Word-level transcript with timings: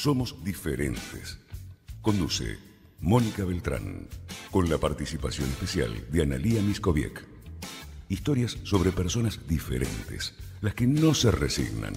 Somos 0.00 0.42
diferentes. 0.42 1.38
Conduce 2.00 2.56
Mónica 3.00 3.44
Beltrán, 3.44 4.08
con 4.50 4.70
la 4.70 4.78
participación 4.78 5.46
especial 5.50 5.92
de 6.10 6.22
Analía 6.22 6.62
Miskoviek. 6.62 7.22
Historias 8.08 8.56
sobre 8.62 8.92
personas 8.92 9.46
diferentes, 9.46 10.34
las 10.62 10.74
que 10.74 10.86
no 10.86 11.12
se 11.12 11.30
resignan. 11.30 11.92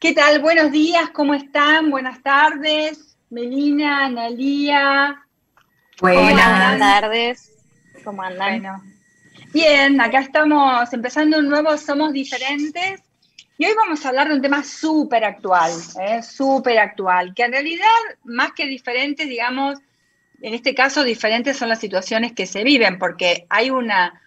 ¿Qué 0.00 0.14
tal? 0.14 0.40
Buenos 0.40 0.72
días, 0.72 1.10
¿cómo 1.10 1.34
están? 1.34 1.90
Buenas 1.90 2.22
tardes. 2.22 3.18
Melina, 3.28 4.06
Analía. 4.06 5.26
Buenas 6.00 6.78
tardes. 6.78 7.52
¿Cómo 8.02 8.22
andan? 8.22 8.62
Bueno, 8.62 8.82
bien, 9.52 10.00
acá 10.00 10.20
estamos 10.20 10.90
empezando 10.94 11.38
un 11.38 11.50
nuevo 11.50 11.76
Somos 11.76 12.14
Diferentes. 12.14 13.02
Y 13.58 13.66
hoy 13.66 13.74
vamos 13.76 14.02
a 14.02 14.08
hablar 14.08 14.28
de 14.28 14.36
un 14.36 14.40
tema 14.40 14.64
súper 14.64 15.22
actual, 15.22 15.70
¿eh? 16.00 16.22
súper 16.22 16.78
actual, 16.78 17.34
que 17.34 17.42
en 17.42 17.52
realidad, 17.52 17.84
más 18.24 18.52
que 18.52 18.64
diferentes, 18.64 19.28
digamos, 19.28 19.80
en 20.40 20.54
este 20.54 20.74
caso 20.74 21.04
diferentes 21.04 21.58
son 21.58 21.68
las 21.68 21.78
situaciones 21.78 22.32
que 22.32 22.46
se 22.46 22.64
viven, 22.64 22.98
porque 22.98 23.44
hay 23.50 23.68
una 23.68 24.18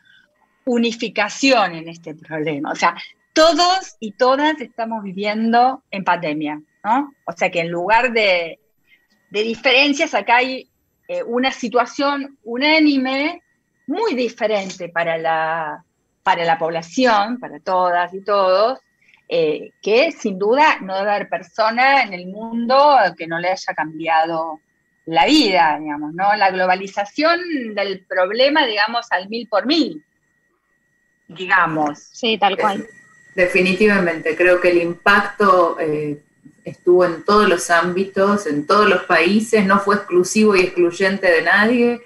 unificación 0.66 1.73
en 1.73 1.89
este 1.89 2.14
problema. 2.14 2.72
O 2.72 2.76
sea, 2.76 2.95
todos 3.34 3.95
y 4.00 4.12
todas 4.12 4.62
estamos 4.62 5.03
viviendo 5.03 5.84
en 5.92 6.03
pandemia, 6.03 6.62
¿no? 6.84 7.14
O 7.26 7.31
sea 7.31 7.50
que 7.50 7.62
en 7.62 7.70
lugar 7.70 8.14
de, 8.14 8.59
de 9.30 9.44
diferencias, 9.44 10.14
acá 10.14 10.38
hay 10.38 10.70
eh, 11.08 11.23
una 11.23 11.52
situación 11.52 12.38
unánime 12.44 13.42
muy 13.88 14.14
diferente 14.14 14.89
para 14.89 15.17
la, 15.17 15.84
para 16.22 16.45
la 16.45 16.58
población, 16.58 17.39
para 17.39 17.59
todas 17.59 18.14
y 18.14 18.23
todos, 18.23 18.80
eh, 19.28 19.72
que 19.81 20.11
sin 20.11 20.38
duda 20.38 20.80
no 20.81 20.95
debe 20.95 21.11
haber 21.11 21.30
persona 21.30 22.04
en 22.04 22.14
el 22.14 22.28
mundo 22.28 22.98
que 23.17 23.28
no 23.28 23.39
le 23.39 23.50
haya 23.50 23.73
cambiado 23.73 24.59
la 25.06 25.26
vida, 25.26 25.78
digamos, 25.80 26.14
¿no? 26.14 26.34
La 26.36 26.52
globalización 26.52 27.39
del 27.76 28.06
problema, 28.06 28.66
digamos, 28.66 29.11
al 29.11 29.28
mil 29.28 29.48
por 29.50 29.66
mil, 29.66 30.06
digamos. 31.28 32.00
Sí, 32.00 32.38
tal 32.38 32.58
cual. 32.58 32.88
Definitivamente, 33.36 34.36
creo 34.36 34.62
que 34.62 34.70
el 34.70 34.78
impacto 34.81 35.78
eh, 35.80 36.20
estuvo 36.64 37.03
en 37.06 37.23
todos 37.23 37.50
los 37.50 37.70
ámbitos, 37.72 38.45
en 38.45 38.67
todos 38.67 38.88
los 38.88 39.03
países, 39.03 39.66
no 39.66 39.80
fue 39.80 39.95
exclusivo 39.95 40.56
y 40.56 40.62
excluyente 40.62 41.31
de 41.31 41.42
nadie, 41.42 42.02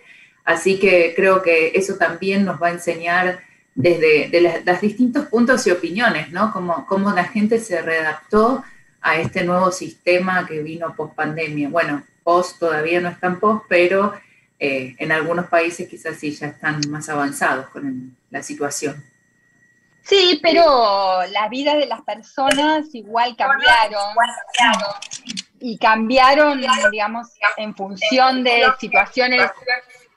así 0.46 0.80
que 0.80 1.14
creo 1.16 1.42
que 1.42 1.74
eso 1.76 1.96
también 1.96 2.46
nos 2.46 2.62
va 2.62 2.68
a 2.68 2.72
enseñar 2.72 3.42
desde 3.76 4.64
los 4.66 4.82
distintos 4.82 5.26
puntos 5.28 5.68
y 5.68 5.72
opiniones, 5.72 6.32
¿no? 6.32 6.52
Cómo, 6.52 6.86
cómo 6.88 7.12
la 7.12 7.26
gente 7.26 7.60
se 7.60 7.82
readaptó 7.82 8.64
a 9.02 9.20
este 9.20 9.44
nuevo 9.44 9.72
sistema 9.72 10.48
que 10.48 10.64
vino 10.64 10.96
post 10.96 11.14
pandemia. 11.14 11.70
Bueno, 11.70 12.04
post 12.24 12.58
todavía 12.58 13.02
no 13.02 13.10
están 13.10 13.40
post, 13.40 13.66
pero 13.70 14.14
eh, 14.60 14.96
en 14.98 15.12
algunos 15.12 15.46
países 15.48 15.88
quizás 15.88 16.18
sí 16.18 16.32
ya 16.32 16.48
están 16.48 16.82
más 16.90 17.08
avanzados 17.10 17.68
con 17.68 17.86
el- 17.86 18.10
la 18.32 18.42
situación. 18.42 19.04
Sí, 20.08 20.40
pero 20.42 21.26
la 21.32 21.50
vida 21.50 21.76
de 21.76 21.86
las 21.86 22.02
personas 22.02 22.94
igual 22.94 23.36
cambiaron. 23.36 24.02
Y 25.60 25.78
cambiaron, 25.78 26.62
digamos, 26.92 27.28
en 27.58 27.76
función 27.76 28.44
de 28.44 28.66
situaciones 28.80 29.52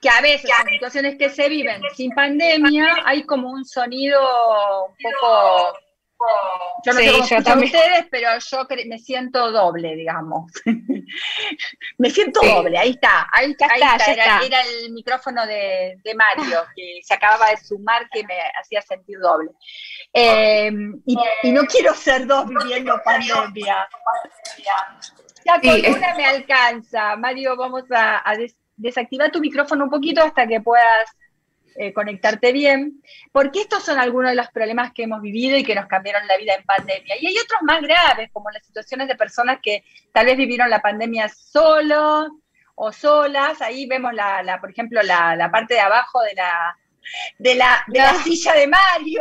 que 0.00 0.08
a 0.08 0.20
veces, 0.20 0.50
en 0.64 0.72
situaciones 0.72 1.16
que 1.16 1.28
se 1.28 1.48
viven 1.48 1.82
sin 1.94 2.12
pandemia, 2.12 3.02
hay 3.04 3.24
como 3.24 3.50
un 3.50 3.64
sonido 3.64 4.20
un 4.86 4.94
poco. 5.02 5.78
Yo 6.84 6.92
no 6.92 6.98
Sí, 7.00 7.04
sé 7.06 7.12
cómo 7.12 7.18
yo 7.18 7.24
escuchan 7.24 7.44
también. 7.44 7.74
ustedes, 7.74 8.06
pero 8.10 8.28
yo 8.38 8.66
me 8.86 8.98
siento 8.98 9.50
doble, 9.52 9.94
digamos. 9.96 10.50
me 11.98 12.10
siento 12.10 12.40
Sí. 12.40 12.48
doble, 12.48 12.78
ahí 12.78 12.90
está, 12.90 13.26
ahí, 13.32 13.54
Ya 13.58 13.66
ahí 13.70 13.80
está, 13.80 13.96
está, 13.96 14.06
ya 14.06 14.12
era, 14.12 14.24
está. 14.24 14.46
era 14.46 14.60
el 14.62 14.92
micrófono 14.92 15.46
de, 15.46 15.96
de 16.02 16.14
Mario, 16.14 16.60
que 16.76 17.00
se 17.02 17.14
acababa 17.14 17.50
de 17.50 17.56
sumar, 17.58 18.08
que 18.10 18.22
me 18.24 18.34
hacía 18.60 18.82
sentir 18.82 19.18
doble. 19.18 19.50
Eh, 20.12 20.70
y, 21.06 21.16
y 21.42 21.52
no 21.52 21.62
quiero 21.64 21.94
ser 21.94 22.26
dos 22.26 22.46
viviendo 22.48 23.00
pandemia. 23.04 23.88
Ya 25.44 25.60
con 25.60 25.72
Sí, 25.74 25.84
una 25.88 26.14
me 26.14 26.26
alcanza. 26.26 27.16
Mario, 27.16 27.56
vamos 27.56 27.84
a, 27.90 28.28
a 28.28 28.36
des- 28.36 28.56
desactivar 28.76 29.30
tu 29.30 29.40
micrófono 29.40 29.84
un 29.84 29.90
poquito 29.90 30.22
hasta 30.22 30.46
que 30.46 30.60
puedas 30.60 31.10
eh, 31.76 31.92
conectarte 31.92 32.52
bien, 32.52 33.02
porque 33.32 33.60
estos 33.62 33.82
son 33.84 33.98
algunos 33.98 34.30
de 34.30 34.36
los 34.36 34.48
problemas 34.50 34.92
que 34.92 35.04
hemos 35.04 35.20
vivido 35.22 35.56
y 35.56 35.64
que 35.64 35.74
nos 35.74 35.86
cambiaron 35.86 36.26
la 36.26 36.36
vida 36.36 36.54
en 36.54 36.64
pandemia. 36.64 37.14
Y 37.20 37.26
hay 37.26 37.38
otros 37.38 37.60
más 37.62 37.80
graves, 37.82 38.30
como 38.32 38.50
las 38.50 38.64
situaciones 38.66 39.08
de 39.08 39.16
personas 39.16 39.58
que 39.62 39.84
tal 40.12 40.26
vez 40.26 40.36
vivieron 40.36 40.68
la 40.70 40.80
pandemia 40.82 41.28
solos 41.28 42.28
o 42.74 42.92
solas. 42.92 43.60
Ahí 43.62 43.86
vemos, 43.86 44.12
la, 44.14 44.42
la, 44.42 44.60
por 44.60 44.70
ejemplo, 44.70 45.02
la, 45.02 45.36
la 45.36 45.50
parte 45.50 45.74
de 45.74 45.80
abajo 45.80 46.20
de 46.22 46.34
la, 46.34 46.76
de 47.38 47.54
la, 47.54 47.84
de 47.88 47.98
la 47.98 48.12
No. 48.12 48.18
silla 48.22 48.54
de 48.54 48.66
Mario. 48.66 49.20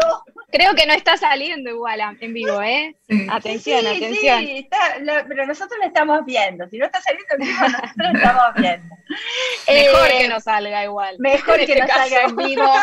Creo 0.51 0.73
que 0.73 0.85
no 0.87 0.93
está 0.93 1.15
saliendo 1.15 1.69
igual 1.69 2.01
a- 2.01 2.15
en 2.19 2.33
vivo, 2.33 2.61
¿eh? 2.61 2.95
Sí. 3.07 3.27
Atención, 3.29 3.81
Sí, 3.81 3.87
atención. 3.87 4.39
sí, 4.39 4.57
está- 4.59 4.99
la- 4.99 5.25
pero 5.27 5.45
nosotros 5.45 5.77
lo 5.79 5.85
estamos 5.87 6.25
viendo. 6.25 6.67
Si 6.69 6.77
no 6.77 6.85
está 6.87 6.99
saliendo 7.01 7.27
en 7.35 7.39
vivo, 7.47 7.59
nosotros 7.61 7.93
lo 7.97 8.17
estamos 8.19 8.53
viendo. 8.55 8.95
Mejor 9.67 10.07
Eh, 10.07 10.17
que 10.19 10.27
no 10.27 10.39
salga 10.39 10.83
igual. 10.83 11.15
Mejor 11.19 11.55
que 11.57 11.63
este 11.63 11.79
no 11.81 11.87
caso. 11.87 11.99
salga 11.99 12.21
en 12.23 12.35
vivo 12.35 12.73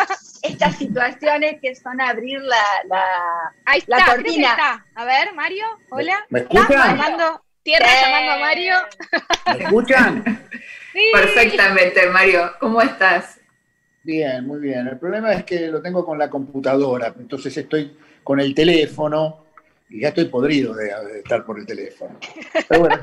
estas 0.42 0.76
situaciones 0.76 1.56
que 1.60 1.74
son 1.74 2.00
abrir 2.00 2.40
la... 2.40 2.56
la- 2.88 3.52
Ahí 3.64 3.82
la 3.86 3.98
está, 3.98 4.10
que 4.10 4.16
cortina. 4.22 4.50
está. 4.50 4.86
A 4.94 5.04
ver, 5.04 5.34
Mario, 5.34 5.64
hola. 5.90 6.24
¿Me 6.30 6.40
¿Estás 6.40 6.56
escuchan? 6.60 6.96
llamando? 6.96 7.42
Tierra 7.64 7.86
Eh, 7.86 8.00
llamando 8.02 8.32
a 8.32 8.38
Mario. 8.38 8.74
¿Me 9.58 9.64
escuchan? 9.64 10.48
Sí. 10.96 11.10
Perfectamente, 11.12 12.06
Mario. 12.06 12.52
¿Cómo 12.58 12.80
estás? 12.80 13.35
Bien, 14.06 14.46
muy 14.46 14.60
bien. 14.60 14.86
El 14.86 14.98
problema 15.00 15.32
es 15.32 15.42
que 15.42 15.66
lo 15.66 15.82
tengo 15.82 16.06
con 16.06 16.16
la 16.16 16.30
computadora, 16.30 17.12
entonces 17.18 17.56
estoy 17.56 17.96
con 18.22 18.38
el 18.38 18.54
teléfono 18.54 19.46
y 19.90 20.02
ya 20.02 20.10
estoy 20.10 20.26
podrido 20.26 20.76
de, 20.76 20.92
estar 21.18 21.44
por 21.44 21.58
el 21.58 21.66
teléfono. 21.66 22.16
Pero 22.68 22.80
bueno, 22.82 22.96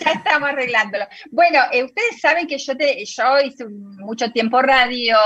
Ya 0.00 0.12
estamos 0.12 0.48
arreglándolo. 0.48 1.06
Bueno, 1.32 1.58
eh, 1.72 1.82
ustedes 1.82 2.20
saben 2.20 2.46
que 2.46 2.56
yo, 2.56 2.76
te, 2.76 3.04
yo 3.04 3.40
hice 3.40 3.66
mucho 3.68 4.30
tiempo 4.30 4.62
radio, 4.62 5.16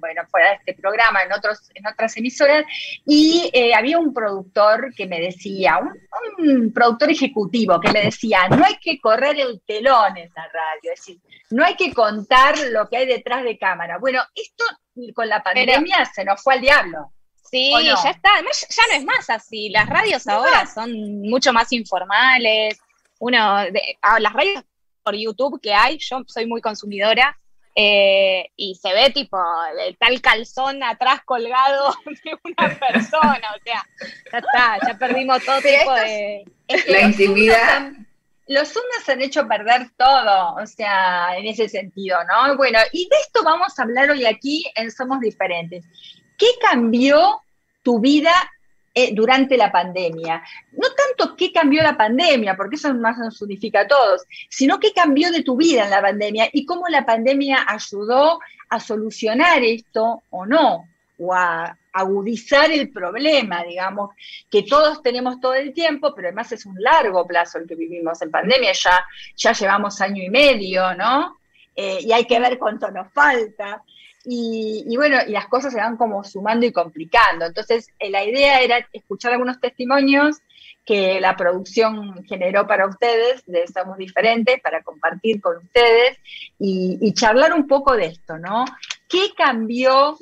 bueno, 0.00 0.22
fuera 0.30 0.48
de 0.48 0.54
este 0.56 0.74
programa, 0.74 1.20
en, 1.22 1.32
otros, 1.32 1.70
en 1.74 1.86
otras 1.86 2.16
emisoras, 2.16 2.64
y 3.04 3.50
eh, 3.52 3.74
había 3.74 3.98
un 3.98 4.14
productor 4.14 4.94
que 4.94 5.06
me 5.06 5.20
decía, 5.20 5.78
un, 5.78 6.50
un 6.50 6.72
productor 6.72 7.10
ejecutivo 7.10 7.78
que 7.80 7.92
me 7.92 8.02
decía, 8.02 8.48
no 8.48 8.64
hay 8.64 8.76
que 8.80 8.98
correr 8.98 9.38
el 9.38 9.60
telón 9.66 10.16
en 10.16 10.30
la 10.34 10.48
radio, 10.48 10.92
es 10.92 11.00
decir, 11.00 11.20
no 11.50 11.64
hay 11.64 11.76
que 11.76 11.92
contar 11.92 12.56
lo 12.70 12.88
que 12.88 12.96
hay 12.98 13.06
detrás 13.06 13.44
de 13.44 13.58
cámara. 13.58 13.98
Bueno, 13.98 14.22
esto 14.34 14.64
con 15.14 15.28
la 15.28 15.42
pandemia 15.42 16.04
se 16.06 16.24
nos 16.24 16.42
fue 16.42 16.54
al 16.54 16.60
diablo. 16.60 17.12
Sí, 17.48 17.72
ya 17.84 18.10
está. 18.10 18.34
Además, 18.34 18.66
ya 18.68 18.82
no 18.90 18.94
es 18.98 19.04
más 19.04 19.30
así. 19.30 19.68
Las 19.68 19.88
radios 19.88 20.26
ahora 20.26 20.66
son 20.66 21.22
mucho 21.22 21.52
más 21.52 21.70
informales. 21.72 22.78
Uno, 23.18 23.58
de- 23.70 23.98
ah, 24.02 24.18
las 24.18 24.32
radios 24.32 24.64
por 25.02 25.14
YouTube 25.14 25.60
que 25.60 25.72
hay, 25.72 25.98
yo 25.98 26.22
soy 26.26 26.46
muy 26.46 26.60
consumidora, 26.60 27.38
eh, 27.78 28.50
y 28.56 28.74
se 28.74 28.92
ve 28.92 29.10
tipo 29.10 29.38
el 29.78 29.96
tal 29.98 30.20
calzón 30.22 30.82
atrás 30.82 31.20
colgado 31.24 31.94
de 32.24 32.36
una 32.42 32.78
persona. 32.80 33.54
O 33.54 33.62
sea, 33.62 33.84
ya 34.32 34.38
está, 34.38 34.78
ya 34.86 34.98
perdimos 34.98 35.44
todo 35.44 35.58
Pero 35.62 35.78
tipo 35.78 35.92
de. 35.94 36.44
Es 36.66 36.88
La 36.88 37.02
intimidad. 37.02 37.92
Los 38.48 38.68
Zooms 38.68 39.08
han 39.08 39.22
hecho 39.22 39.46
perder 39.48 39.90
todo, 39.96 40.54
o 40.54 40.66
sea, 40.66 41.36
en 41.36 41.46
ese 41.46 41.68
sentido, 41.68 42.18
¿no? 42.24 42.56
Bueno, 42.56 42.78
y 42.92 43.08
de 43.08 43.16
esto 43.16 43.42
vamos 43.42 43.76
a 43.78 43.82
hablar 43.82 44.10
hoy 44.10 44.24
aquí 44.24 44.64
en 44.76 44.90
Somos 44.90 45.18
Diferentes. 45.20 45.84
¿Qué 46.38 46.46
cambió 46.60 47.40
tu 47.82 47.98
vida 47.98 48.32
eh, 48.94 49.12
durante 49.14 49.56
la 49.56 49.72
pandemia? 49.72 50.44
No 50.72 50.88
tanto 50.94 51.34
qué 51.34 51.52
cambió 51.52 51.82
la 51.82 51.96
pandemia, 51.96 52.56
porque 52.56 52.76
eso 52.76 52.94
más 52.94 53.18
nos 53.18 53.42
unifica 53.42 53.80
a 53.80 53.88
todos, 53.88 54.22
sino 54.48 54.78
qué 54.78 54.92
cambió 54.92 55.32
de 55.32 55.42
tu 55.42 55.56
vida 55.56 55.84
en 55.84 55.90
la 55.90 56.02
pandemia 56.02 56.48
y 56.52 56.64
cómo 56.66 56.86
la 56.88 57.04
pandemia 57.04 57.66
ayudó 57.66 58.38
a 58.68 58.78
solucionar 58.78 59.64
esto 59.64 60.22
o 60.30 60.46
no, 60.46 60.86
o 61.18 61.32
a 61.32 61.76
agudizar 61.92 62.70
el 62.70 62.90
problema, 62.90 63.64
digamos, 63.64 64.10
que 64.50 64.62
todos 64.62 65.02
tenemos 65.02 65.40
todo 65.40 65.54
el 65.54 65.72
tiempo, 65.72 66.14
pero 66.14 66.28
además 66.28 66.52
es 66.52 66.66
un 66.66 66.76
largo 66.78 67.26
plazo 67.26 67.58
el 67.58 67.66
que 67.66 67.74
vivimos 67.74 68.20
en 68.20 68.30
pandemia, 68.30 68.72
ya, 68.72 69.04
ya 69.34 69.52
llevamos 69.52 70.00
año 70.00 70.22
y 70.22 70.28
medio, 70.28 70.94
¿no? 70.94 71.38
Eh, 71.74 71.98
y 72.02 72.12
hay 72.12 72.26
que 72.26 72.38
ver 72.38 72.58
cuánto 72.58 72.90
nos 72.90 73.12
falta. 73.12 73.82
y, 74.28 74.96
bueno, 74.96 75.18
y 75.26 75.30
las 75.30 75.46
cosas 75.46 75.72
se 75.72 75.78
van 75.78 75.96
como 75.96 76.24
sumando 76.24 76.66
y 76.66 76.72
complicando. 76.72 77.46
Entonces, 77.46 77.88
eh, 77.98 78.10
la 78.10 78.24
idea 78.24 78.60
era 78.60 78.84
escuchar 78.92 79.32
algunos 79.32 79.60
testimonios 79.60 80.38
que 80.84 81.20
la 81.20 81.36
producción 81.36 82.24
generó 82.24 82.66
para 82.66 82.86
ustedes, 82.88 83.44
de 83.46 83.66
Somos 83.68 83.98
Diferentes, 83.98 84.60
para 84.60 84.82
compartir 84.82 85.40
con 85.40 85.58
ustedes 85.58 86.18
y 86.58 87.12
charlar 87.12 87.52
un 87.52 87.66
poco 87.66 87.96
de 87.96 88.06
esto, 88.06 88.38
¿no? 88.38 88.64
¿Qué 89.08 89.30
cambió 89.36 90.16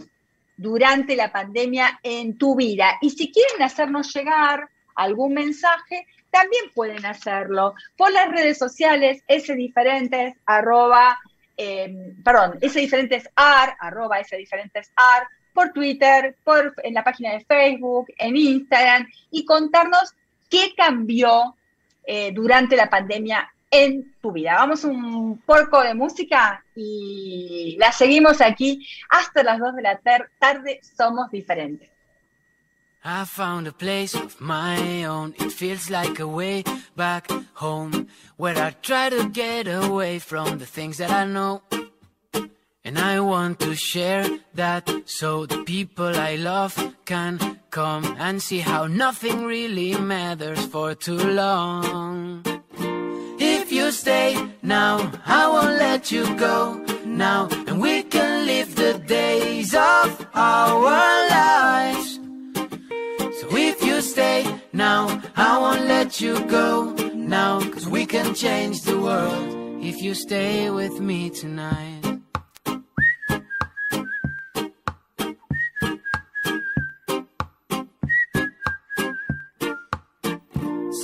durante 0.56 1.16
la 1.16 1.32
pandemia 1.32 1.98
en 2.02 2.38
tu 2.38 2.56
vida? 2.56 2.96
Y 3.00 3.10
si 3.10 3.32
quieren 3.32 3.62
hacernos 3.62 4.12
llegar 4.14 4.68
algún 4.94 5.34
mensaje, 5.34 6.06
también 6.30 6.64
pueden 6.74 7.04
hacerlo 7.06 7.74
por 7.96 8.12
las 8.12 8.30
redes 8.30 8.58
sociales, 8.58 9.22
ese 9.28 9.54
diferentes, 9.54 10.34
arroba, 10.46 11.18
eh, 11.56 11.94
perdón, 12.24 12.58
ese 12.60 12.80
diferentes 12.80 13.28
ar, 13.36 13.76
arroba 13.78 14.18
ese 14.18 14.36
diferentes 14.36 14.92
ar, 14.96 15.28
por 15.52 15.72
Twitter, 15.72 16.36
por, 16.42 16.74
en 16.82 16.94
la 16.94 17.04
página 17.04 17.32
de 17.32 17.44
Facebook, 17.44 18.06
en 18.18 18.36
Instagram, 18.36 19.06
y 19.30 19.44
contarnos 19.44 20.12
qué 20.50 20.74
cambió 20.76 21.54
eh, 22.04 22.32
durante 22.32 22.76
la 22.76 22.90
pandemia 22.90 23.48
en 23.74 24.14
tu 24.20 24.32
vida. 24.32 24.54
Vamos 24.54 24.84
un 24.84 25.42
poco 25.44 25.82
de 25.82 25.94
música 25.94 26.64
y 26.76 27.76
la 27.78 27.90
seguimos 27.90 28.40
aquí 28.40 28.86
hasta 29.10 29.42
las 29.42 29.58
2 29.58 29.74
de 29.74 29.82
la 29.82 30.00
tarde. 30.38 30.80
Somos 30.96 31.30
diferentes. 31.30 31.90
I 33.06 33.26
found 33.26 33.66
a 33.66 33.72
place 33.72 34.14
of 34.14 34.40
my 34.40 35.04
own. 35.04 35.34
It 35.38 35.52
feels 35.52 35.90
like 35.90 36.20
a 36.20 36.26
way 36.26 36.64
back 36.96 37.30
home 37.54 38.06
where 38.38 38.56
I 38.56 38.70
try 38.80 39.10
to 39.10 39.28
get 39.28 39.66
away 39.68 40.20
from 40.20 40.58
the 40.58 40.64
things 40.64 40.96
that 40.98 41.10
I 41.10 41.26
know. 41.26 41.60
And 42.82 42.98
I 42.98 43.20
want 43.20 43.58
to 43.60 43.74
share 43.74 44.24
that 44.54 44.90
so 45.04 45.44
the 45.44 45.64
people 45.64 46.16
I 46.16 46.36
love 46.36 46.74
can 47.04 47.38
come 47.70 48.16
and 48.18 48.40
see 48.40 48.60
how 48.60 48.86
nothing 48.86 49.44
really 49.44 49.94
matters 49.98 50.64
for 50.66 50.94
too 50.94 51.18
long. 51.18 52.53
You 53.84 53.92
stay 53.92 54.34
now, 54.62 55.12
I 55.26 55.46
won't 55.46 55.76
let 55.76 56.10
you 56.10 56.24
go 56.36 56.82
now, 57.04 57.48
and 57.66 57.82
we 57.82 58.02
can 58.02 58.46
live 58.46 58.74
the 58.76 58.94
days 59.06 59.74
of 59.74 60.26
our 60.32 61.28
lives. 61.28 62.18
So 63.40 63.46
if 63.54 63.84
you 63.84 64.00
stay 64.00 64.58
now, 64.72 65.20
I 65.36 65.58
won't 65.58 65.84
let 65.84 66.18
you 66.18 66.42
go 66.46 66.94
now, 67.14 67.60
cause 67.60 67.86
we 67.86 68.06
can 68.06 68.34
change 68.34 68.80
the 68.84 68.98
world 68.98 69.84
if 69.84 70.00
you 70.00 70.14
stay 70.14 70.70
with 70.70 70.98
me 70.98 71.28
tonight. 71.28 72.13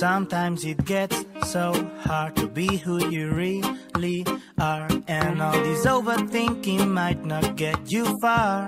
Sometimes 0.01 0.65
it 0.65 0.83
gets 0.83 1.23
so 1.43 1.73
hard 1.99 2.35
to 2.37 2.47
be 2.47 2.77
who 2.77 3.07
you 3.09 3.29
really 3.29 4.25
are, 4.59 4.87
and 5.07 5.39
all 5.39 5.51
this 5.51 5.85
overthinking 5.85 6.87
might 6.87 7.23
not 7.23 7.55
get 7.55 7.91
you 7.91 8.17
far. 8.17 8.65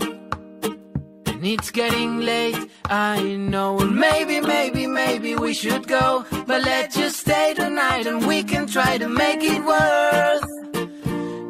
And 0.62 1.44
it's 1.44 1.72
getting 1.72 2.20
late, 2.20 2.70
I 2.86 3.24
know. 3.24 3.80
And 3.80 3.96
maybe, 3.96 4.42
maybe, 4.42 4.86
maybe 4.86 5.36
we 5.36 5.56
should 5.56 5.88
go. 5.88 6.24
But 6.46 6.62
let's 6.66 6.96
just 6.96 7.22
stay 7.22 7.56
tonight 7.56 8.06
and 8.06 8.28
we 8.28 8.44
can 8.44 8.68
try 8.68 9.00
to 9.00 9.10
make 9.10 9.42
it 9.42 9.66
worth. 9.66 10.44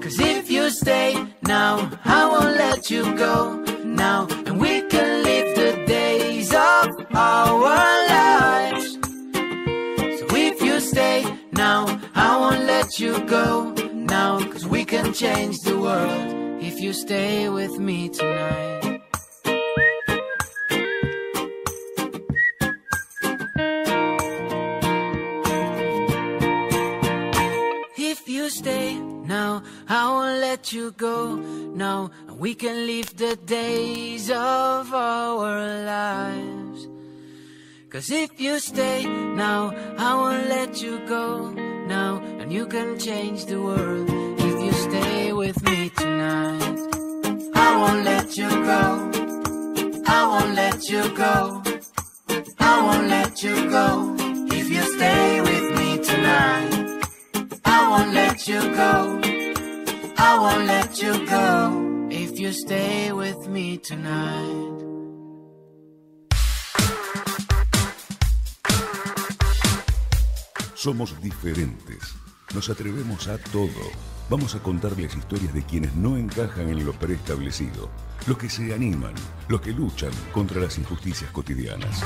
Cause 0.02 0.18
if 0.18 0.50
you 0.50 0.70
stay 0.70 1.28
now, 1.42 1.92
I 2.06 2.26
won't 2.30 2.56
let 2.56 2.90
you 2.90 3.04
go 3.18 3.56
now. 3.84 4.28
And 4.46 4.62
we 4.62 4.84
can 4.84 5.24
live 5.24 5.58
the 5.58 5.86
days 5.86 6.54
of 6.54 6.88
our 7.14 7.60
lives. 7.60 8.03
Let 12.94 13.00
you 13.00 13.26
go 13.26 13.74
now. 13.94 14.40
Cause 14.52 14.68
we 14.68 14.86
can 14.86 15.14
change 15.14 15.62
the 15.62 15.80
world 15.80 16.62
if 16.62 16.80
you 16.80 16.94
stay 16.94 17.50
with 17.50 17.80
me 17.80 18.10
tonight. 18.10 19.02
If 27.98 28.30
you 28.30 28.50
stay 28.50 29.00
now, 29.00 29.64
I 29.90 30.10
won't 30.12 30.40
let 30.42 30.72
you 30.72 30.92
go 30.92 31.36
now. 31.36 32.12
And 32.28 32.38
we 32.38 32.54
can 32.54 32.86
live 32.86 33.18
the 33.18 33.36
days 33.38 34.30
of 34.30 34.94
our 34.94 35.84
lives. 35.84 36.88
Cause 37.90 38.12
if 38.12 38.40
you 38.40 38.60
stay 38.60 39.06
now, 39.06 39.74
I 39.98 40.14
won't 40.14 40.48
let 40.48 40.80
you 40.82 41.00
go 41.08 41.50
now. 41.88 42.33
You 42.54 42.68
can 42.68 43.00
change 43.00 43.46
the 43.46 43.60
world 43.60 44.08
if 44.38 44.56
you 44.64 44.72
stay 44.74 45.34
with 45.34 45.58
me 45.64 45.90
tonight. 45.90 46.78
I 47.56 47.70
won't 47.82 48.06
let 48.06 48.38
you 48.38 48.48
go. 48.48 48.84
I 50.06 50.20
won't 50.32 50.54
let 50.54 50.88
you 50.88 51.02
go. 51.18 51.64
I 52.60 52.74
won't 52.86 53.08
let 53.08 53.42
you 53.42 53.56
go 53.72 54.16
if 54.60 54.70
you 54.70 54.84
stay 54.96 55.42
with 55.42 55.68
me 55.80 55.98
tonight. 55.98 57.02
I 57.66 57.90
won't 57.90 58.14
let 58.14 58.48
you 58.48 58.62
go. 58.62 59.20
I 60.30 60.38
won't 60.38 60.66
let 60.68 61.02
you 61.02 61.26
go 61.26 62.08
if 62.12 62.40
you 62.40 62.52
stay 62.52 63.12
with 63.12 63.48
me 63.48 63.80
tonight. 63.80 64.70
Somos 70.76 71.20
diferentes. 71.20 72.23
Nos 72.54 72.70
atrevemos 72.70 73.28
a 73.28 73.38
todo. 73.52 73.70
Vamos 74.30 74.56
a 74.56 74.60
contarles 74.62 75.16
historias 75.16 75.54
de 75.54 75.64
quienes 75.66 75.94
no 75.96 76.18
encajan 76.18 76.70
en 76.70 76.86
lo 76.86 76.94
preestablecido, 76.94 77.90
los 78.28 78.38
que 78.38 78.50
se 78.50 78.74
animan, 78.74 79.14
los 79.50 79.60
que 79.62 79.72
luchan 79.72 80.12
contra 80.32 80.62
las 80.62 80.78
injusticias 80.78 81.30
cotidianas. 81.32 82.02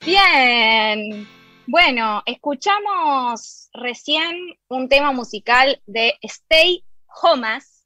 Bien, 0.00 1.28
bueno, 1.66 2.22
escuchamos 2.24 3.68
recién 3.74 4.56
un 4.68 4.88
tema 4.88 5.12
musical 5.12 5.80
de 5.86 6.14
Stay 6.22 6.84
Homas, 7.22 7.84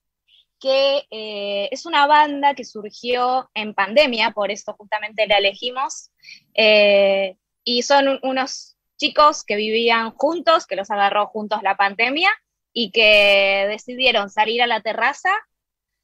que 0.61 1.05
eh, 1.11 1.69
es 1.73 1.85
una 1.85 2.07
banda 2.07 2.55
que 2.55 2.65
surgió 2.65 3.51
en 3.53 3.75
pandemia, 3.75 4.31
por 4.31 4.51
eso 4.51 4.75
justamente 4.79 5.27
la 5.27 5.39
elegimos, 5.39 6.11
eh, 6.55 7.37
y 7.65 7.83
son 7.83 8.09
un- 8.09 8.21
unos 8.23 8.74
chicos 8.97 9.45
que 9.45 9.57
vivían 9.57 10.13
juntos, 10.13 10.67
que 10.67 10.77
los 10.77 10.91
agarró 10.91 11.27
juntos 11.27 11.63
la 11.63 11.77
pandemia, 11.77 12.31
y 12.73 12.91
que 12.91 13.67
decidieron 13.69 14.31
salir 14.31 14.63
a 14.63 14.67
la 14.67 14.81
terraza, 14.81 15.31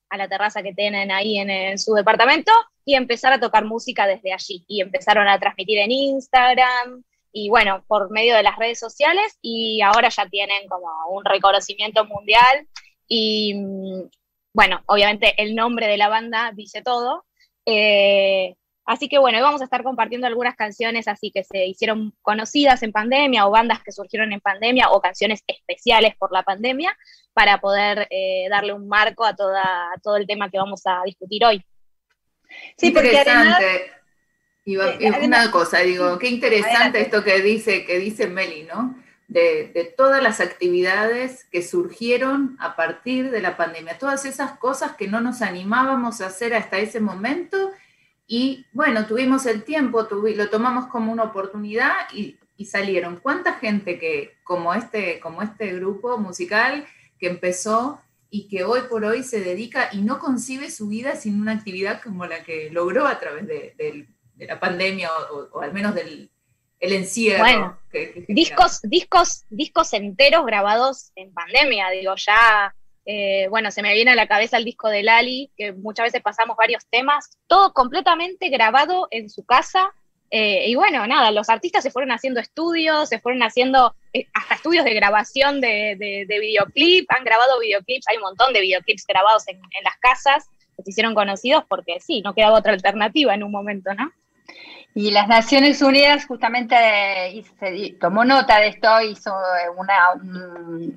a 0.09 0.17
la 0.17 0.29
terraza 0.29 0.63
que 0.63 0.73
tienen 0.73 1.11
ahí 1.11 1.39
en, 1.39 1.79
su 1.79 1.95
departamento, 1.95 2.53
y 2.85 2.95
empezar 2.95 3.33
a 3.33 3.41
tocar 3.41 3.65
música 3.65 4.07
desde 4.07 4.33
allí. 4.33 4.65
Y 4.69 4.81
empezaron 4.81 5.29
a 5.29 5.39
transmitir 5.39 5.79
en 5.79 5.91
Instagram, 5.91 7.05
y 7.33 7.49
bueno, 7.49 7.85
por 7.87 8.11
medio 8.11 8.37
de 8.37 8.43
las 8.43 8.57
redes 8.57 8.79
sociales, 8.79 9.39
y 9.43 9.81
ahora 9.83 10.09
ya 10.09 10.27
tienen 10.27 10.69
como 10.69 10.89
un 11.11 11.25
reconocimiento 11.25 12.05
mundial. 12.05 12.67
Y 13.07 13.55
mm, 13.55 14.09
bueno, 14.53 14.83
obviamente 14.87 15.35
el 15.43 15.55
nombre 15.55 15.87
de 15.87 15.97
la 15.97 16.09
banda 16.09 16.53
dice 16.55 16.83
todo. 16.83 17.25
Eh, 17.67 18.55
así 18.91 19.09
que 19.09 19.19
bueno, 19.19 19.39
hoy 19.39 19.43
vamos 19.45 19.61
a 19.61 19.65
estar 19.65 19.85
compartiendo 19.85 20.27
algunas 20.27 20.57
canciones 20.57 21.07
así 21.07 21.31
que 21.31 21.45
se 21.45 21.65
hicieron 21.65 22.13
conocidas 22.23 22.83
en 22.83 22.91
pandemia 22.91 23.47
o 23.47 23.51
bandas 23.51 23.83
que 23.85 23.93
surgieron 23.93 24.33
en 24.33 24.41
pandemia 24.41 24.91
o 24.91 25.01
canciones 25.01 25.45
especiales 25.47 26.17
por 26.19 26.33
la 26.33 26.43
pandemia 26.43 26.97
para 27.33 27.61
poder 27.61 28.09
eh, 28.11 28.49
darle 28.51 28.73
un 28.73 28.89
marco 28.89 29.25
a, 29.25 29.37
toda, 29.37 29.63
a 29.63 29.99
todo 30.03 30.17
el 30.17 30.27
tema 30.27 30.51
que 30.51 30.59
vamos 30.59 30.83
a 30.87 31.03
discutir 31.05 31.45
hoy. 31.45 31.65
Sí, 32.77 32.91
porque 32.91 33.17
además, 33.17 33.61
interesante. 33.61 33.77
Eh, 33.77 33.91
y 34.65 34.77
una 34.77 35.17
además- 35.17 35.49
cosa, 35.51 35.79
digo, 35.79 36.19
qué 36.19 36.29
interesante 36.29 36.77
Adelante. 36.77 37.01
esto 37.03 37.23
que 37.23 37.41
dice, 37.43 37.85
que 37.85 37.99
dice 38.01 38.27
Meli, 38.27 38.65
¿no? 38.65 38.97
De, 39.29 39.69
de 39.73 39.85
todas 39.85 40.21
las 40.21 40.41
actividades 40.41 41.45
que 41.53 41.63
surgieron 41.63 42.57
a 42.59 42.75
partir 42.75 43.31
de 43.31 43.41
la 43.41 43.57
pandemia, 43.57 43.99
todas 43.99 44.25
esas 44.25 44.59
cosas 44.59 44.97
que 44.97 45.07
no 45.07 45.21
nos 45.21 45.43
animábamos 45.43 46.21
a 46.21 46.27
hacer 46.27 46.55
hasta 46.55 46.79
ese 46.79 46.99
momento 46.99 47.71
y 48.33 48.65
bueno, 48.73 49.07
tuvimos 49.07 49.45
el 49.47 49.65
tiempo, 49.65 50.09
tuvi- 50.09 50.37
lo 50.37 50.49
tomamos 50.49 50.87
como 50.87 51.11
una 51.11 51.25
oportunidad 51.25 51.93
y, 52.13 52.37
y 52.57 52.65
salieron. 52.67 53.17
¿Cuánta 53.17 53.55
gente 53.55 53.99
que, 53.99 54.37
como 54.45 54.73
este, 54.73 55.19
como 55.19 55.43
este 55.43 55.73
grupo 55.73 56.17
musical 56.17 56.87
que 57.19 57.27
empezó 57.27 58.01
y 58.31 58.47
que 58.49 58.63
hoy 58.63 58.83
por 58.89 59.05
hoy 59.05 59.25
se 59.25 59.41
dedica 59.41 59.89
y 59.93 60.03
no 60.03 60.21
concibe 60.21 60.71
su 60.71 60.87
vida 60.87 61.17
sin 61.17 61.41
una 61.41 61.53
actividad 61.53 62.01
como 62.01 62.25
la 62.25 62.45
que 62.45 62.71
logró 62.71 63.09
a 63.09 63.19
través 63.19 63.49
de, 63.49 64.07
la 64.39 64.61
pandemia 64.61 65.11
o, 65.13 65.35
o- 65.37 65.49
o 65.59 65.61
al 65.63 65.73
menos 65.73 65.95
del 65.97 66.31
el 66.79 66.93
encierro. 66.95 67.41
Bueno, 67.43 67.79
que- 67.91 68.13
que- 68.13 68.25
Discos, 68.33 68.81
discos, 68.85 69.45
discos 69.51 69.93
enteros 69.93 70.47
grabados 70.47 71.11
en 71.17 71.35
pandemia, 71.35 71.91
digo, 71.91 72.15
ya 72.17 72.75
Eh, 73.13 73.49
bueno, 73.49 73.73
se 73.73 73.83
me 73.83 73.93
viene 73.93 74.13
a 74.13 74.15
la 74.15 74.29
cabeza 74.29 74.57
el 74.57 74.65
disco 74.65 74.89
de 74.89 75.03
Lali, 75.03 75.51
que 75.57 75.73
muchas 75.73 76.05
veces 76.05 76.23
pasamos 76.23 76.57
varios 76.57 76.87
temas, 76.87 77.37
todo 77.49 77.73
completamente 77.73 78.51
grabado 78.51 79.09
en 79.11 79.29
su 79.29 79.45
casa. 79.45 79.93
Eh, 80.31 80.69
y 80.69 80.77
bueno, 80.77 81.05
nada, 81.09 81.33
los 81.33 81.49
artistas 81.49 81.83
se 81.83 81.91
fueron 81.91 82.13
haciendo 82.13 82.39
estudios, 82.39 83.09
se 83.09 83.19
fueron 83.19 83.43
haciendo 83.43 83.97
eh, 84.13 84.29
hasta 84.33 84.55
estudios 84.55 84.85
de 84.85 84.95
grabación 84.95 85.61
de, 85.61 85.97
de, 85.99 86.39
videoclip, 86.39 87.11
han 87.11 87.25
grabado 87.25 87.59
videoclips, 87.59 88.07
hay 88.07 88.19
un 88.19 88.23
montón 88.23 88.53
de 88.53 88.61
videoclips 88.61 89.05
grabados 89.09 89.49
en, 89.49 89.61
las 89.83 89.97
casas 89.97 90.49
que 90.77 90.85
se 90.85 90.91
hicieron 90.91 91.17
conocidos 91.17 91.65
porque 91.69 91.99
sí, 91.99 92.23
no 92.23 92.33
quedaba 92.33 92.59
otra 92.59 92.75
alternativa 92.75 93.35
en 93.35 93.43
un 93.43 93.51
momento, 93.51 93.93
¿no? 93.93 94.13
Y 94.93 95.13
las 95.13 95.29
Naciones 95.29 95.83
Unidas 95.83 96.27
justamente 96.27 96.75
tomó 98.01 98.25
nota 98.25 98.59
de 98.59 98.69
esto, 98.69 99.01
hizo 99.03 99.33
una, 99.77 99.95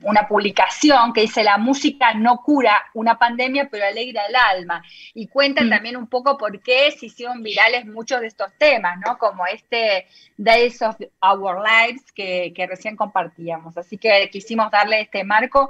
una, 0.02 0.28
publicación 0.28 1.14
que 1.14 1.22
dice 1.22 1.44
la 1.44 1.60
música 1.60 2.16
no 2.16 2.38
cura 2.38 2.86
una 2.96 3.20
pandemia, 3.20 3.70
pero 3.70 3.86
alegra 3.86 4.26
el 4.26 4.36
alma. 4.36 4.84
Y 5.14 5.28
cuentan 5.28 5.68
mm. 5.68 5.70
también 5.70 5.98
un 5.98 6.08
poco 6.08 6.40
por 6.40 6.60
qué 6.62 6.90
se 6.92 7.06
hicieron 7.06 7.44
virales 7.44 7.86
muchos 7.86 8.22
de 8.22 8.28
estos 8.28 8.52
temas, 8.58 8.98
¿no? 9.06 9.20
Como 9.20 9.46
este 9.46 10.08
Days 10.38 10.82
of 10.82 10.96
Our 11.22 11.62
Lives 11.62 12.12
que, 12.14 12.52
que 12.56 12.66
recién 12.66 12.96
compartíamos. 12.96 13.78
Así 13.78 14.00
que 14.00 14.28
quisimos 14.32 14.72
darle 14.72 15.02
este 15.02 15.24
marco 15.24 15.70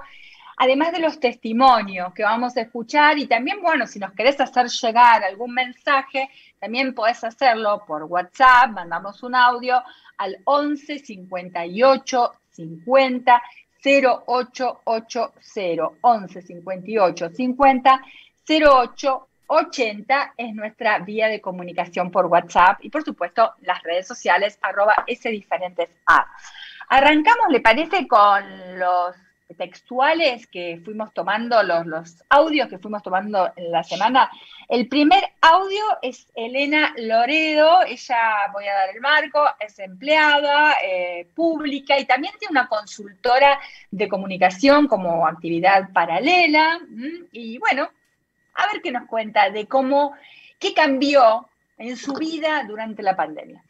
además 0.63 0.93
de 0.93 0.99
los 0.99 1.19
testimonios 1.19 2.13
que 2.13 2.23
vamos 2.23 2.55
a 2.55 2.61
escuchar 2.61 3.17
y 3.17 3.27
también, 3.27 3.61
bueno, 3.61 3.85
si 3.85 3.99
nos 3.99 4.13
querés 4.13 4.39
hacer 4.39 4.67
llegar 4.67 5.21
algún 5.21 5.53
mensaje, 5.53 6.29
también 6.57 6.93
podés 6.93 7.21
hacerlo 7.25 7.83
por 7.85 8.03
WhatsApp, 8.03 8.71
mandamos 8.71 9.21
un 9.23 9.35
audio 9.35 9.83
al 10.17 10.37
11 10.45 10.99
58 10.99 12.33
50 12.51 13.41
0880. 13.83 15.89
11 15.99 16.41
58 16.41 17.29
50 17.29 18.01
0880 18.47 20.33
es 20.37 20.55
nuestra 20.55 20.99
vía 20.99 21.27
de 21.27 21.41
comunicación 21.41 22.09
por 22.09 22.27
WhatsApp 22.27 22.79
y 22.81 22.89
por 22.89 23.03
supuesto 23.03 23.51
las 23.63 23.83
redes 23.83 24.07
sociales 24.07 24.57
arroba 24.61 25.03
ese 25.07 25.29
diferentes. 25.29 25.89
Arrancamos, 26.87 27.47
¿le 27.49 27.59
parece 27.59 28.07
con 28.07 28.79
los 28.79 29.13
textuales 29.57 30.47
que 30.47 30.81
fuimos 30.83 31.13
tomando, 31.13 31.61
los, 31.63 31.85
los 31.85 32.23
audios 32.29 32.69
que 32.69 32.79
fuimos 32.79 33.03
tomando 33.03 33.51
en 33.55 33.71
la 33.71 33.83
semana. 33.83 34.29
El 34.67 34.87
primer 34.87 35.23
audio 35.41 35.83
es 36.01 36.27
Elena 36.35 36.93
Loredo, 36.97 37.83
ella, 37.83 38.51
voy 38.51 38.65
a 38.65 38.73
dar 38.73 38.89
el 38.93 39.01
marco, 39.01 39.45
es 39.59 39.77
empleada 39.79 40.77
eh, 40.83 41.27
pública 41.35 41.99
y 41.99 42.05
también 42.05 42.33
tiene 42.39 42.51
una 42.51 42.67
consultora 42.67 43.59
de 43.91 44.07
comunicación 44.07 44.87
como 44.87 45.27
actividad 45.27 45.91
paralela. 45.93 46.79
Y 47.31 47.57
bueno, 47.57 47.89
a 48.55 48.67
ver 48.71 48.81
qué 48.81 48.91
nos 48.91 49.07
cuenta 49.07 49.49
de 49.49 49.67
cómo, 49.67 50.13
qué 50.59 50.73
cambió 50.73 51.47
en 51.77 51.97
su 51.97 52.13
vida 52.13 52.63
durante 52.67 53.03
la 53.03 53.15
pandemia. 53.15 53.63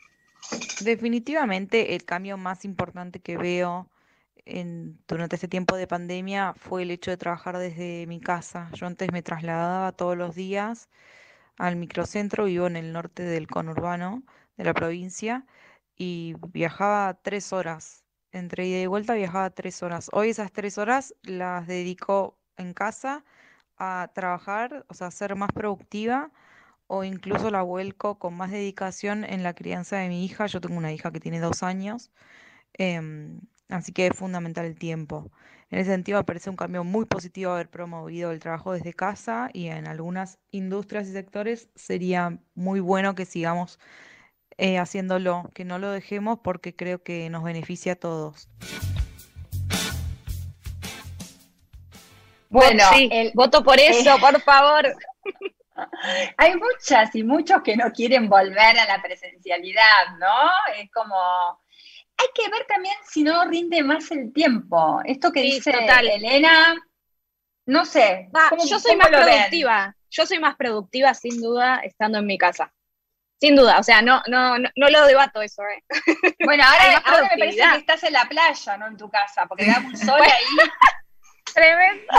Definitivamente 0.81 1.95
el 1.95 2.03
cambio 2.03 2.37
más 2.37 2.65
importante 2.65 3.19
que 3.19 3.37
veo 3.37 3.87
durante 4.45 5.35
este 5.35 5.47
tiempo 5.47 5.75
de 5.77 5.87
pandemia 5.87 6.53
fue 6.55 6.83
el 6.83 6.91
hecho 6.91 7.11
de 7.11 7.17
trabajar 7.17 7.57
desde 7.57 8.05
mi 8.07 8.19
casa. 8.19 8.69
Yo 8.73 8.87
antes 8.87 9.11
me 9.11 9.23
trasladaba 9.23 9.91
todos 9.93 10.17
los 10.17 10.35
días 10.35 10.89
al 11.57 11.75
microcentro, 11.77 12.45
vivo 12.45 12.67
en 12.67 12.75
el 12.77 12.93
norte 12.93 13.23
del 13.23 13.47
conurbano 13.47 14.23
de 14.57 14.65
la 14.65 14.73
provincia 14.73 15.45
y 15.95 16.35
viajaba 16.51 17.19
tres 17.21 17.53
horas. 17.53 18.03
Entre 18.31 18.67
ida 18.67 18.79
y 18.81 18.87
vuelta 18.87 19.13
viajaba 19.13 19.49
tres 19.51 19.83
horas. 19.83 20.09
Hoy 20.13 20.29
esas 20.29 20.51
tres 20.51 20.77
horas 20.77 21.15
las 21.23 21.67
dedico 21.67 22.37
en 22.57 22.73
casa 22.73 23.23
a 23.77 24.11
trabajar, 24.13 24.85
o 24.89 24.93
sea, 24.93 25.07
a 25.07 25.11
ser 25.11 25.35
más 25.35 25.51
productiva 25.53 26.31
o 26.87 27.03
incluso 27.03 27.49
la 27.51 27.61
vuelco 27.63 28.19
con 28.19 28.35
más 28.35 28.51
dedicación 28.51 29.23
en 29.25 29.43
la 29.43 29.53
crianza 29.55 29.97
de 29.97 30.09
mi 30.09 30.25
hija. 30.25 30.47
Yo 30.47 30.61
tengo 30.61 30.77
una 30.77 30.93
hija 30.93 31.11
que 31.11 31.19
tiene 31.19 31.39
dos 31.39 31.63
años. 31.63 32.11
Em, 32.73 33.41
Así 33.73 33.91
que 33.91 34.05
es 34.05 34.15
fundamental 34.15 34.65
el 34.65 34.77
tiempo. 34.77 35.31
En 35.71 35.79
ese 35.79 35.89
sentido, 35.89 36.19
me 36.19 36.23
parece 36.23 36.51
un 36.51 36.55
cambio 36.55 36.83
muy 36.83 37.05
positivo 37.05 37.53
haber 37.53 37.71
promovido 37.71 38.31
el 38.31 38.39
trabajo 38.39 38.73
desde 38.73 38.93
casa 38.93 39.49
y 39.51 39.69
en 39.69 39.87
algunas 39.87 40.37
industrias 40.51 41.07
y 41.07 41.13
sectores 41.13 41.69
sería 41.73 42.37
muy 42.53 42.81
bueno 42.81 43.15
que 43.15 43.25
sigamos 43.25 43.79
eh, 44.57 44.77
haciéndolo, 44.77 45.49
que 45.55 45.65
no 45.65 45.79
lo 45.79 45.89
dejemos 45.89 46.37
porque 46.43 46.75
creo 46.75 47.01
que 47.01 47.31
nos 47.31 47.43
beneficia 47.43 47.93
a 47.93 47.95
todos. 47.95 48.47
Bueno, 52.49 52.83
el, 53.09 53.31
voto 53.33 53.63
por 53.63 53.79
eso, 53.79 54.19
por 54.19 54.39
favor. 54.41 54.85
Hay 56.37 56.53
muchas 56.57 57.15
y 57.15 57.23
muchos 57.23 57.63
que 57.63 57.75
no 57.75 57.91
quieren 57.91 58.29
volver 58.29 58.77
a 58.77 58.85
la 58.85 59.01
presencialidad, 59.01 60.15
¿no? 60.19 60.51
Es 60.77 60.91
como 60.91 61.15
hay 62.17 62.27
que 62.33 62.49
ver 62.49 62.65
también 62.67 62.95
si 63.05 63.23
no 63.23 63.45
rinde 63.45 63.83
más 63.83 64.11
el 64.11 64.31
tiempo. 64.33 65.01
Esto 65.05 65.31
que 65.31 65.41
dice 65.41 65.71
Elena, 65.71 66.75
no 67.65 67.85
sé. 67.85 68.29
yo 68.69 68.79
soy 68.79 68.95
más 68.95 69.09
productiva. 69.09 69.95
Yo 70.09 70.27
soy 70.27 70.39
más 70.39 70.55
productiva, 70.55 71.13
sin 71.15 71.41
duda, 71.41 71.77
estando 71.83 72.19
en 72.19 72.27
mi 72.27 72.37
casa. 72.37 72.71
Sin 73.39 73.55
duda, 73.55 73.79
o 73.79 73.83
sea, 73.83 74.01
no, 74.01 74.21
no, 74.27 74.57
no, 74.59 74.89
lo 74.89 75.05
debato 75.05 75.41
eso, 75.41 75.63
¿eh? 75.63 75.83
Bueno, 76.45 76.63
ahora, 76.63 77.23
me 77.23 77.37
parece 77.37 77.57
que 77.57 77.77
estás 77.79 78.03
en 78.03 78.13
la 78.13 78.25
playa, 78.29 78.77
no 78.77 78.87
en 78.87 78.95
tu 78.95 79.09
casa, 79.09 79.47
porque 79.47 79.65
da 79.67 79.79
un 79.79 79.97
sol 79.97 80.21
ahí. 80.21 80.69
Tremendo. 81.53 82.13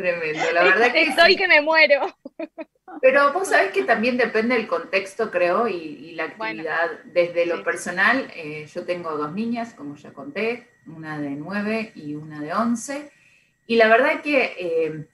Tremendo, 0.00 0.52
la 0.54 0.62
verdad 0.62 0.92
que. 0.92 1.02
Estoy 1.02 1.36
que 1.36 1.46
me 1.46 1.60
muero. 1.60 2.16
Pero 3.02 3.34
vos 3.34 3.48
sabés 3.48 3.70
que 3.70 3.84
también 3.84 4.16
depende 4.16 4.54
del 4.54 4.66
contexto, 4.66 5.30
creo, 5.30 5.68
y, 5.68 6.12
la 6.12 6.24
actividad. 6.24 7.00
Desde 7.04 7.44
lo 7.44 7.62
personal, 7.62 8.30
eh, 8.34 8.66
yo 8.72 8.84
tengo 8.84 9.16
dos 9.16 9.32
niñas, 9.32 9.74
como 9.74 9.96
ya 9.96 10.12
conté, 10.12 10.68
una 10.86 11.18
de 11.18 11.30
nueve 11.30 11.92
y 11.94 12.14
una 12.14 12.40
de 12.40 12.52
once, 12.54 13.12
y 13.66 13.76
la 13.76 13.88
verdad 13.88 14.22
que 14.22 14.56
eh, 14.58 15.06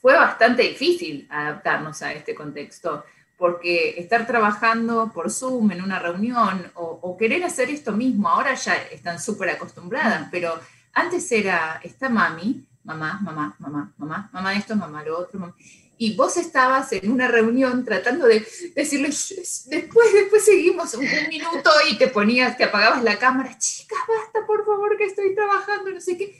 fue 0.00 0.14
bastante 0.14 0.62
difícil 0.62 1.28
adaptarnos 1.30 2.02
a 2.02 2.12
este 2.12 2.34
contexto, 2.34 3.04
porque 3.38 3.94
estar 3.98 4.26
trabajando 4.26 5.12
por 5.14 5.30
Zoom 5.30 5.70
en 5.70 5.82
una 5.82 6.00
reunión 6.00 6.70
o, 6.74 6.98
o 7.02 7.16
querer 7.16 7.44
hacer 7.44 7.70
esto 7.70 7.92
mismo, 7.92 8.28
ahora 8.28 8.54
ya 8.54 8.74
están 8.92 9.20
súper 9.20 9.50
acostumbradas, 9.50 10.28
pero 10.30 10.58
antes 10.92 11.30
era, 11.32 11.80
esta 11.82 12.08
mami, 12.08 12.66
mamá, 12.84 13.18
mamá, 13.22 13.56
mamá, 13.58 13.92
mamá, 13.96 14.30
mamá 14.32 14.54
esto, 14.54 14.76
mamá 14.76 15.02
lo 15.02 15.18
otro, 15.18 15.40
mamá 15.40 15.54
y 15.96 16.16
vos 16.16 16.36
estabas 16.36 16.92
en 16.92 17.10
una 17.10 17.28
reunión 17.28 17.84
tratando 17.84 18.26
de 18.26 18.46
decirle, 18.74 19.08
después, 19.08 20.12
después 20.12 20.44
seguimos 20.44 20.94
un, 20.94 21.06
minuto 21.28 21.70
y 21.88 21.96
te 21.96 22.08
ponías, 22.08 22.56
te 22.56 22.64
apagabas 22.64 23.02
la 23.02 23.18
cámara, 23.18 23.56
chicas, 23.58 23.98
basta, 24.08 24.46
por 24.46 24.64
favor, 24.64 24.96
que 24.96 25.04
estoy 25.04 25.34
trabajando, 25.34 25.90
no 25.90 26.00
sé 26.00 26.16
qué. 26.18 26.38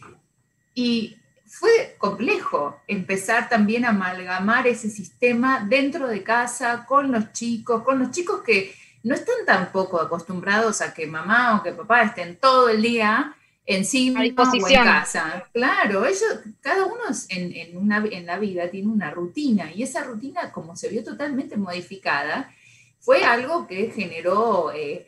Y 0.74 1.16
fue 1.46 1.94
complejo 1.98 2.80
empezar 2.88 3.48
también 3.48 3.84
a 3.84 3.90
amalgamar 3.90 4.66
ese 4.66 4.90
sistema 4.90 5.64
dentro 5.68 6.08
de 6.08 6.24
casa, 6.24 6.84
con 6.86 7.12
los 7.12 7.32
chicos, 7.32 7.84
con 7.84 8.00
los 8.00 8.10
chicos 8.10 8.42
que 8.42 8.74
no 9.04 9.14
están 9.14 9.46
tampoco 9.46 10.00
acostumbrados 10.00 10.80
a 10.80 10.92
que 10.92 11.06
mamá 11.06 11.56
o 11.56 11.62
que 11.62 11.72
papá 11.72 12.02
estén 12.02 12.36
todo 12.36 12.70
el 12.70 12.82
día 12.82 13.36
encima 13.66 14.21
o 14.21 14.25
en 14.25 14.35
casa. 14.35 15.49
Claro, 15.52 16.04
ellos, 16.04 16.40
cada 16.61 16.85
uno 16.85 17.02
en, 17.28 17.52
en, 17.56 17.76
una, 17.76 18.04
en 18.11 18.26
la 18.26 18.38
vida 18.38 18.71
tiene 18.71 18.88
una 18.88 19.11
rutina 19.11 19.73
y 19.73 19.83
esa 19.83 20.04
rutina, 20.04 20.52
como 20.52 20.76
se 20.76 20.88
vio 20.88 21.02
totalmente 21.02 21.56
modificada, 21.56 22.52
fue 23.00 23.25
algo 23.25 23.66
que 23.66 23.90
generó 23.90 24.73
eh, 24.73 25.06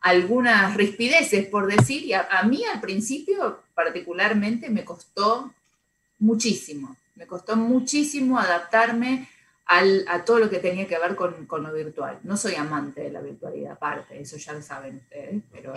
algunas 0.00 0.76
rispideces, 0.76 1.46
por 1.46 1.66
decir, 1.66 2.04
y 2.04 2.12
a, 2.12 2.28
a, 2.30 2.42
mí 2.44 2.64
al 2.64 2.80
principio 2.80 3.62
particularmente 3.74 4.70
me 4.70 4.84
costó 4.84 5.52
muchísimo, 6.18 6.96
me 7.14 7.26
costó 7.26 7.56
muchísimo 7.56 8.38
adaptarme 8.38 9.28
a 9.70 10.24
todo 10.24 10.38
lo 10.38 10.48
que 10.48 10.60
tenía 10.60 10.86
que 10.86 10.98
ver 10.98 11.14
con, 11.14 11.46
lo 11.62 11.72
virtual. 11.74 12.18
No 12.22 12.38
soy 12.38 12.54
amante 12.54 13.02
de 13.02 13.10
la 13.10 13.20
virtualidad 13.20 13.72
aparte, 13.72 14.18
eso 14.18 14.38
ya 14.38 14.54
lo 14.54 14.62
saben 14.62 14.96
ustedes, 14.96 15.42
pero... 15.52 15.74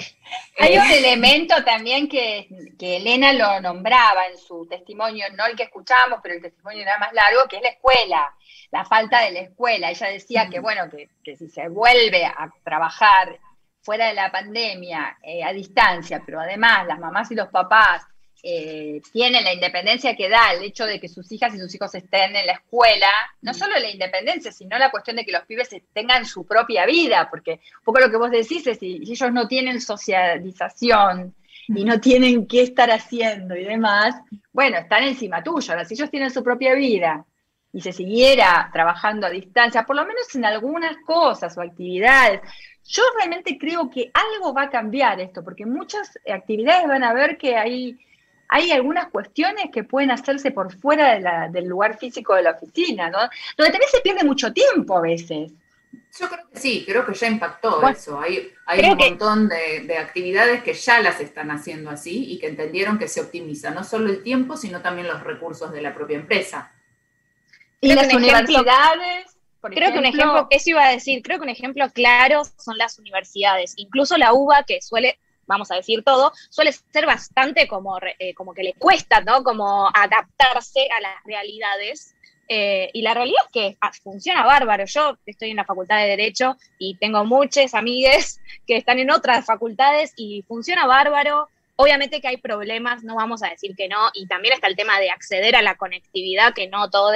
Hay 0.60 0.78
un 0.78 0.86
eh, 0.86 1.00
elemento 1.00 1.62
también 1.66 2.08
que, 2.08 2.48
Elena 2.80 3.34
lo 3.34 3.60
nombraba 3.60 4.28
en 4.28 4.38
su 4.38 4.66
testimonio, 4.66 5.26
no 5.36 5.46
el 5.46 5.58
que 5.58 5.64
escuchamos, 5.64 6.20
pero 6.24 6.36
el 6.36 6.42
testimonio 6.42 6.84
era 6.84 6.98
más 7.00 7.12
largo, 7.12 7.42
que 7.50 7.58
es 7.58 7.64
la 7.64 7.70
escuela, 7.70 8.34
la 8.72 8.86
falta 8.86 9.24
de 9.24 9.32
la 9.32 9.40
escuela. 9.42 9.90
Ella 9.92 10.08
decía 10.08 10.50
que, 10.50 10.62
bueno, 10.62 10.84
que, 10.90 11.36
si 11.36 11.50
se 11.50 11.68
vuelve 11.68 12.26
a 12.26 12.50
trabajar 12.64 13.40
fuera 13.82 14.08
de 14.08 14.14
la 14.14 14.32
pandemia, 14.32 15.18
eh, 15.22 15.44
a 15.44 15.52
distancia, 15.52 16.22
pero 16.26 16.40
además 16.40 16.88
las 16.88 17.00
mamás 17.00 17.30
y 17.32 17.36
los 17.36 17.50
papás 17.50 18.08
eh, 18.44 19.02
tienen 19.12 19.44
la 19.44 19.54
independencia 19.54 20.16
que 20.16 20.30
da 20.30 20.54
el 20.54 20.64
hecho 20.64 20.86
de 20.86 21.00
que 21.00 21.08
sus 21.08 21.32
hijas 21.32 21.54
y 21.54 21.60
sus 21.60 21.74
hijos 21.76 21.94
estén 21.94 22.36
en 22.36 22.46
la 22.46 22.54
escuela, 22.54 23.08
no 23.42 23.52
mm. 23.52 23.56
solo 23.56 23.80
la 23.80 23.90
independencia, 23.90 24.52
sino 24.52 24.78
la 24.78 24.92
cuestión 24.92 25.18
de 25.18 25.26
que 25.26 25.32
los 25.32 25.44
pibes 25.44 25.70
tengan 25.94 26.26
su 26.26 26.46
propia 26.46 26.86
vida, 26.86 27.28
porque 27.30 27.60
un 27.80 27.84
poco 27.84 28.00
lo 28.00 28.10
que 28.10 28.18
vos 28.18 28.32
decís 28.32 28.66
es, 28.68 28.80
si, 28.80 29.02
ellos 29.04 29.32
no 29.32 29.48
tienen 29.48 29.80
socialización 29.80 31.36
y 31.68 31.86
no 31.86 32.02
tienen 32.02 32.48
qué 32.48 32.64
estar 32.64 32.90
haciendo 32.92 33.56
y 33.56 33.64
demás, 33.64 34.16
bueno, 34.52 34.78
están 34.78 35.04
encima 35.04 35.44
tuyo. 35.44 35.72
Ahora, 35.72 35.86
si 35.86 35.94
ellos 35.94 36.10
tienen 36.10 36.32
su 36.32 36.44
propia 36.44 36.74
vida 36.74 37.26
y 37.72 37.82
se 37.82 37.94
siguiera 37.94 38.70
trabajando 38.74 39.28
a 39.28 39.30
distancia, 39.30 39.86
por 39.86 39.96
lo 39.96 40.06
menos 40.06 40.34
en 40.36 40.46
algunas 40.46 40.98
cosas 41.06 41.58
o 41.58 41.62
actividades, 41.62 42.42
yo 42.84 43.04
realmente 43.18 43.58
creo 43.58 43.90
que 43.90 44.12
algo 44.14 44.54
va 44.54 44.64
a 44.64 44.70
cambiar 44.70 45.20
esto, 45.20 45.44
porque 45.44 45.66
muchas 45.66 46.18
actividades 46.28 46.88
van 46.88 47.04
a 47.04 47.14
ver 47.14 47.38
que 47.38 47.56
hay, 47.56 47.98
hay 48.52 48.70
algunas 48.72 49.08
cuestiones 49.08 49.72
que 49.72 49.86
pueden 49.86 50.12
hacerse 50.12 50.52
por 50.52 50.76
fuera 50.78 51.48
del 51.48 51.66
lugar 51.66 51.98
físico 51.98 52.36
de 52.36 52.44
la 52.44 52.52
oficina, 52.52 53.10
¿no? 53.10 53.18
Donde 53.58 53.72
también 53.72 53.90
se 53.90 54.02
pierde 54.02 54.26
mucho 54.26 54.52
tiempo 54.52 54.98
a 54.98 55.02
veces. 55.02 55.54
Yo 56.20 56.28
creo 56.28 56.50
que 56.50 56.60
sí, 56.60 56.84
creo 56.86 57.06
que 57.06 57.14
ya 57.14 57.28
impactó 57.28 57.88
eso. 57.88 58.20
Hay, 58.20 58.52
hay 58.66 58.92
un 58.92 58.98
montón 58.98 59.48
de, 59.48 59.86
de, 59.88 59.98
actividades 59.98 60.64
que 60.64 60.74
ya 60.74 61.00
las 61.00 61.22
están 61.22 61.50
haciendo 61.50 61.90
así 61.90 62.30
y 62.30 62.40
que 62.40 62.48
entendieron 62.48 63.00
que 63.00 63.08
se 63.08 63.22
optimiza 63.22 63.72
no 63.72 63.86
solo 63.86 64.10
el 64.10 64.22
tiempo, 64.22 64.58
sino 64.58 64.82
también 64.82 65.08
los 65.08 65.24
recursos 65.24 65.72
de 65.72 65.82
la 65.82 65.94
propia 65.94 66.18
empresa. 66.18 66.74
Y 67.80 67.94
las 67.94 68.14
universidades, 68.14 69.38
creo 69.62 69.94
que 69.94 70.00
un 70.00 70.06
ejemplo, 70.06 70.48
eso 70.50 70.72
iba 70.72 70.86
a 70.86 70.92
decir, 70.92 71.24
creo 71.24 71.38
que 71.38 71.44
un 71.44 71.50
ejemplo 71.50 71.90
claro 71.92 72.42
son 72.58 72.78
las 72.78 73.00
universidades. 73.00 73.76
Incluso 73.78 74.18
la 74.18 74.34
UBA, 74.34 74.66
que 74.66 74.82
suele, 74.82 75.18
vamos 75.48 75.72
a 75.72 75.76
decir 75.76 76.04
todo, 76.04 76.32
suele 76.50 76.72
ser 76.72 77.06
bastante 77.06 77.68
como, 77.68 77.98
eh, 78.20 78.34
como 78.34 78.54
que 78.54 78.64
le 78.64 78.74
cuesta, 78.74 79.22
¿no? 79.22 79.44
Como 79.44 79.90
adaptarse 79.94 80.88
a 80.98 81.02
las 81.02 81.24
realidades. 81.26 82.16
Eh, 82.48 82.90
y 82.94 83.02
la 83.02 83.14
realidad 83.14 83.44
es 83.46 83.52
que 83.52 83.78
ah, 83.80 83.92
funciona 84.04 84.46
bárbaro. 84.46 84.86
Yo 84.86 85.18
estoy 85.26 85.52
en 85.52 85.56
la 85.56 85.66
facultad 85.66 86.00
de 86.00 86.08
Derecho 86.08 86.58
y 86.78 86.96
tengo 86.96 87.24
muchas 87.24 87.74
amigues 87.74 88.42
que 88.68 88.76
están 88.76 89.00
en 89.00 89.10
otras 89.12 89.46
facultades 89.46 90.14
y 90.18 90.44
funciona 90.48 90.86
bárbaro. 90.86 91.48
Obviamente 91.78 92.22
que 92.22 92.28
hay 92.28 92.38
problemas, 92.38 93.04
no 93.04 93.16
vamos 93.16 93.42
a 93.42 93.50
decir 93.50 93.76
que 93.76 93.88
no, 93.88 94.10
y 94.14 94.28
también 94.28 94.54
está 94.54 94.68
el 94.68 94.76
tema 94.76 95.00
de 95.00 95.10
acceder 95.10 95.56
a 95.56 95.62
la 95.62 95.76
conectividad, 95.76 96.54
que 96.54 96.68
no 96.68 96.90
todos 96.90 97.16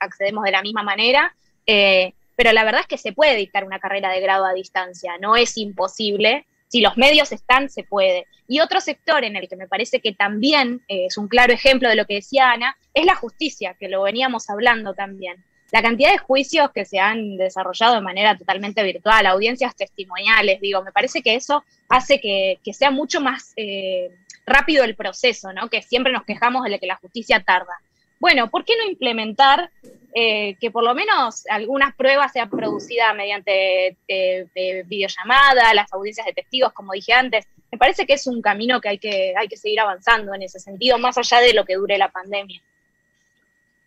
accedemos 0.00 0.42
de 0.42 0.50
la 0.50 0.62
misma 0.62 0.82
manera, 0.82 1.36
eh, 1.66 2.14
pero 2.34 2.52
la 2.52 2.64
verdad 2.64 2.80
es 2.80 2.86
que 2.88 2.98
se 2.98 3.12
puede 3.12 3.36
dictar 3.36 3.64
una 3.64 3.78
carrera 3.78 4.10
de 4.10 4.20
grado 4.20 4.44
a 4.44 4.54
distancia, 4.54 5.18
no 5.20 5.36
es 5.36 5.56
imposible. 5.56 6.46
Si 6.72 6.80
los 6.80 6.96
medios 6.96 7.32
están, 7.32 7.68
se 7.68 7.84
puede. 7.84 8.26
Y 8.48 8.60
otro 8.60 8.80
sector 8.80 9.24
en 9.24 9.36
el 9.36 9.46
que 9.46 9.56
me 9.56 9.68
parece 9.68 10.00
que 10.00 10.14
también 10.14 10.80
eh, 10.88 11.04
es 11.04 11.18
un 11.18 11.28
claro 11.28 11.52
ejemplo 11.52 11.86
de 11.86 11.96
lo 11.96 12.06
que 12.06 12.14
decía 12.14 12.50
Ana, 12.50 12.78
es 12.94 13.04
la 13.04 13.14
justicia, 13.14 13.76
que 13.78 13.90
lo 13.90 14.00
veníamos 14.00 14.48
hablando 14.48 14.94
también. 14.94 15.44
La 15.70 15.82
cantidad 15.82 16.12
de 16.12 16.16
juicios 16.16 16.70
que 16.74 16.86
se 16.86 16.98
han 16.98 17.36
desarrollado 17.36 17.96
de 17.96 18.00
manera 18.00 18.38
totalmente 18.38 18.82
virtual, 18.82 19.26
audiencias 19.26 19.76
testimoniales, 19.76 20.62
digo, 20.62 20.82
me 20.82 20.92
parece 20.92 21.20
que 21.20 21.34
eso 21.34 21.62
hace 21.90 22.22
que, 22.22 22.58
sea 22.72 22.90
mucho 22.90 23.20
más 23.20 23.52
eh, 23.56 24.08
rápido 24.46 24.82
el 24.84 24.96
proceso, 24.96 25.52
¿no? 25.52 25.68
Que 25.68 25.82
siempre 25.82 26.10
nos 26.10 26.24
quejamos 26.24 26.64
de 26.64 26.78
que 26.78 26.86
la 26.86 26.96
justicia 26.96 27.40
tarda. 27.40 27.82
Bueno, 28.22 28.48
¿por 28.48 28.64
qué 28.64 28.74
no 28.76 28.88
implementar 28.88 29.68
eh, 30.14 30.54
que 30.60 30.70
por 30.70 30.84
lo 30.84 30.94
menos 30.94 31.42
algunas 31.50 31.92
pruebas 31.96 32.30
sean 32.30 32.48
producidas 32.48 33.16
mediante 33.16 33.96
eh, 34.06 34.84
videollamada, 34.86 35.74
las 35.74 35.92
audiencias 35.92 36.24
de 36.28 36.32
testigos, 36.32 36.72
como 36.72 36.92
dije 36.92 37.12
antes? 37.14 37.48
Me 37.72 37.78
parece 37.78 38.06
que 38.06 38.12
es 38.12 38.28
un 38.28 38.40
camino 38.40 38.80
que 38.80 38.90
hay 38.90 38.98
que, 38.98 39.34
hay 39.36 39.48
que 39.48 39.56
seguir 39.56 39.80
avanzando 39.80 40.32
en 40.34 40.42
ese 40.42 40.60
sentido, 40.60 40.98
más 40.98 41.18
allá 41.18 41.40
de 41.40 41.52
lo 41.52 41.64
que 41.64 41.74
dure 41.74 41.98
la 41.98 42.12
pandemia. 42.12 42.62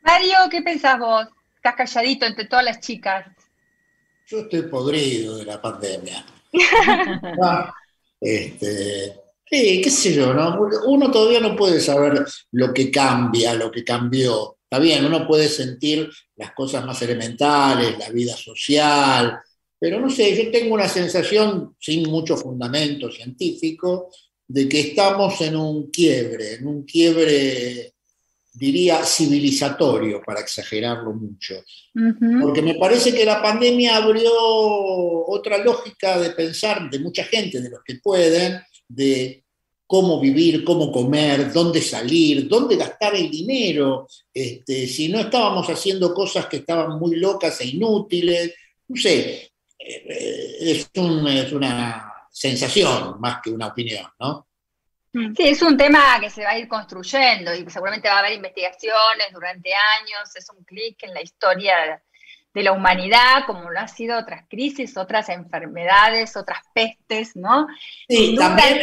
Mario, 0.01 0.35
¿qué 0.51 0.61
pensás 0.61 0.99
vos? 0.99 1.27
Estás 1.55 1.75
calladito 1.75 2.25
entre 2.25 2.43
todas 2.43 2.65
las 2.65 2.81
chicas. 2.81 3.27
Yo 4.27 4.39
estoy 4.39 4.63
podrido 4.63 5.37
de 5.37 5.45
la 5.45 5.61
pandemia. 5.61 6.25
Ah, 7.41 7.73
este, 8.19 9.15
Sí, 9.47 9.81
qué 9.81 9.89
sé 9.89 10.13
yo, 10.13 10.33
¿no? 10.33 10.57
Uno 10.87 11.11
todavía 11.11 11.39
no 11.39 11.55
puede 11.55 11.79
saber 11.79 12.25
lo 12.51 12.73
que 12.73 12.89
cambia, 12.89 13.53
lo 13.53 13.71
que 13.71 13.83
cambió. 13.83 14.57
Está 14.63 14.79
bien, 14.79 15.05
uno 15.05 15.27
puede 15.27 15.47
sentir 15.47 16.09
las 16.35 16.51
cosas 16.53 16.83
más 16.85 17.01
elementales, 17.01 17.97
la 17.99 18.09
vida 18.09 18.35
social, 18.35 19.39
pero 19.79 19.99
no 19.99 20.09
sé, 20.09 20.35
yo 20.35 20.51
tengo 20.51 20.73
una 20.73 20.87
sensación 20.87 21.75
sin 21.79 22.09
mucho 22.09 22.37
fundamento 22.37 23.11
científico 23.11 24.09
de 24.47 24.67
que 24.67 24.79
estamos 24.79 25.39
en 25.41 25.55
un 25.55 25.91
quiebre, 25.91 26.55
en 26.55 26.67
un 26.67 26.83
quiebre, 26.83 27.93
diría, 28.53 29.03
civilizatorio, 29.03 30.21
para 30.25 30.39
exagerarlo 30.39 31.13
mucho. 31.13 31.63
Porque 32.41 32.61
me 32.61 32.75
parece 32.75 33.13
que 33.13 33.25
la 33.25 33.41
pandemia 33.41 33.97
abrió 33.97 34.31
otra 34.33 35.57
lógica 35.57 36.19
de 36.19 36.31
pensar 36.31 36.89
de 36.89 36.99
mucha 36.99 37.23
gente, 37.25 37.61
de 37.61 37.69
los 37.69 37.81
que 37.83 37.99
pueden, 38.01 38.61
de 38.87 39.43
cómo 39.87 40.19
vivir, 40.19 40.63
cómo 40.63 40.91
comer, 40.91 41.51
dónde 41.53 41.81
salir, 41.81 42.47
dónde 42.47 42.75
gastar 42.75 43.15
el 43.15 43.29
dinero, 43.29 44.07
este, 44.33 44.87
si 44.87 45.09
no 45.09 45.19
estábamos 45.19 45.67
haciendo 45.69 46.13
cosas 46.13 46.47
que 46.47 46.57
estaban 46.57 46.97
muy 46.97 47.15
locas 47.17 47.61
e 47.61 47.67
inútiles, 47.67 48.53
no 48.87 48.95
sé, 48.95 49.51
eh, 49.77 50.57
es, 50.59 50.89
es 50.93 51.51
una 51.53 52.13
sensación 52.31 53.19
más 53.19 53.41
que 53.43 53.51
una 53.51 53.67
opinión, 53.67 54.07
¿no? 54.19 54.47
Sí, 55.13 55.43
es 55.43 55.61
un 55.61 55.77
tema 55.77 56.19
que 56.19 56.29
se 56.29 56.43
va 56.43 56.49
a 56.49 56.59
ir 56.59 56.67
construyendo 56.67 57.53
y 57.55 57.69
seguramente 57.69 58.09
va 58.09 58.15
a 58.15 58.19
haber 58.19 58.33
investigaciones 58.33 59.27
durante 59.31 59.69
años, 59.73 60.35
es 60.35 60.49
un 60.49 60.61
clic 60.65 61.01
en 61.03 61.13
la 61.13 61.21
historia 61.21 62.03
de 62.55 62.63
la 62.63 62.71
humanidad, 62.71 63.45
como 63.45 63.69
lo 63.69 63.77
han 63.77 63.89
sido 63.89 64.17
otras 64.17 64.45
crisis, 64.49 64.95
otras 64.95 65.27
enfermedades, 65.27 66.37
otras 66.37 66.59
pestes, 66.73 67.35
¿no? 67.35 67.67
Sí, 68.07 68.33
también, 68.39 68.79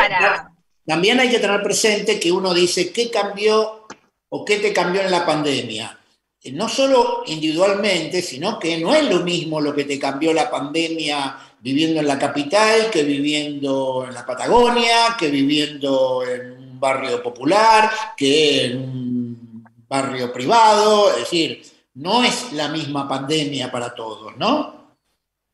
también 0.86 1.18
hay 1.18 1.30
que 1.30 1.38
tener 1.38 1.62
presente 1.62 2.20
que 2.20 2.30
uno 2.30 2.52
dice, 2.52 2.92
¿qué 2.92 3.10
cambió 3.10 3.86
o 4.28 4.44
qué 4.44 4.58
te 4.58 4.74
cambió 4.74 5.00
en 5.00 5.10
la 5.10 5.24
pandemia? 5.24 5.98
Eh, 6.42 6.52
no 6.52 6.68
solo 6.68 7.22
individualmente, 7.26 8.20
sino 8.20 8.58
que 8.58 8.76
no 8.76 8.94
es 8.94 9.08
lo 9.08 9.20
mismo 9.20 9.58
lo 9.58 9.74
que 9.74 9.84
te 9.84 9.98
cambió 9.98 10.34
la 10.34 10.50
pandemia 10.50 11.34
viviendo 11.60 12.00
en 12.00 12.08
la 12.08 12.18
capital 12.18 12.90
que 12.90 13.04
viviendo 13.04 14.04
en 14.06 14.12
la 14.12 14.26
Patagonia, 14.26 15.16
que 15.18 15.28
viviendo 15.28 16.22
en 16.26 16.52
un 16.52 16.78
barrio 16.78 17.22
popular, 17.22 17.90
que 18.18 18.66
en 18.66 18.76
un 18.76 19.64
barrio 19.88 20.30
privado. 20.30 21.10
Es 21.12 21.20
decir, 21.20 21.71
no 21.94 22.24
es 22.24 22.52
la 22.52 22.68
misma 22.68 23.08
pandemia 23.08 23.70
para 23.70 23.94
todos, 23.94 24.36
¿no? 24.36 24.96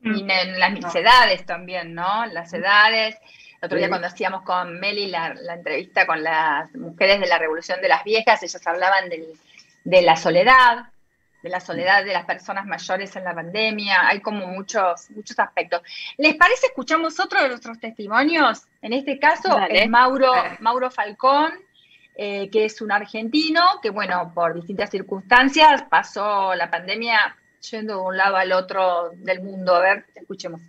Y 0.01 0.21
en 0.21 0.61
las 0.61 0.95
edades 0.95 1.45
también, 1.45 1.95
¿no? 1.95 2.27
Las 2.27 2.53
edades. 2.53 3.17
El 3.61 3.67
otro 3.67 3.79
día 3.79 3.89
cuando 3.89 4.07
hacíamos 4.07 4.43
con 4.43 4.79
Meli 4.79 5.09
la, 5.09 5.35
entrevista 5.53 6.07
con 6.07 6.23
las 6.23 6.73
mujeres 6.77 7.21
de 7.21 7.27
la 7.27 7.39
Revolución 7.39 7.81
de 7.81 7.89
las 7.89 8.05
Viejas, 8.05 8.43
ellas 8.43 8.65
hablaban 8.67 9.09
de 9.09 10.03
la 10.03 10.17
soledad, 10.17 10.87
de 11.43 11.49
la 11.49 11.61
soledad 11.61 12.05
de 12.05 12.13
las 12.13 12.25
personas 12.25 12.67
mayores 12.67 13.15
en 13.17 13.25
la 13.25 13.35
pandemia, 13.35 14.09
hay 14.09 14.21
como 14.21 14.47
muchos, 14.47 15.11
muchos 15.11 15.39
aspectos. 15.39 15.83
¿Les 16.17 16.37
parece 16.37 16.67
escuchamos 16.67 17.19
otro 17.21 17.43
de 17.43 17.49
nuestros 17.49 17.79
testimonios? 17.79 18.67
En 18.83 18.93
este 18.93 19.19
caso, 19.19 19.59
es 19.69 19.89
Mauro, 19.89 20.33
Mauro 20.61 20.91
Falcón, 20.91 21.53
eh, 22.21 22.51
que 22.51 22.65
es 22.65 22.83
un 22.83 22.91
argentino 22.91 23.61
que, 23.81 23.91
bueno, 23.91 24.33
por 24.35 24.53
distintas 24.53 24.91
circunstancias 24.91 25.85
pasó 25.89 26.53
la 26.57 26.69
pandemia 26.69 27.37
yendo 27.71 27.95
de 27.95 28.01
un 28.01 28.17
lado 28.17 28.35
al 28.35 28.51
otro 28.51 29.11
del 29.15 29.41
mundo. 29.41 29.77
A 29.77 29.79
ver, 29.79 30.07
escuchemos. 30.17 30.61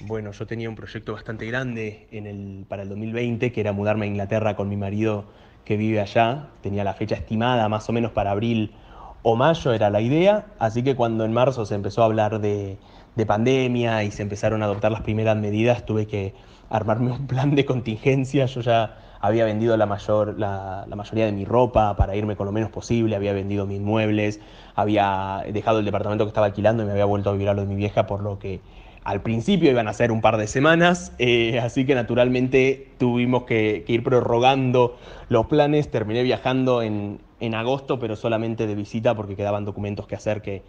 Bueno, 0.00 0.32
yo 0.32 0.46
tenía 0.46 0.68
un 0.68 0.76
proyecto 0.76 1.14
bastante 1.14 1.46
grande 1.46 2.06
en 2.10 2.26
el, 2.26 2.66
para 2.68 2.82
el 2.82 2.90
2020, 2.90 3.50
que 3.50 3.60
era 3.62 3.72
mudarme 3.72 4.04
a 4.04 4.08
Inglaterra 4.08 4.56
con 4.56 4.68
mi 4.68 4.76
marido 4.76 5.24
que 5.64 5.78
vive 5.78 6.02
allá. 6.02 6.50
Tenía 6.60 6.84
la 6.84 6.92
fecha 6.92 7.14
estimada 7.14 7.66
más 7.70 7.88
o 7.88 7.92
menos 7.94 8.12
para 8.12 8.32
abril 8.32 8.74
o 9.22 9.36
mayo, 9.36 9.72
era 9.72 9.88
la 9.88 10.02
idea. 10.02 10.48
Así 10.58 10.82
que 10.82 10.94
cuando 10.94 11.24
en 11.24 11.32
marzo 11.32 11.64
se 11.64 11.76
empezó 11.76 12.02
a 12.02 12.04
hablar 12.04 12.40
de, 12.40 12.76
de 13.14 13.24
pandemia 13.24 14.04
y 14.04 14.10
se 14.10 14.20
empezaron 14.20 14.60
a 14.60 14.66
adoptar 14.66 14.92
las 14.92 15.00
primeras 15.00 15.38
medidas, 15.38 15.86
tuve 15.86 16.06
que 16.06 16.34
armarme 16.68 17.10
un 17.10 17.26
plan 17.26 17.54
de 17.54 17.64
contingencia. 17.64 18.44
Yo 18.44 18.60
ya 18.60 18.98
había 19.24 19.46
vendido 19.46 19.74
la, 19.78 19.86
mayor, 19.86 20.38
la, 20.38 20.84
mayoría 20.94 21.24
de 21.24 21.32
mi 21.32 21.46
ropa 21.46 21.96
para 21.96 22.14
irme 22.14 22.36
con 22.36 22.44
lo 22.44 22.52
menos 22.52 22.70
posible, 22.70 23.16
había 23.16 23.32
vendido 23.32 23.64
mis 23.64 23.80
muebles, 23.80 24.38
había 24.74 25.42
dejado 25.50 25.78
el 25.78 25.86
departamento 25.86 26.26
que 26.26 26.28
estaba 26.28 26.46
alquilando 26.46 26.82
y 26.82 26.86
me 26.86 26.92
había 26.92 27.06
vuelto 27.06 27.30
a 27.30 27.32
vivir 27.32 27.48
a 27.48 27.54
lo 27.54 27.62
de 27.62 27.68
mi 27.68 27.74
vieja, 27.74 28.06
por 28.06 28.22
lo 28.22 28.38
que 28.38 28.60
al 29.02 29.22
principio 29.22 29.70
iban 29.70 29.88
a 29.88 29.94
ser 29.94 30.12
un 30.12 30.20
par 30.20 30.36
de 30.36 30.46
semanas, 30.46 31.12
eh, 31.18 31.58
así 31.58 31.86
que 31.86 31.94
naturalmente 31.94 32.90
tuvimos 32.98 33.44
que, 33.44 33.82
ir 33.86 34.02
prorrogando 34.02 34.98
los 35.30 35.46
planes. 35.46 35.90
Terminé 35.90 36.22
viajando 36.22 36.82
en, 36.82 37.18
en 37.40 37.54
agosto, 37.54 37.98
pero 37.98 38.16
solamente 38.16 38.66
de 38.66 38.74
visita 38.74 39.14
porque 39.14 39.36
quedaban 39.36 39.64
documentos 39.64 40.06
que 40.06 40.16
hacer 40.16 40.42
que, 40.42 40.62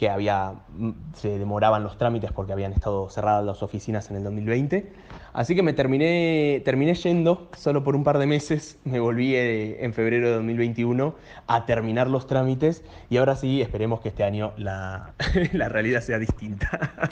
que 0.00 0.08
había, 0.08 0.54
mm, 0.70 1.12
se 1.12 1.38
demoraban 1.38 1.82
los 1.82 1.98
trámites 1.98 2.32
porque 2.32 2.54
habían 2.54 2.72
estado 2.72 3.10
cerradas 3.10 3.44
las 3.44 3.62
oficinas 3.62 4.08
en 4.10 4.16
el 4.16 4.24
2020. 4.24 4.90
Así 5.34 5.54
que 5.54 5.62
me 5.62 5.74
terminé, 5.74 6.62
terminé 6.64 6.94
yendo 6.94 7.50
solo 7.54 7.84
por 7.84 7.94
un 7.94 8.02
par 8.02 8.16
de 8.16 8.26
meses, 8.26 8.78
me 8.84 8.98
volví 8.98 9.36
eh, 9.36 9.84
en 9.84 9.92
febrero 9.92 10.28
de 10.28 10.34
2021 10.36 11.14
a 11.46 11.66
terminar 11.66 12.08
los 12.08 12.26
trámites 12.26 12.82
y 13.10 13.18
ahora 13.18 13.36
sí 13.36 13.60
esperemos 13.60 14.00
que 14.00 14.08
este 14.08 14.24
año 14.24 14.54
la, 14.56 15.12
la 15.52 15.68
realidad 15.68 16.00
sea 16.00 16.18
distinta. 16.18 17.10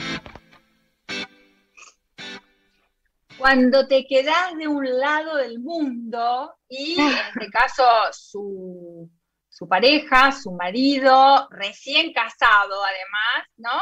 cuando 3.37 3.87
te 3.87 4.07
quedas 4.07 4.57
de 4.59 4.66
un 4.66 4.98
lado 4.98 5.37
del 5.37 5.59
mundo 5.59 6.55
y 6.70 6.98
en 6.98 7.12
este 7.35 7.51
caso 7.51 7.85
su, 8.12 9.11
su 9.59 9.66
pareja, 9.68 10.31
su 10.31 10.53
marido, 10.53 11.49
recién 11.51 12.12
casado 12.12 12.77
además, 12.85 13.49
¿no? 13.57 13.81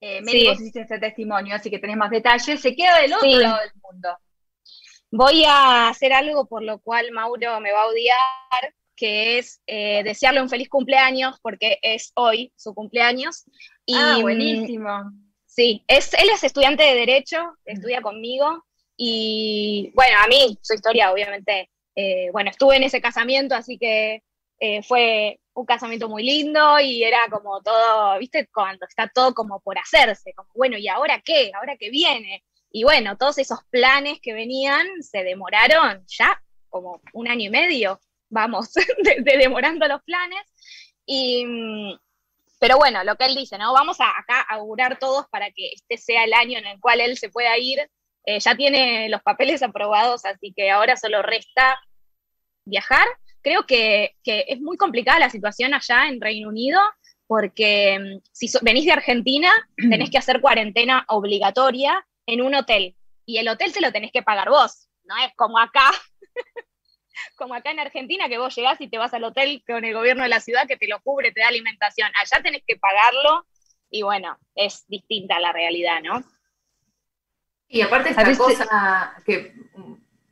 Eh, 0.00 0.22
Sí. 0.24 0.48
hiciste 0.48 0.80
ese 0.80 0.98
testimonio, 0.98 1.54
así 1.56 1.68
que 1.70 1.78
tenés 1.78 1.98
más 1.98 2.10
detalles, 2.10 2.58
se 2.60 2.74
queda 2.74 3.00
del 3.00 3.12
otro 3.12 3.28
Sí. 3.28 3.36
lado 3.36 3.58
del 3.60 3.72
mundo. 3.82 4.18
Voy 5.10 5.44
a 5.46 5.88
hacer 5.88 6.12
algo 6.14 6.46
por 6.46 6.62
lo 6.62 6.78
cual 6.80 7.12
Mauro 7.12 7.60
me 7.60 7.70
va 7.72 7.82
a 7.82 7.86
odiar, 7.86 8.74
que 8.96 9.38
es 9.38 9.60
eh, 9.66 10.02
desearle 10.04 10.40
un 10.40 10.48
feliz 10.48 10.68
cumpleaños, 10.70 11.38
porque 11.42 11.78
es 11.82 12.12
hoy 12.14 12.52
su 12.56 12.74
cumpleaños. 12.74 13.44
Y, 13.84 13.94
ah, 13.96 14.16
mm, 14.18 14.22
buenísimo. 14.22 15.10
Sí, 15.44 15.84
es, 15.86 16.14
él 16.14 16.30
es 16.32 16.42
estudiante 16.44 16.82
de 16.82 16.94
Derecho, 16.94 17.56
estudia 17.66 18.00
conmigo, 18.00 18.64
y 18.96 19.92
bueno, 19.94 20.16
a 20.18 20.26
mí, 20.28 20.58
su 20.62 20.72
historia, 20.74 21.12
obviamente, 21.12 21.70
eh, 21.94 22.30
bueno, 22.32 22.50
estuve 22.50 22.76
en 22.76 22.84
ese 22.84 23.00
casamiento, 23.02 23.54
así 23.54 23.76
que 23.78 24.22
eh, 24.64 24.82
fue 24.82 25.40
un 25.52 25.66
casamiento 25.66 26.08
muy 26.08 26.24
lindo 26.24 26.80
y 26.80 27.04
era 27.04 27.18
como 27.30 27.60
todo, 27.60 28.18
viste, 28.18 28.48
cuando 28.52 28.86
está 28.86 29.10
todo 29.14 29.34
como 29.34 29.60
por 29.60 29.78
hacerse, 29.78 30.32
como, 30.32 30.48
bueno, 30.54 30.78
¿y 30.78 30.88
ahora 30.88 31.20
qué? 31.22 31.52
¿Ahora 31.54 31.76
qué 31.76 31.90
viene? 31.90 32.42
Y 32.70 32.82
bueno, 32.84 33.18
todos 33.18 33.36
esos 33.36 33.58
planes 33.70 34.20
que 34.22 34.32
venían 34.32 34.86
se 35.02 35.22
demoraron 35.22 36.02
ya 36.06 36.42
como 36.70 37.02
un 37.12 37.28
año 37.28 37.48
y 37.48 37.50
medio, 37.50 38.00
vamos, 38.30 38.72
de, 39.04 39.16
de 39.20 39.36
demorando 39.36 39.86
los 39.86 40.02
planes. 40.02 40.40
Y, 41.04 41.44
mm, 41.44 41.98
pero 42.58 42.78
bueno, 42.78 43.04
lo 43.04 43.16
que 43.16 43.26
él 43.26 43.34
dice, 43.34 43.58
¿no? 43.58 43.74
Vamos 43.74 44.00
a 44.00 44.08
acá 44.18 44.46
a 44.48 44.54
augurar 44.54 44.98
todos 44.98 45.26
para 45.28 45.50
que 45.50 45.72
este 45.74 45.98
sea 45.98 46.24
el 46.24 46.32
año 46.32 46.58
en 46.58 46.66
el 46.66 46.80
cual 46.80 47.02
él 47.02 47.18
se 47.18 47.28
pueda 47.28 47.58
ir. 47.58 47.80
Eh, 48.24 48.40
ya 48.40 48.56
tiene 48.56 49.10
los 49.10 49.22
papeles 49.22 49.62
aprobados, 49.62 50.24
así 50.24 50.54
que 50.56 50.70
ahora 50.70 50.96
solo 50.96 51.20
resta 51.20 51.78
viajar. 52.64 53.06
Creo 53.44 53.64
que, 53.66 54.16
que 54.24 54.46
es 54.48 54.60
muy 54.60 54.76
complicada 54.76 55.20
la 55.20 55.30
situación 55.30 55.72
allá 55.74 56.08
en 56.08 56.20
Reino 56.20 56.48
Unido, 56.48 56.80
porque 57.28 57.98
mm, 58.00 58.28
si 58.32 58.48
so- 58.48 58.58
venís 58.62 58.86
de 58.86 58.92
Argentina, 58.92 59.52
tenés 59.76 60.10
que 60.10 60.18
hacer 60.18 60.40
cuarentena 60.40 61.04
obligatoria 61.08 62.04
en 62.26 62.40
un 62.42 62.54
hotel. 62.56 62.96
Y 63.26 63.38
el 63.38 63.48
hotel 63.48 63.72
se 63.72 63.80
lo 63.80 63.92
tenés 63.92 64.10
que 64.12 64.22
pagar 64.22 64.48
vos, 64.50 64.88
no 65.04 65.14
es 65.18 65.32
como 65.36 65.58
acá, 65.58 65.90
como 67.36 67.54
acá 67.54 67.70
en 67.70 67.80
Argentina, 67.80 68.28
que 68.28 68.38
vos 68.38 68.54
llegás 68.56 68.80
y 68.80 68.88
te 68.88 68.98
vas 68.98 69.14
al 69.14 69.24
hotel 69.24 69.62
con 69.66 69.84
el 69.84 69.94
gobierno 69.94 70.22
de 70.24 70.28
la 70.28 70.40
ciudad 70.40 70.66
que 70.66 70.76
te 70.76 70.88
lo 70.88 71.00
cubre, 71.00 71.32
te 71.32 71.40
da 71.40 71.48
alimentación. 71.48 72.10
Allá 72.20 72.42
tenés 72.42 72.62
que 72.66 72.76
pagarlo 72.76 73.46
y 73.90 74.02
bueno, 74.02 74.36
es 74.54 74.84
distinta 74.88 75.38
la 75.38 75.52
realidad, 75.52 76.00
¿no? 76.02 76.24
Y 77.68 77.80
aparte 77.82 78.10
esta 78.10 78.22
veces- 78.24 78.38
cosa, 78.38 79.14
que 79.24 79.52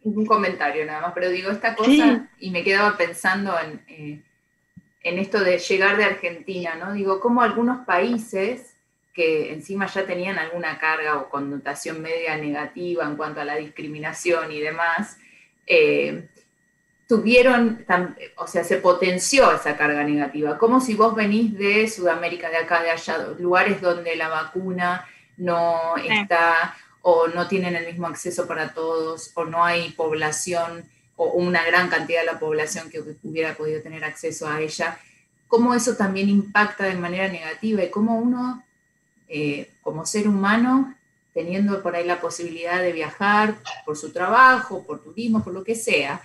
un- 0.04 0.26
comentario 0.26 0.84
nada 0.84 1.00
más, 1.00 1.12
pero 1.14 1.28
digo 1.30 1.50
esta 1.50 1.74
cosa 1.74 1.90
Sí. 1.90 2.20
y 2.40 2.50
me 2.50 2.62
quedaba 2.64 2.96
pensando 2.96 3.54
en, 3.58 3.82
eh, 3.88 4.22
en 5.02 5.18
esto 5.18 5.40
de 5.40 5.58
llegar 5.58 5.96
de 5.96 6.04
Argentina, 6.04 6.74
¿no? 6.76 6.92
Digo, 6.92 7.20
como 7.20 7.42
algunos 7.42 7.84
países 7.86 8.76
que 9.14 9.52
encima 9.52 9.86
ya 9.86 10.06
tenían 10.06 10.38
alguna 10.38 10.78
carga 10.78 11.18
o 11.18 11.28
connotación 11.28 12.00
media 12.00 12.36
negativa 12.36 13.04
en 13.04 13.16
cuanto 13.16 13.40
a 13.40 13.44
la 13.44 13.56
discriminación 13.56 14.50
y 14.52 14.60
demás, 14.60 15.18
eh, 15.66 16.28
tuvieron, 17.06 17.84
o 18.36 18.46
sea, 18.46 18.64
se 18.64 18.78
potenció 18.78 19.52
esa 19.52 19.76
carga 19.76 20.02
negativa, 20.04 20.56
como 20.56 20.80
si 20.80 20.94
vos 20.94 21.14
venís 21.14 21.52
de 21.58 21.86
Sudamérica, 21.88 22.48
de 22.48 22.56
acá, 22.56 22.82
de 22.82 22.90
allá, 22.90 23.18
lugares 23.38 23.80
donde 23.82 24.16
la 24.16 24.28
vacuna 24.28 25.04
no 25.36 25.94
Sí. 25.96 26.08
está 26.08 26.74
o 27.02 27.28
no 27.28 27.48
tienen 27.48 27.76
el 27.76 27.86
mismo 27.86 28.06
acceso 28.06 28.46
para 28.46 28.72
todos, 28.74 29.32
o 29.34 29.44
no 29.44 29.64
hay 29.64 29.90
población 29.92 30.84
o 31.16 31.32
una 31.32 31.64
gran 31.64 31.88
cantidad 31.88 32.20
de 32.20 32.26
la 32.26 32.38
población 32.38 32.88
que 32.90 33.00
hubiera 33.22 33.54
podido 33.54 33.82
tener 33.82 34.04
acceso 34.04 34.48
a 34.48 34.60
ella, 34.60 34.98
cómo 35.48 35.74
eso 35.74 35.96
también 35.96 36.28
impacta 36.28 36.84
de 36.84 36.94
manera 36.94 37.28
negativa 37.28 37.82
y 37.82 37.90
cómo 37.90 38.18
uno, 38.18 38.64
eh, 39.28 39.70
como 39.82 40.06
ser 40.06 40.28
humano, 40.28 40.94
teniendo 41.34 41.82
por 41.82 41.94
ahí 41.94 42.06
la 42.06 42.20
posibilidad 42.20 42.80
de 42.80 42.92
viajar 42.92 43.56
por 43.84 43.96
su 43.96 44.12
trabajo, 44.12 44.84
por 44.86 45.02
turismo, 45.02 45.42
por 45.42 45.52
lo 45.52 45.64
que 45.64 45.74
sea, 45.74 46.22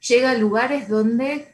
llega 0.00 0.30
a 0.30 0.34
lugares 0.34 0.88
donde 0.88 1.52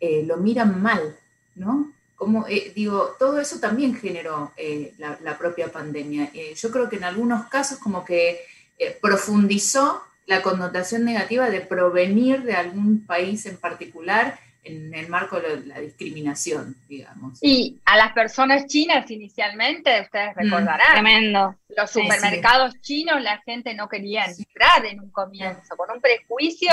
eh, 0.00 0.22
lo 0.26 0.36
miran 0.36 0.82
mal, 0.82 1.16
¿no? 1.54 1.92
Como, 2.18 2.46
eh, 2.48 2.72
digo, 2.74 3.14
todo 3.18 3.40
eso 3.40 3.60
también 3.60 3.94
generó 3.94 4.52
eh, 4.56 4.92
la, 4.98 5.16
la 5.22 5.38
propia 5.38 5.68
pandemia. 5.72 6.30
Eh, 6.34 6.52
yo 6.54 6.70
creo 6.70 6.88
que 6.90 6.96
en 6.96 7.04
algunos 7.04 7.46
casos 7.48 7.78
como 7.78 8.04
que 8.04 8.40
eh, 8.78 8.98
profundizó 9.00 10.02
la 10.26 10.42
connotación 10.42 11.04
negativa 11.04 11.48
de 11.48 11.60
provenir 11.62 12.42
de 12.42 12.54
algún 12.54 13.06
país 13.06 13.46
en 13.46 13.56
particular 13.56 14.38
en 14.64 14.92
el 14.94 15.08
marco 15.08 15.40
de 15.40 15.64
la 15.64 15.80
discriminación, 15.80 16.76
digamos. 16.88 17.38
Y 17.40 17.78
a 17.86 17.96
las 17.96 18.12
personas 18.12 18.66
chinas 18.66 19.10
inicialmente, 19.10 20.02
ustedes 20.02 20.34
Mm, 20.36 20.40
recordarán, 20.40 20.92
Tremendo. 20.92 21.54
los 21.76 21.90
Sí, 21.90 22.00
sí. 22.00 22.06
supermercados 22.06 22.74
chinos 22.82 23.22
la 23.22 23.38
gente 23.46 23.72
no 23.74 23.88
quería 23.88 24.26
entrar 24.26 24.84
en 24.84 25.00
un 25.00 25.10
comienzo, 25.10 25.76
con 25.76 25.90
un 25.94 26.00
prejuicio 26.02 26.72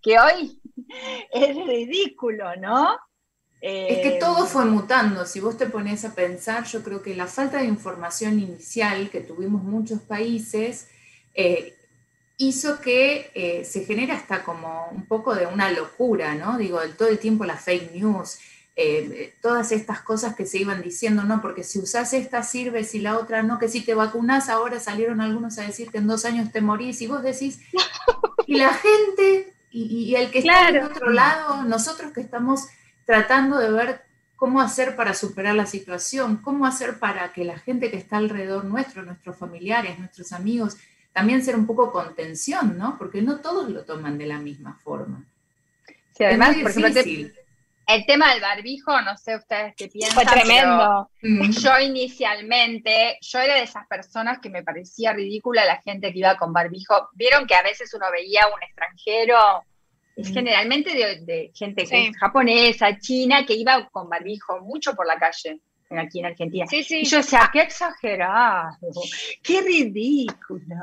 que 0.00 0.18
hoy 0.18 0.58
es 1.32 1.56
ridículo, 1.66 2.56
¿no? 2.56 2.96
Es 3.88 3.98
que 4.00 4.10
Eh, 4.10 4.18
todo 4.20 4.46
fue 4.46 4.64
mutando. 4.64 5.26
Si 5.26 5.40
vos 5.40 5.56
te 5.56 5.66
pones 5.66 6.04
a 6.04 6.14
pensar, 6.14 6.64
yo 6.64 6.82
creo 6.82 7.02
que 7.02 7.14
la 7.16 7.26
falta 7.26 7.58
de 7.58 7.64
información 7.66 8.38
inicial 8.40 9.10
que 9.10 9.20
tuvimos 9.20 9.62
muchos 9.64 10.00
países 10.02 10.88
eh, 11.34 11.74
hizo 12.38 12.80
que 12.80 13.30
eh, 13.34 13.64
se 13.64 13.84
genere 13.84 14.12
hasta 14.12 14.44
como 14.44 14.88
un 14.92 15.06
poco 15.06 15.34
de 15.34 15.46
una 15.46 15.70
locura, 15.72 16.34
¿no? 16.34 16.58
Digo, 16.58 16.80
todo 16.98 17.08
el 17.08 17.18
tiempo 17.18 17.44
las 17.46 17.64
fake 17.64 17.92
news, 17.94 18.38
eh, 18.76 19.34
todas 19.40 19.72
estas 19.72 20.02
cosas 20.02 20.36
que 20.36 20.46
se 20.46 20.58
iban 20.58 20.82
diciendo, 20.82 21.22
no, 21.24 21.40
porque 21.40 21.64
si 21.64 21.78
usás 21.78 22.12
esta 22.12 22.42
sirve, 22.42 22.84
si 22.84 23.00
la 23.00 23.18
otra 23.18 23.42
no, 23.42 23.58
que 23.58 23.68
si 23.68 23.82
te 23.82 23.94
vacunás, 23.94 24.48
ahora 24.50 24.80
salieron 24.80 25.20
algunos 25.22 25.58
a 25.58 25.62
decir 25.62 25.90
que 25.90 25.98
en 25.98 26.06
dos 26.08 26.24
años 26.26 26.52
te 26.52 26.60
morís, 26.60 27.00
y 27.02 27.06
vos 27.06 27.22
decís, 27.22 27.60
y 28.46 28.56
la 28.56 28.74
gente, 28.74 29.54
y, 29.70 29.84
y 30.10 30.16
el 30.16 30.30
que 30.30 30.40
está 30.40 30.64
del 30.64 30.78
Claro. 30.78 30.86
otro 30.86 31.10
lado, 31.10 31.62
nosotros 31.64 32.12
que 32.12 32.20
estamos 32.20 32.66
tratando 33.06 33.58
de 33.58 33.70
ver 33.70 34.02
cómo 34.36 34.60
hacer 34.60 34.96
para 34.96 35.14
superar 35.14 35.54
la 35.54 35.64
situación, 35.64 36.36
cómo 36.36 36.66
hacer 36.66 36.98
para 36.98 37.32
que 37.32 37.44
la 37.44 37.58
gente 37.58 37.90
que 37.90 37.96
está 37.96 38.18
alrededor 38.18 38.64
nuestro, 38.66 39.02
nuestros 39.02 39.36
familiares, 39.36 39.98
nuestros 39.98 40.32
amigos, 40.32 40.76
también 41.12 41.42
ser 41.42 41.56
un 41.56 41.66
poco 41.66 41.90
contención, 41.90 42.76
¿no? 42.76 42.98
Porque 42.98 43.22
no 43.22 43.40
todos 43.40 43.70
lo 43.70 43.84
toman 43.84 44.18
de 44.18 44.26
la 44.26 44.38
misma 44.38 44.78
forma. 44.84 45.24
sí, 46.12 46.24
además, 46.24 46.50
es 46.50 46.56
muy 46.56 46.62
por 46.62 46.72
ejemplo, 46.72 47.32
el 47.86 48.04
tema 48.04 48.32
del 48.32 48.40
barbijo, 48.40 49.00
no 49.02 49.16
sé 49.16 49.36
ustedes 49.36 49.74
qué 49.76 49.86
piensan. 49.88 50.14
Fue 50.14 50.26
tremendo. 50.26 51.08
Mm. 51.22 51.40
pero 51.40 51.52
Yo 51.52 51.78
inicialmente, 51.78 53.18
yo 53.20 53.38
era 53.38 53.54
de 53.54 53.62
esas 53.62 53.86
personas 53.86 54.40
que 54.40 54.50
me 54.50 54.64
parecía 54.64 55.12
ridícula 55.12 55.64
la 55.64 55.80
gente 55.82 56.12
que 56.12 56.18
iba 56.18 56.36
con 56.36 56.52
barbijo. 56.52 57.10
Vieron 57.12 57.46
que 57.46 57.54
a 57.54 57.62
veces 57.62 57.94
uno 57.94 58.10
veía 58.10 58.42
a 58.42 58.48
un 58.48 58.62
extranjero, 58.62 59.64
es 60.16 60.32
generalmente 60.32 60.94
de, 60.94 61.20
de 61.20 61.52
gente 61.54 61.84
Sí. 61.86 62.10
japonesa, 62.18 62.98
china, 62.98 63.44
que 63.46 63.54
iba 63.54 63.86
con 63.90 64.08
barbijo 64.08 64.60
mucho 64.62 64.94
por 64.94 65.06
la 65.06 65.18
calle 65.18 65.60
aquí 65.90 66.18
en 66.18 66.26
Argentina. 66.26 66.66
Sí, 66.66 66.82
sí. 66.82 67.00
Y 67.00 67.04
yo 67.04 67.18
decía, 67.18 67.48
qué 67.52 67.60
exagerado, 67.60 68.70
qué 69.42 69.60
ridículo. 69.60 70.74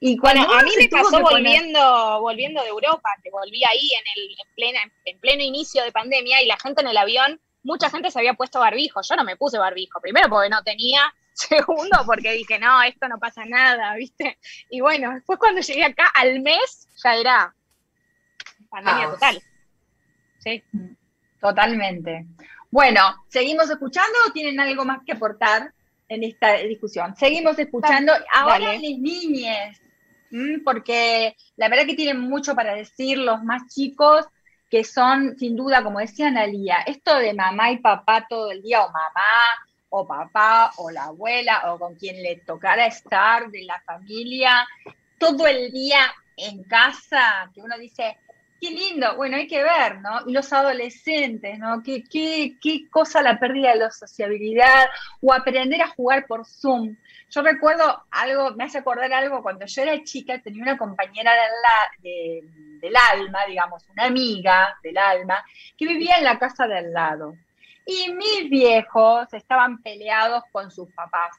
Y 0.00 0.16
cuando 0.16 0.44
Bueno, 0.46 0.60
a 0.60 0.62
mí 0.62 0.70
me 0.78 0.88
pasó 0.88 1.10
poner- 1.18 1.22
volviendo, 1.32 2.20
volviendo 2.20 2.62
de 2.62 2.68
Europa, 2.68 3.08
que 3.22 3.30
volví 3.30 3.62
ahí 3.64 3.90
en, 3.98 4.04
el, 4.16 4.30
en, 4.30 4.54
plena, 4.54 4.78
en 5.06 5.18
pleno 5.18 5.42
inicio 5.42 5.82
de 5.82 5.90
pandemia 5.92 6.42
y 6.42 6.46
la 6.46 6.58
gente 6.58 6.82
en 6.82 6.88
el 6.88 6.96
avión, 6.96 7.40
mucha 7.62 7.90
gente 7.90 8.10
se 8.10 8.18
había 8.18 8.34
puesto 8.34 8.60
barbijo. 8.60 9.00
Yo 9.08 9.16
no 9.16 9.24
me 9.24 9.36
puse 9.36 9.58
barbijo, 9.58 10.00
primero 10.00 10.28
porque 10.28 10.50
no 10.50 10.62
tenía, 10.62 11.00
segundo 11.32 11.98
porque 12.06 12.32
dije, 12.32 12.58
no, 12.58 12.82
esto 12.82 13.08
no 13.08 13.18
pasa 13.18 13.44
nada, 13.46 13.94
¿viste? 13.96 14.38
Y 14.70 14.80
bueno, 14.80 15.14
después 15.14 15.38
cuando 15.38 15.62
llegué 15.62 15.84
acá 15.84 16.10
al 16.14 16.40
mes, 16.40 16.86
ya 17.02 17.16
era 17.16 17.54
pandemia 18.74 19.06
Caos. 19.06 19.14
total. 19.14 19.42
Sí. 20.38 20.62
Totalmente. 21.40 22.26
Bueno, 22.70 23.24
¿seguimos 23.28 23.70
escuchando 23.70 24.18
o 24.26 24.32
tienen 24.32 24.58
algo 24.58 24.84
más 24.84 25.00
que 25.06 25.12
aportar 25.12 25.72
en 26.08 26.24
esta 26.24 26.54
discusión? 26.54 27.14
Seguimos 27.16 27.58
escuchando 27.58 28.12
ahora 28.32 28.66
Dale. 28.66 28.90
las 28.90 28.98
niñes, 28.98 29.80
¿m? 30.30 30.60
porque 30.64 31.36
la 31.56 31.68
verdad 31.68 31.86
que 31.86 31.94
tienen 31.94 32.20
mucho 32.20 32.54
para 32.54 32.74
decir 32.74 33.18
los 33.18 33.42
más 33.44 33.72
chicos, 33.72 34.26
que 34.70 34.82
son, 34.82 35.38
sin 35.38 35.54
duda, 35.54 35.84
como 35.84 36.00
decía 36.00 36.28
Analia, 36.28 36.78
esto 36.86 37.16
de 37.16 37.32
mamá 37.32 37.70
y 37.70 37.78
papá 37.78 38.26
todo 38.28 38.50
el 38.50 38.60
día, 38.60 38.84
o 38.84 38.88
mamá, 38.88 39.44
o 39.90 40.06
papá, 40.06 40.72
o 40.78 40.90
la 40.90 41.04
abuela, 41.04 41.72
o 41.72 41.78
con 41.78 41.94
quien 41.94 42.20
le 42.22 42.36
tocara 42.36 42.86
estar 42.86 43.50
de 43.50 43.62
la 43.64 43.80
familia, 43.86 44.66
todo 45.18 45.46
el 45.46 45.70
día 45.70 46.12
en 46.36 46.64
casa, 46.64 47.50
que 47.54 47.60
uno 47.60 47.78
dice, 47.78 48.18
Qué 48.64 48.70
lindo, 48.70 49.14
bueno, 49.16 49.36
hay 49.36 49.46
que 49.46 49.62
ver, 49.62 50.00
¿no? 50.00 50.22
Y 50.26 50.32
los 50.32 50.50
adolescentes, 50.50 51.58
¿no? 51.58 51.82
¿Qué, 51.82 52.88
cosa 52.90 53.20
la 53.20 53.38
pérdida 53.38 53.72
de 53.72 53.80
la 53.80 53.90
sociabilidad 53.90 54.86
o 55.20 55.34
aprender 55.34 55.82
a 55.82 55.88
jugar 55.88 56.24
por 56.26 56.46
Zoom. 56.46 56.96
Yo 57.28 57.42
recuerdo 57.42 58.06
algo, 58.10 58.52
me 58.52 58.64
hace 58.64 58.78
acordar 58.78 59.12
algo, 59.12 59.42
cuando 59.42 59.66
yo 59.66 59.82
era 59.82 60.02
chica 60.02 60.40
tenía 60.40 60.62
una 60.62 60.78
compañera 60.78 61.32
del 62.02 62.96
alma, 63.12 63.40
digamos, 63.46 63.86
una 63.90 64.04
amiga 64.04 64.78
del 64.82 64.96
alma, 64.96 65.44
que 65.76 65.86
vivía 65.86 66.16
en 66.16 66.24
la 66.24 66.38
casa 66.38 66.66
del 66.66 66.90
lado. 66.90 67.34
Y 67.84 68.14
mis 68.14 68.48
viejos 68.48 69.28
estaban 69.34 69.82
peleados 69.82 70.42
con 70.50 70.70
sus 70.70 70.90
papás. 70.94 71.36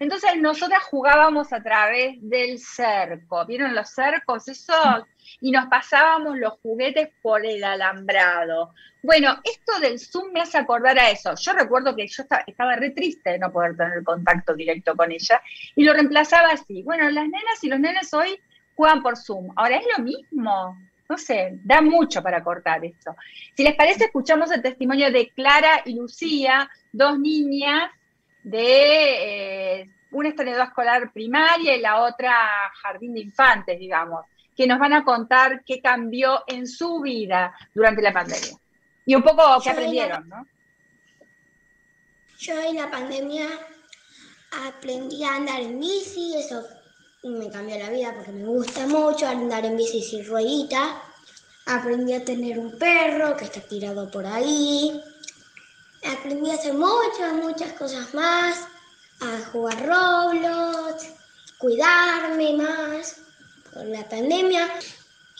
Entonces 0.00 0.36
nosotras 0.36 0.84
jugábamos 0.84 1.50
a 1.54 1.62
través 1.62 2.16
del 2.20 2.58
cerco. 2.58 3.46
¿Vieron 3.46 3.74
los 3.74 3.88
cercos? 3.88 4.48
Eso. 4.48 5.06
Y 5.40 5.50
nos 5.50 5.66
pasábamos 5.66 6.38
los 6.38 6.54
juguetes 6.60 7.10
por 7.22 7.44
el 7.44 7.62
alambrado. 7.64 8.72
Bueno, 9.02 9.38
esto 9.44 9.78
del 9.80 9.98
Zoom 9.98 10.32
me 10.32 10.40
hace 10.40 10.58
acordar 10.58 10.98
a 10.98 11.10
eso. 11.10 11.34
Yo 11.36 11.52
recuerdo 11.52 11.94
que 11.94 12.06
yo 12.08 12.22
estaba, 12.22 12.76
re 12.76 12.90
triste 12.90 13.30
de 13.30 13.38
no 13.38 13.52
poder 13.52 13.76
tener 13.76 14.02
contacto 14.02 14.54
directo 14.54 14.96
con 14.96 15.12
ella 15.12 15.40
y 15.76 15.84
lo 15.84 15.92
reemplazaba 15.92 16.48
así. 16.48 16.82
Bueno, 16.82 17.08
las 17.10 17.24
nenas 17.24 17.62
y 17.62 17.68
los 17.68 17.78
nenes 17.78 18.12
hoy 18.12 18.40
juegan 18.74 19.02
por 19.02 19.16
Zoom. 19.16 19.52
Ahora 19.56 19.76
es 19.76 19.86
lo 19.96 20.02
mismo. 20.02 20.76
No 21.08 21.16
sé, 21.16 21.58
da 21.64 21.80
mucho 21.80 22.22
para 22.22 22.42
cortar 22.42 22.84
esto. 22.84 23.16
Si 23.56 23.62
les 23.62 23.74
parece, 23.74 24.06
escuchamos 24.06 24.50
el 24.50 24.60
testimonio 24.60 25.10
de 25.10 25.30
Clara 25.30 25.82
y 25.86 25.94
Lucía, 25.94 26.68
dos 26.92 27.18
niñas 27.18 27.90
de 28.42 29.80
eh, 29.80 29.90
una 30.10 30.28
historiadora 30.28 30.64
escolar 30.64 31.12
primaria 31.12 31.76
y 31.76 31.80
la 31.80 32.02
otra 32.02 32.34
jardín 32.82 33.14
de 33.14 33.20
infantes, 33.20 33.78
digamos, 33.78 34.26
que 34.58 34.66
nos 34.66 34.80
van 34.80 34.92
a 34.92 35.04
contar 35.04 35.62
qué 35.64 35.80
cambió 35.80 36.42
en 36.48 36.66
su 36.66 37.00
vida 37.00 37.54
durante 37.72 38.02
la 38.02 38.12
pandemia. 38.12 38.58
Y 39.06 39.14
un 39.14 39.22
poco 39.22 39.40
qué 39.62 39.70
aprendieron, 39.70 40.28
¿no? 40.28 40.44
Yo 42.40 42.60
en 42.60 42.74
la 42.74 42.90
pandemia 42.90 43.46
aprendí 44.66 45.22
a 45.22 45.36
andar 45.36 45.60
en 45.60 45.78
bici, 45.78 46.34
eso 46.36 46.64
me 47.22 47.48
cambió 47.50 47.78
la 47.78 47.88
vida 47.90 48.12
porque 48.16 48.32
me 48.32 48.46
gusta 48.46 48.84
mucho 48.88 49.28
andar 49.28 49.64
en 49.64 49.76
bici 49.76 50.02
sin 50.02 50.26
ruedita. 50.26 51.02
Aprendí 51.66 52.14
a 52.14 52.24
tener 52.24 52.58
un 52.58 52.76
perro 52.80 53.36
que 53.36 53.44
está 53.44 53.60
tirado 53.60 54.10
por 54.10 54.26
ahí. 54.26 55.00
Aprendí 56.04 56.50
a 56.50 56.54
hacer 56.54 56.74
muchas, 56.74 57.32
muchas 57.34 57.74
cosas 57.74 58.12
más, 58.12 58.66
a 59.20 59.38
jugar 59.52 59.86
Roblox, 59.86 61.12
cuidarme 61.58 62.54
más 62.54 63.27
por 63.72 63.84
la 63.86 64.08
pandemia. 64.08 64.68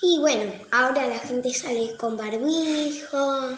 Y 0.03 0.19
bueno, 0.21 0.53
ahora 0.71 1.07
la 1.09 1.19
gente 1.19 1.53
sale 1.53 1.97
con 1.97 2.17
barbijo, 2.17 3.57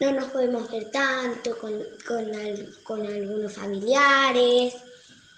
no 0.00 0.12
nos 0.12 0.24
podemos 0.30 0.70
ver 0.70 0.90
tanto 0.90 1.56
con, 1.58 1.72
con, 2.06 3.06
algunos 3.06 3.52
familiares. 3.52 4.74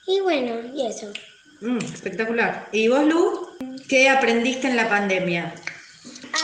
Y 0.07 0.21
bueno, 0.21 0.61
y 0.75 0.87
eso. 0.87 1.13
Mm, 1.61 1.79
espectacular. 1.79 2.69
¿Y 2.73 2.89
vos, 2.89 3.05
Lu? 3.07 3.49
¿Qué 3.89 4.09
aprendiste 4.09 4.69
en 4.69 4.77
la 4.77 4.89
pandemia? 4.89 5.55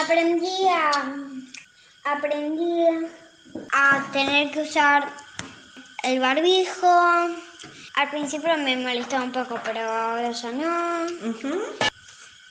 Aprendí 0.03 0.67
a... 0.69 1.15
Aprendí 2.05 2.85
a 3.73 4.11
tener 4.13 4.51
que 4.51 4.63
usar 4.63 5.13
el 6.03 6.21
barbijo. 6.21 6.89
Al 7.95 8.11
principio 8.11 8.57
me 8.59 8.77
molestaba 8.77 9.25
un 9.25 9.33
poco, 9.33 9.61
pero 9.65 9.81
ahora 9.81 10.31
ya 10.31 10.53
no. 10.53 11.90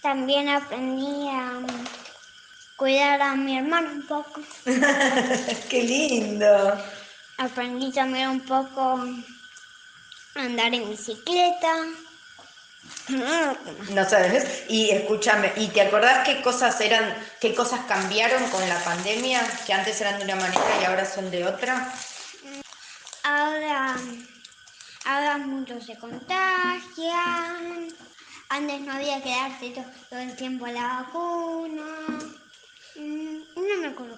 También 0.01 0.47
aprendí 0.47 1.27
a 1.29 1.59
cuidar 2.77 3.21
a 3.21 3.35
mi 3.35 3.57
hermano 3.57 3.91
un 3.91 4.07
poco. 4.07 4.41
¡Qué 5.69 5.83
lindo! 5.83 6.81
Aprendí 7.37 7.91
también 7.91 8.29
un 8.29 8.41
poco 8.41 9.03
a 10.35 10.41
andar 10.41 10.73
en 10.73 10.89
bicicleta. 10.89 11.85
No 13.89 14.07
sabes. 14.07 14.63
Y 14.69 14.91
escúchame, 14.91 15.51
¿y 15.57 15.67
te 15.67 15.81
acordás 15.81 16.25
qué 16.25 16.41
cosas 16.41 16.79
eran, 16.79 17.13
qué 17.41 17.53
cosas 17.53 17.81
cambiaron 17.85 18.43
con 18.49 18.67
la 18.69 18.81
pandemia? 18.83 19.41
Que 19.65 19.73
antes 19.73 19.99
eran 19.99 20.17
de 20.19 20.25
una 20.25 20.35
manera 20.35 20.81
y 20.81 20.85
ahora 20.85 21.05
son 21.05 21.29
de 21.31 21.45
otra. 21.45 21.93
Ahora, 23.23 23.97
ahora 25.05 25.37
muchos 25.37 25.85
se 25.85 25.97
contagian. 25.97 27.89
Antes 28.49 28.81
no 28.81 28.93
había 28.93 29.21
que 29.21 29.29
darse 29.29 29.69
todo, 29.69 30.19
el 30.19 30.35
tiempo 30.35 30.65
la 30.65 31.03
vacuna. 31.03 31.83
Mm, 32.95 33.37
no 33.55 33.81
me 33.81 33.87
acuerdo 33.87 34.17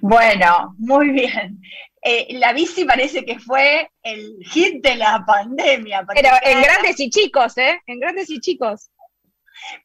Bueno, 0.00 0.74
muy 0.78 1.10
bien. 1.10 1.60
Eh, 2.02 2.36
la 2.38 2.52
bici 2.52 2.84
parece 2.84 3.24
que 3.24 3.38
fue 3.38 3.90
el 4.02 4.38
hit 4.50 4.82
de 4.82 4.96
la 4.96 5.24
pandemia. 5.24 6.04
Pero 6.12 6.30
en 6.42 6.62
grandes 6.62 6.98
y 6.98 7.10
chicos, 7.10 7.56
¿eh? 7.58 7.80
En 7.86 8.00
grandes 8.00 8.28
y 8.28 8.40
chicos. 8.40 8.90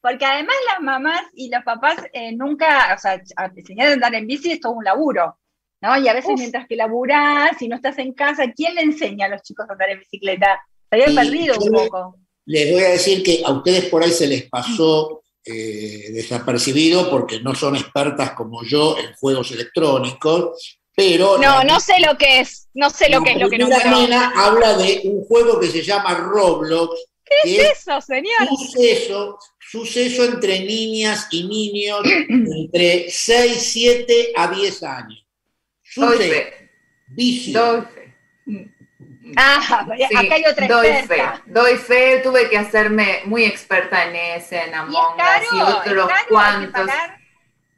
Porque 0.02 0.24
además 0.24 0.56
las 0.72 0.80
mamás 0.80 1.22
y 1.34 1.48
los 1.48 1.62
papás 1.62 1.96
eh, 2.12 2.32
nunca, 2.32 2.92
o 2.94 2.98
sea, 2.98 3.20
enseñar 3.54 3.88
a 3.88 3.92
andar 3.92 4.14
en 4.14 4.26
bici 4.26 4.52
es 4.52 4.60
todo 4.60 4.72
un 4.72 4.84
laburo, 4.84 5.38
¿no? 5.84 5.98
Y 5.98 6.08
a 6.08 6.14
veces 6.14 6.32
mientras 6.36 6.66
que 6.66 6.76
laburás, 6.76 7.58
si 7.58 7.68
no 7.68 7.76
estás 7.76 7.98
en 7.98 8.14
casa, 8.14 8.50
¿quién 8.56 8.74
le 8.74 8.80
enseña 8.80 9.26
a 9.26 9.28
los 9.28 9.42
chicos 9.42 9.66
a 9.68 9.72
andar 9.72 9.90
en 9.90 9.98
bicicleta? 9.98 10.60
Se 10.90 10.96
habían 10.96 11.14
perdido 11.14 11.56
un 11.60 11.72
poco. 11.72 12.16
Les 12.46 12.72
voy 12.72 12.82
a 12.82 12.90
decir 12.90 13.22
que 13.22 13.42
a 13.44 13.52
ustedes 13.52 13.86
por 13.86 14.02
ahí 14.02 14.10
se 14.10 14.26
les 14.26 14.48
pasó 14.48 15.22
eh, 15.44 16.10
desapercibido 16.10 17.10
porque 17.10 17.40
no 17.40 17.54
son 17.54 17.76
expertas 17.76 18.32
como 18.32 18.64
yo 18.64 18.96
en 18.98 19.14
juegos 19.14 19.50
electrónicos, 19.52 20.78
pero... 20.96 21.36
No, 21.38 21.62
no 21.64 21.78
sé 21.80 22.00
lo 22.00 22.16
que 22.16 22.40
es, 22.40 22.68
no 22.72 22.88
sé 22.88 23.10
lo 23.10 23.22
que 23.22 23.32
es 23.32 23.38
lo 23.38 23.50
que 23.50 23.58
no 23.58 23.68
La 23.68 24.32
habla 24.36 24.78
de 24.78 25.02
un 25.04 25.24
juego 25.24 25.60
que 25.60 25.68
se 25.68 25.82
llama 25.82 26.14
Roblox. 26.14 26.98
¿Qué 27.24 27.56
es 27.56 27.78
eso, 27.78 28.00
señor? 28.00 28.48
Suceso, 28.48 29.38
suceso 29.58 30.24
entre 30.24 30.60
niñas 30.60 31.26
y 31.30 31.44
niños 31.44 32.00
entre 32.28 33.10
6, 33.10 33.58
7 33.58 34.32
a 34.36 34.48
10 34.48 34.82
años. 34.82 35.23
Suceso, 35.94 36.50
vicio. 37.06 37.88
Ah, 39.36 39.86
acá 40.16 40.34
hay 40.34 40.44
otra 40.44 40.66
doy 40.66 40.86
experta. 40.88 41.36
Fe, 41.36 41.42
doy 41.46 41.76
fe, 41.76 42.20
tuve 42.22 42.50
que 42.50 42.58
hacerme 42.58 43.22
muy 43.26 43.44
experta 43.44 44.04
en 44.04 44.16
ese, 44.16 44.60
en 44.60 44.74
Among 44.74 45.16
Us 45.16 45.52
y 45.52 45.60
otros 45.60 46.10
cuantos. 46.28 46.90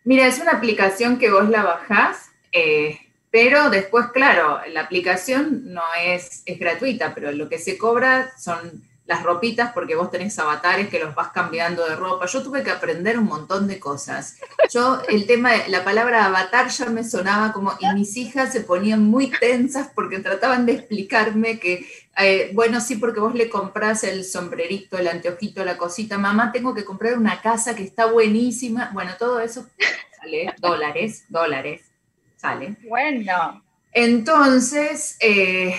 Mira, 0.04 0.26
es 0.26 0.38
una 0.38 0.52
aplicación 0.52 1.18
que 1.18 1.30
vos 1.30 1.48
la 1.50 1.62
bajás, 1.62 2.30
eh, 2.52 2.98
pero 3.30 3.70
después, 3.70 4.06
claro, 4.14 4.60
la 4.68 4.80
aplicación 4.82 5.74
no 5.74 5.82
es, 6.00 6.42
es 6.46 6.58
gratuita, 6.58 7.14
pero 7.14 7.32
lo 7.32 7.48
que 7.48 7.58
se 7.58 7.76
cobra 7.76 8.32
son 8.38 8.82
las 9.06 9.22
ropitas 9.22 9.72
porque 9.72 9.94
vos 9.94 10.10
tenés 10.10 10.38
avatares 10.38 10.88
que 10.88 10.98
los 10.98 11.14
vas 11.14 11.28
cambiando 11.28 11.86
de 11.86 11.94
ropa. 11.94 12.26
Yo 12.26 12.42
tuve 12.42 12.62
que 12.62 12.70
aprender 12.70 13.18
un 13.18 13.26
montón 13.26 13.68
de 13.68 13.78
cosas. 13.78 14.36
Yo, 14.72 15.00
el 15.08 15.26
tema, 15.26 15.52
de, 15.52 15.68
la 15.68 15.84
palabra 15.84 16.26
avatar 16.26 16.68
ya 16.68 16.86
me 16.86 17.04
sonaba 17.04 17.52
como, 17.52 17.72
y 17.78 17.86
mis 17.94 18.16
hijas 18.16 18.52
se 18.52 18.62
ponían 18.62 19.04
muy 19.04 19.30
tensas 19.30 19.90
porque 19.94 20.18
trataban 20.18 20.66
de 20.66 20.72
explicarme 20.72 21.60
que, 21.60 21.86
eh, 22.18 22.50
bueno, 22.52 22.80
sí, 22.80 22.96
porque 22.96 23.20
vos 23.20 23.34
le 23.34 23.48
compras 23.48 24.02
el 24.02 24.24
sombrerito, 24.24 24.98
el 24.98 25.08
anteojito, 25.08 25.64
la 25.64 25.76
cosita, 25.76 26.18
mamá, 26.18 26.50
tengo 26.50 26.74
que 26.74 26.84
comprar 26.84 27.16
una 27.16 27.40
casa 27.40 27.76
que 27.76 27.84
está 27.84 28.06
buenísima. 28.06 28.90
Bueno, 28.92 29.12
todo 29.18 29.38
eso 29.40 29.66
sale, 30.20 30.52
dólares, 30.58 31.24
dólares, 31.28 31.82
sale. 32.36 32.76
Bueno. 32.88 33.62
Entonces, 33.92 35.16
eh, 35.20 35.74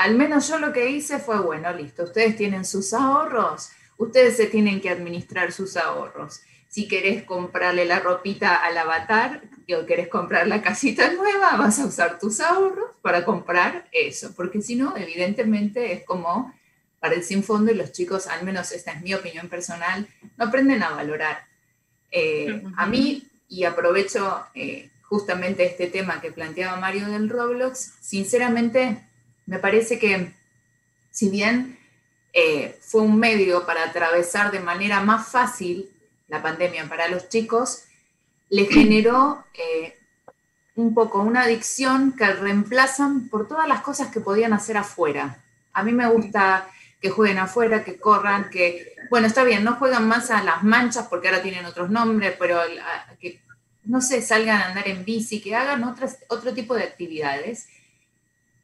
al 0.00 0.14
menos 0.14 0.48
yo 0.48 0.58
lo 0.58 0.72
que 0.72 0.88
hice 0.88 1.18
fue, 1.18 1.38
bueno, 1.40 1.70
listo, 1.74 2.04
ustedes 2.04 2.34
tienen 2.34 2.64
sus 2.64 2.94
ahorros, 2.94 3.68
ustedes 3.98 4.34
se 4.34 4.46
tienen 4.46 4.80
que 4.80 4.88
administrar 4.88 5.52
sus 5.52 5.76
ahorros. 5.76 6.40
Si 6.68 6.88
querés 6.88 7.24
comprarle 7.24 7.84
la 7.84 7.98
ropita 7.98 8.56
al 8.56 8.78
avatar 8.78 9.42
o 9.78 9.84
querés 9.84 10.08
comprar 10.08 10.46
la 10.46 10.62
casita 10.62 11.12
nueva, 11.12 11.56
vas 11.58 11.78
a 11.80 11.84
usar 11.84 12.18
tus 12.18 12.40
ahorros 12.40 12.92
para 13.02 13.26
comprar 13.26 13.88
eso, 13.92 14.32
porque 14.34 14.62
si 14.62 14.74
no, 14.74 14.96
evidentemente 14.96 15.92
es 15.92 16.04
como 16.06 16.54
para 16.98 17.14
el 17.14 17.22
sin 17.22 17.42
fondo 17.42 17.70
y 17.70 17.74
los 17.74 17.92
chicos, 17.92 18.26
al 18.26 18.42
menos 18.42 18.72
esta 18.72 18.92
es 18.92 19.02
mi 19.02 19.12
opinión 19.12 19.50
personal, 19.50 20.08
no 20.38 20.46
aprenden 20.46 20.82
a 20.82 20.90
valorar. 20.90 21.44
Eh, 22.10 22.62
a 22.78 22.86
mí, 22.86 23.28
y 23.48 23.64
aprovecho 23.64 24.46
eh, 24.54 24.88
justamente 25.02 25.66
este 25.66 25.88
tema 25.88 26.22
que 26.22 26.32
planteaba 26.32 26.80
Mario 26.80 27.06
del 27.06 27.28
Roblox, 27.28 27.96
sinceramente 28.00 29.09
me 29.50 29.58
parece 29.58 29.98
que 29.98 30.32
si 31.10 31.28
bien 31.28 31.76
eh, 32.32 32.78
fue 32.80 33.02
un 33.02 33.18
medio 33.18 33.66
para 33.66 33.82
atravesar 33.82 34.52
de 34.52 34.60
manera 34.60 35.00
más 35.00 35.26
fácil 35.26 35.90
la 36.28 36.40
pandemia 36.40 36.88
para 36.88 37.08
los 37.08 37.28
chicos, 37.28 37.82
le 38.48 38.66
generó 38.70 39.44
eh, 39.54 39.98
un 40.76 40.94
poco 40.94 41.18
una 41.18 41.42
adicción 41.42 42.14
que 42.16 42.32
reemplazan 42.32 43.28
por 43.28 43.48
todas 43.48 43.66
las 43.66 43.80
cosas 43.80 44.12
que 44.12 44.20
podían 44.20 44.52
hacer 44.52 44.76
afuera. 44.76 45.42
A 45.72 45.82
mí 45.82 45.90
me 45.90 46.08
gusta 46.08 46.68
que 47.00 47.10
jueguen 47.10 47.38
afuera, 47.38 47.82
que 47.82 47.98
corran, 47.98 48.50
que, 48.50 48.94
bueno, 49.10 49.26
está 49.26 49.42
bien, 49.42 49.64
no 49.64 49.74
juegan 49.74 50.06
más 50.06 50.30
a 50.30 50.44
las 50.44 50.62
manchas 50.62 51.08
porque 51.08 51.26
ahora 51.26 51.42
tienen 51.42 51.66
otros 51.66 51.90
nombres, 51.90 52.36
pero 52.38 52.60
que, 53.18 53.40
no 53.82 54.00
sé, 54.00 54.22
salgan 54.22 54.60
a 54.60 54.68
andar 54.68 54.86
en 54.86 55.04
bici, 55.04 55.40
que 55.40 55.56
hagan 55.56 55.82
otras, 55.82 56.18
otro 56.28 56.54
tipo 56.54 56.76
de 56.76 56.84
actividades. 56.84 57.66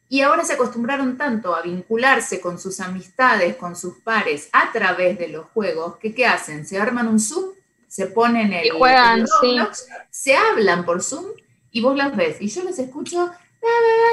Y 0.09 0.21
ahora 0.21 0.45
se 0.45 0.53
acostumbraron 0.53 1.17
tanto 1.17 1.55
a 1.55 1.63
vincularse 1.63 2.41
con 2.41 2.59
sus 2.59 2.81
amistades, 2.81 3.57
con 3.57 3.75
sus 3.75 3.99
pares, 3.99 4.49
a 4.53 4.71
través 4.73 5.19
de 5.19 5.29
los 5.29 5.47
juegos, 5.47 5.97
que 5.97 6.15
¿qué 6.15 6.27
hacen? 6.27 6.65
Se 6.65 6.79
arman 6.79 7.09
un 7.09 7.19
Zoom, 7.19 7.47
se 7.89 8.07
ponen 8.07 8.53
el, 8.53 8.71
juegan, 8.71 9.27
se 10.11 10.37
hablan 10.37 10.85
por 10.85 11.03
Zoom 11.03 11.27
y 11.73 11.81
vos 11.81 11.97
las 11.97 12.15
ves. 12.17 12.37
Y 12.41 12.49
yo 12.49 12.63
les 12.63 12.79
escucho, 12.79 13.33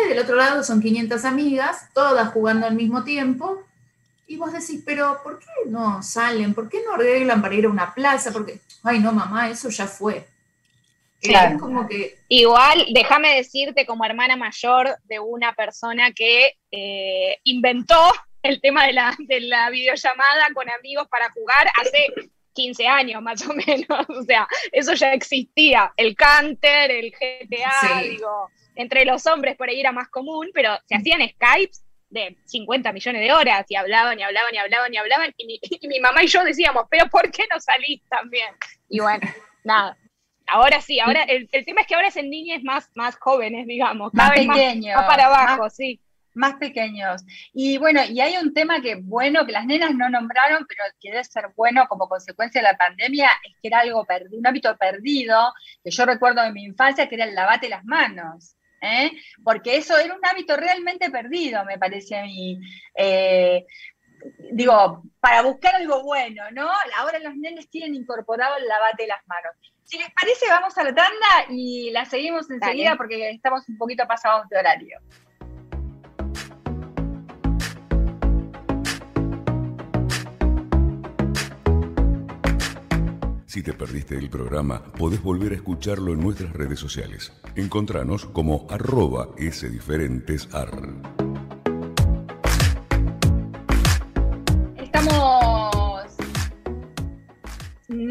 y 0.05 0.09
del 0.09 0.19
otro 0.19 0.35
lado 0.35 0.63
son 0.63 0.81
500 0.81 1.25
amigas, 1.25 1.89
todas 1.93 2.29
jugando 2.33 2.65
al 2.65 2.75
mismo 2.75 3.03
tiempo. 3.03 3.63
Y 4.27 4.37
vos 4.37 4.51
decís, 4.53 4.81
pero 4.85 5.19
¿por 5.23 5.39
qué 5.39 5.69
no 5.69 6.01
salen? 6.01 6.53
¿Por 6.53 6.69
qué 6.69 6.81
no 6.85 6.95
arreglan 6.95 7.41
para 7.41 7.53
ir 7.53 7.65
a 7.65 7.69
una 7.69 7.93
plaza? 7.93 8.31
Porque, 8.31 8.59
ay, 8.83 8.99
no, 8.99 9.11
mamá, 9.11 9.49
eso 9.49 9.69
ya 9.69 9.85
fue. 9.85 10.27
Claro. 11.23 11.57
como 11.59 11.87
que... 11.87 12.15
Igual, 12.27 12.85
déjame 12.93 13.35
decirte 13.35 13.85
como 13.85 14.05
hermana 14.05 14.35
mayor 14.35 14.97
de 15.05 15.19
una 15.19 15.53
persona 15.53 16.11
que 16.11 16.57
eh, 16.71 17.39
inventó 17.43 18.11
el 18.41 18.59
tema 18.59 18.85
de 18.85 18.93
la, 18.93 19.15
de 19.17 19.39
la 19.41 19.69
videollamada 19.69 20.47
con 20.53 20.69
amigos 20.69 21.07
para 21.09 21.29
jugar 21.31 21.67
hace 21.81 22.29
15 22.53 22.87
años 22.87 23.21
más 23.21 23.47
o 23.47 23.53
menos. 23.67 24.05
O 24.09 24.23
sea, 24.23 24.47
eso 24.71 24.93
ya 24.93 25.13
existía. 25.13 25.93
El 25.97 26.15
Canter, 26.15 26.91
el 26.91 27.11
GTA, 27.11 28.01
digo, 28.03 28.49
entre 28.75 29.05
los 29.05 29.25
hombres 29.27 29.55
por 29.55 29.69
ahí 29.69 29.79
era 29.79 29.91
más 29.91 30.09
común, 30.09 30.49
pero 30.53 30.77
se 30.87 30.95
hacían 30.95 31.21
Skypes 31.27 31.83
de 32.09 32.37
50 32.45 32.91
millones 32.93 33.21
de 33.21 33.33
horas 33.33 33.65
y 33.69 33.75
hablaban 33.75 34.19
y 34.19 34.23
hablaban 34.23 34.53
y 34.53 34.57
hablaban 34.57 34.93
y 34.93 34.97
hablaban. 34.97 35.33
Y 35.37 35.45
mi, 35.45 35.59
y 35.81 35.87
mi 35.87 35.99
mamá 35.99 36.23
y 36.23 36.27
yo 36.27 36.43
decíamos, 36.43 36.85
pero 36.89 37.07
¿por 37.09 37.31
qué 37.31 37.43
no 37.51 37.59
salís 37.59 38.01
también? 38.09 38.53
Y 38.89 38.99
bueno, 38.99 39.27
nada. 39.63 39.97
Ahora 40.47 40.81
sí, 40.81 40.99
ahora 40.99 41.23
el, 41.23 41.47
tema 41.65 41.81
es 41.81 41.87
que 41.87 41.95
ahora 41.95 42.09
es 42.09 42.17
en 42.17 42.29
niñas 42.29 42.63
más, 42.63 42.89
más 42.95 43.15
jóvenes, 43.17 43.65
digamos, 43.65 44.13
más 44.13 44.31
pequeños, 44.31 44.95
más, 44.95 45.05
para 45.07 45.25
abajo, 45.27 45.69
sí. 45.69 45.99
Más 46.35 46.55
pequeños. 46.55 47.23
Y 47.53 47.77
bueno, 47.77 48.01
y 48.03 48.19
hay 48.19 48.37
un 48.37 48.53
tema 48.53 48.81
que, 48.81 48.95
bueno, 48.95 49.45
que 49.45 49.51
las 49.51 49.65
nenas 49.65 49.93
no 49.93 50.09
nombraron, 50.09 50.65
pero 50.67 50.83
que 50.99 51.11
debe 51.11 51.23
ser 51.23 51.45
bueno 51.55 51.85
como 51.87 52.09
consecuencia 52.09 52.59
de 52.59 52.69
la 52.69 52.77
pandemia, 52.77 53.29
es 53.43 53.55
que 53.61 53.67
era 53.67 53.81
algo 53.81 54.03
perdido, 54.03 54.39
un 54.39 54.47
hábito 54.47 54.75
perdido, 54.75 55.53
que 55.83 55.91
yo 55.91 56.05
recuerdo 56.05 56.41
de 56.41 56.51
mi 56.51 56.63
infancia, 56.63 57.07
que 57.07 57.15
era 57.15 57.25
el 57.25 57.35
lavate 57.35 57.69
las 57.69 57.85
manos. 57.85 58.55
¿eh? 58.83 59.11
Porque 59.43 59.77
eso 59.77 59.97
era 59.97 60.13
un 60.13 60.25
hábito 60.25 60.57
realmente 60.57 61.09
perdido, 61.09 61.63
me 61.65 61.77
parece 61.77 62.17
a 62.17 62.23
mí. 62.23 62.59
Eh, 62.95 63.65
digo, 64.51 65.03
para 65.19 65.41
buscar 65.41 65.75
algo 65.75 66.03
bueno, 66.03 66.43
¿no? 66.51 66.69
Ahora 66.97 67.19
los 67.19 67.35
nenes 67.35 67.69
tienen 67.69 67.95
incorporado 67.95 68.57
el 68.57 68.67
lavate 68.67 69.07
las 69.07 69.25
manos. 69.27 69.53
Si 69.83 69.97
les 69.97 70.09
parece, 70.11 70.47
vamos 70.49 70.77
a 70.77 70.83
la 70.83 70.95
tanda 70.95 71.45
y 71.49 71.91
la 71.91 72.05
seguimos 72.05 72.49
enseguida 72.49 72.95
porque 72.95 73.31
estamos 73.31 73.67
un 73.67 73.77
poquito 73.77 74.05
pasados 74.07 74.47
de 74.49 74.57
horario. 74.57 74.99
Si 83.53 83.61
te 83.61 83.71
perdiste 83.71 84.17
el 84.17 84.31
programa, 84.31 84.81
podés 84.97 85.21
volver 85.21 85.51
a 85.51 85.55
escucharlo 85.55 86.11
en 86.11 86.21
nuestras 86.21 86.51
redes 86.53 86.79
sociales. 86.79 87.31
Encontranos 87.55 88.25
como 88.25 88.65
arroba 88.67 89.27
sdiferentesar. 89.37 90.71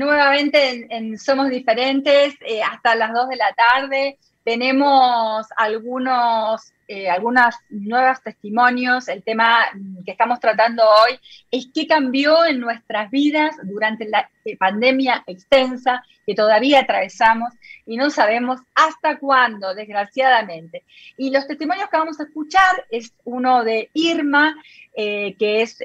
Nuevamente 0.04 0.86
en, 0.90 1.18
Somos 1.18 1.48
Diferentes 1.48 2.34
eh, 2.40 2.62
hasta 2.62 2.94
las 2.94 3.12
2 3.12 3.28
de 3.28 3.36
la 3.36 3.52
tarde. 3.52 4.18
Tenemos 4.44 5.46
algunos, 5.56 6.72
eh, 6.88 7.08
algunas 7.08 7.56
nuevos 7.70 8.20
testimonios. 8.22 9.08
El 9.08 9.22
tema 9.22 9.66
que 10.04 10.10
estamos 10.10 10.40
tratando 10.40 10.82
hoy 10.82 11.18
es 11.50 11.68
qué 11.72 11.86
cambió 11.86 12.44
en 12.44 12.58
nuestras 12.58 13.10
vidas 13.10 13.54
durante 13.62 14.08
la 14.08 14.28
eh, 14.44 14.56
pandemia 14.56 15.22
extensa 15.26 16.02
que 16.26 16.34
todavía 16.34 16.80
atravesamos 16.80 17.52
y 17.86 17.96
no 17.96 18.10
sabemos 18.10 18.60
hasta 18.74 19.18
cuándo, 19.18 19.74
desgraciadamente. 19.74 20.82
Y 21.16 21.30
los 21.30 21.46
testimonios 21.46 21.88
que 21.88 21.98
vamos 21.98 22.18
a 22.18 22.24
escuchar 22.24 22.84
es 22.90 23.12
uno 23.24 23.62
de 23.62 23.90
Irma, 23.94 24.56
que 24.94 25.62
es 25.62 25.78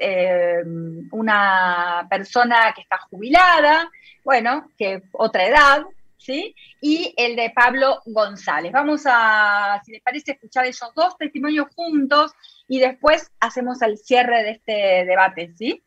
una 1.12 2.06
persona 2.10 2.72
que 2.74 2.82
está 2.82 2.98
jubilada, 2.98 3.88
bueno, 4.28 4.70
que 4.76 5.02
otra 5.12 5.46
edad, 5.46 5.86
¿sí? 6.18 6.54
Y 6.82 7.14
el 7.16 7.34
de 7.34 7.48
Pablo 7.48 8.02
González. 8.04 8.72
Vamos 8.72 9.04
a, 9.06 9.80
si 9.86 9.92
les 9.92 10.02
parece, 10.02 10.32
escuchar 10.32 10.66
esos 10.66 10.92
dos 10.94 11.16
testimonios 11.16 11.68
juntos 11.74 12.32
y 12.68 12.78
después 12.78 13.30
hacemos 13.40 13.80
el 13.80 13.96
cierre 13.96 14.42
de 14.42 14.50
este 14.50 15.06
debate, 15.06 15.54
¿sí? 15.56 15.82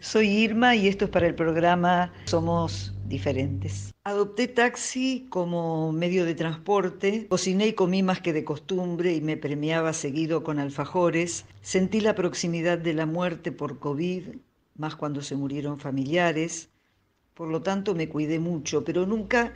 Soy 0.00 0.26
Irma 0.26 0.74
y 0.74 0.88
esto 0.88 1.04
es 1.04 1.12
para 1.12 1.28
el 1.28 1.36
programa 1.36 2.12
Somos 2.24 2.92
Diferentes. 3.06 3.94
Adopté 4.02 4.48
taxi 4.48 5.28
como 5.30 5.92
medio 5.92 6.24
de 6.24 6.34
transporte, 6.34 7.28
cociné 7.28 7.68
y 7.68 7.74
comí 7.74 8.02
más 8.02 8.20
que 8.20 8.32
de 8.32 8.42
costumbre 8.44 9.12
y 9.12 9.20
me 9.20 9.36
premiaba 9.36 9.92
seguido 9.92 10.42
con 10.42 10.58
alfajores. 10.58 11.46
Sentí 11.60 12.00
la 12.00 12.16
proximidad 12.16 12.78
de 12.78 12.94
la 12.94 13.06
muerte 13.06 13.52
por 13.52 13.78
COVID, 13.78 14.38
más 14.74 14.96
cuando 14.96 15.22
se 15.22 15.36
murieron 15.36 15.78
familiares 15.78 16.70
por 17.38 17.46
lo 17.46 17.62
tanto 17.62 17.94
me 17.94 18.08
cuidé 18.08 18.40
mucho, 18.40 18.82
pero 18.82 19.06
nunca 19.06 19.54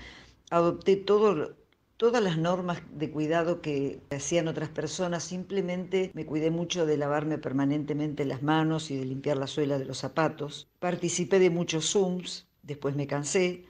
adopté 0.50 0.94
todas 0.94 2.22
las 2.22 2.38
normas 2.38 2.80
de 2.92 3.10
cuidado 3.10 3.60
que 3.60 3.98
hacían 4.10 4.46
otras 4.46 4.68
personas, 4.68 5.24
simplemente 5.24 6.12
me 6.14 6.24
cuidé 6.24 6.52
mucho 6.52 6.86
de 6.86 6.96
lavarme 6.96 7.38
permanentemente 7.38 8.24
las 8.24 8.40
manos 8.40 8.92
y 8.92 8.96
de 8.96 9.04
limpiar 9.04 9.36
la 9.36 9.48
suela 9.48 9.80
de 9.80 9.84
los 9.84 9.98
zapatos. 9.98 10.68
Participé 10.78 11.40
de 11.40 11.50
muchos 11.50 11.90
Zooms, 11.90 12.46
después 12.62 12.94
me 12.94 13.08
cansé 13.08 13.64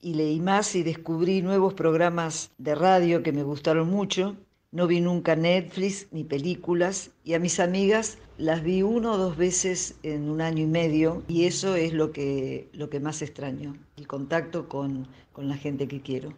y 0.00 0.14
leí 0.14 0.40
más 0.40 0.74
y 0.74 0.82
descubrí 0.82 1.42
nuevos 1.42 1.74
programas 1.74 2.52
de 2.56 2.74
radio 2.74 3.22
que 3.22 3.32
me 3.32 3.42
gustaron 3.42 3.90
mucho. 3.90 4.34
No 4.72 4.86
vi 4.86 5.02
nunca 5.02 5.36
Netflix 5.36 6.06
ni 6.12 6.24
películas 6.24 7.10
y 7.24 7.34
a 7.34 7.38
mis 7.38 7.60
amigas 7.60 8.16
las 8.38 8.62
vi 8.62 8.80
uno 8.80 9.12
o 9.12 9.18
dos 9.18 9.36
veces 9.36 9.96
en 10.02 10.30
un 10.30 10.40
año 10.40 10.62
y 10.62 10.66
medio 10.66 11.22
y 11.28 11.44
eso 11.44 11.76
es 11.76 11.92
lo 11.92 12.10
que, 12.10 12.70
lo 12.72 12.88
que 12.88 12.98
más 12.98 13.20
extraño, 13.20 13.76
el 13.98 14.06
contacto 14.06 14.70
con, 14.70 15.06
la 15.36 15.56
gente 15.58 15.86
que 15.88 16.00
quiero. 16.00 16.32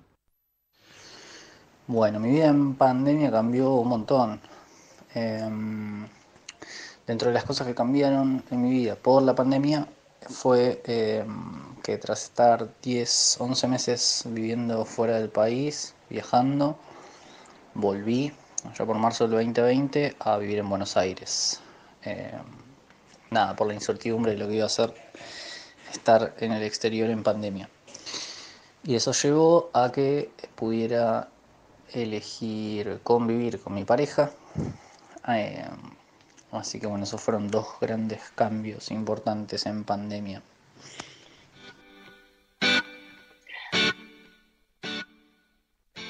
Bueno, 1.87 2.19
mi 2.19 2.31
vida 2.31 2.47
en 2.47 2.75
pandemia 2.75 3.31
cambió 3.31 3.73
un 3.75 3.89
montón. 3.89 4.41
Em, 5.15 6.05
dentro 7.07 7.29
de 7.29 7.35
las 7.35 7.45
cosas 7.45 7.69
que 7.69 7.75
cambiaron 7.75 8.43
en 8.51 8.63
mi 8.63 8.71
vida 8.71 8.97
por 8.97 9.23
la 9.23 9.37
pandemia 9.37 9.87
fue 10.29 10.83
em, 10.87 11.77
que 11.85 11.99
tras 11.99 12.25
estar 12.25 12.69
10, 12.83 13.37
11 13.39 13.69
meses 13.69 14.25
viviendo 14.27 14.85
fuera 14.85 15.21
del 15.21 15.29
país, 15.29 15.95
viajando, 16.11 16.77
volví 17.75 18.33
ya 18.79 18.87
por 18.87 18.97
marzo 18.97 19.25
del 19.25 19.33
2020 19.45 20.17
a 20.19 20.39
vivir 20.39 20.59
en 20.59 20.69
Buenos 20.69 20.97
Aires. 20.97 21.61
Eh, 22.03 22.33
nada, 23.31 23.55
por 23.55 23.67
la 23.67 23.75
incertidumbre 23.75 24.33
de 24.33 24.39
lo 24.39 24.49
que 24.49 24.55
iba 24.55 24.67
a 24.67 24.71
ser 24.71 24.95
estar 25.93 26.35
en 26.39 26.53
el 26.53 26.63
exterior 26.63 27.11
en 27.11 27.23
pandemia. 27.23 27.69
Y 28.83 28.95
eso 28.95 29.13
llevó 29.13 29.71
a 29.73 29.93
que 29.93 30.31
pudiera 30.55 31.29
elegir 31.93 33.01
convivir 33.03 33.61
con 33.61 33.75
mi 33.75 33.85
pareja. 33.85 34.31
Eh, 35.29 35.65
así 36.53 36.81
que 36.81 36.87
bueno, 36.87 37.05
esos 37.05 37.21
fueron 37.21 37.49
dos 37.49 37.67
grandes 37.81 38.21
cambios 38.35 38.91
importantes 38.91 39.67
en 39.67 39.85
pandemia. 39.85 40.43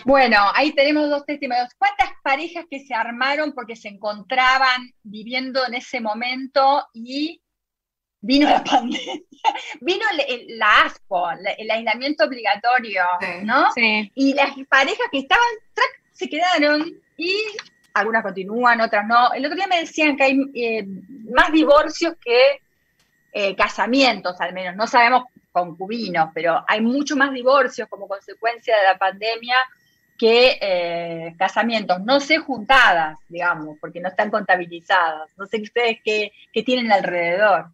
Bueno, 0.04 0.36
ahí 0.54 0.72
tenemos 0.72 1.08
dos 1.08 1.24
testimonios. 1.24 1.68
¿Cuántas 1.78 2.10
parejas 2.22 2.66
que 2.70 2.80
se 2.80 2.94
armaron 2.94 3.52
porque 3.52 3.76
se 3.76 3.88
encontraban 3.88 4.92
viviendo 5.02 5.66
en 5.66 5.74
ese 5.74 6.00
momento 6.00 6.86
y 6.92 7.40
vino 8.20 8.48
la 8.48 8.64
pandemia, 8.64 9.20
vino 9.80 10.04
la 10.48 10.82
ASPO, 10.82 11.30
el 11.58 11.70
aislamiento 11.70 12.24
obligatorio, 12.24 13.02
¿no? 13.42 13.70
Sí. 13.72 14.10
Y 14.14 14.34
las 14.34 14.50
parejas 14.68 15.06
que 15.10 15.18
estaban, 15.18 15.44
se 16.12 16.28
quedaron 16.28 16.92
y 17.16 17.34
algunas 17.94 18.22
continúan, 18.22 18.80
otras 18.80 19.06
no. 19.06 19.32
El 19.32 19.44
otro 19.44 19.56
día 19.56 19.66
me 19.66 19.80
decían 19.80 20.16
que 20.16 20.24
hay 20.24 20.38
eh, 20.54 20.86
más 21.32 21.52
divorcios 21.52 22.14
que 22.22 22.60
eh, 23.32 23.54
casamientos, 23.56 24.40
al 24.40 24.52
menos. 24.52 24.76
No 24.76 24.86
sabemos 24.86 25.24
concubinos, 25.52 26.30
pero 26.34 26.64
hay 26.66 26.80
mucho 26.80 27.16
más 27.16 27.32
divorcios 27.32 27.88
como 27.88 28.08
consecuencia 28.08 28.76
de 28.76 28.84
la 28.84 28.98
pandemia 28.98 29.56
que 30.18 30.58
eh, 30.60 31.34
casamientos, 31.38 32.00
no 32.04 32.20
sé 32.20 32.38
juntadas, 32.38 33.18
digamos, 33.28 33.78
porque 33.80 34.00
no 34.00 34.08
están 34.08 34.30
contabilizadas. 34.30 35.30
No 35.36 35.46
sé 35.46 35.60
ustedes 35.60 35.98
qué, 36.04 36.32
qué 36.52 36.62
tienen 36.62 36.92
alrededor. 36.92 37.66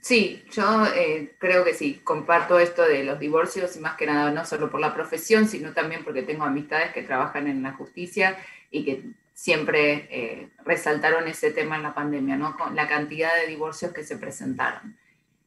Sí, 0.00 0.44
yo 0.50 0.86
eh, 0.86 1.34
creo 1.38 1.62
que 1.62 1.74
sí, 1.74 2.00
comparto 2.02 2.58
esto 2.58 2.82
de 2.82 3.04
los 3.04 3.18
divorcios 3.18 3.76
y 3.76 3.80
más 3.80 3.96
que 3.96 4.06
nada 4.06 4.30
no 4.30 4.46
solo 4.46 4.70
por 4.70 4.80
la 4.80 4.94
profesión, 4.94 5.46
sino 5.46 5.72
también 5.72 6.04
porque 6.04 6.22
tengo 6.22 6.44
amistades 6.44 6.92
que 6.92 7.02
trabajan 7.02 7.46
en 7.46 7.62
la 7.62 7.72
justicia 7.72 8.38
y 8.70 8.84
que 8.84 9.04
siempre 9.34 10.08
eh, 10.10 10.48
resaltaron 10.64 11.28
ese 11.28 11.50
tema 11.50 11.76
en 11.76 11.82
la 11.82 11.94
pandemia, 11.94 12.36
¿no? 12.36 12.56
Con 12.56 12.74
la 12.74 12.88
cantidad 12.88 13.34
de 13.36 13.46
divorcios 13.46 13.92
que 13.92 14.04
se 14.04 14.16
presentaron. 14.16 14.98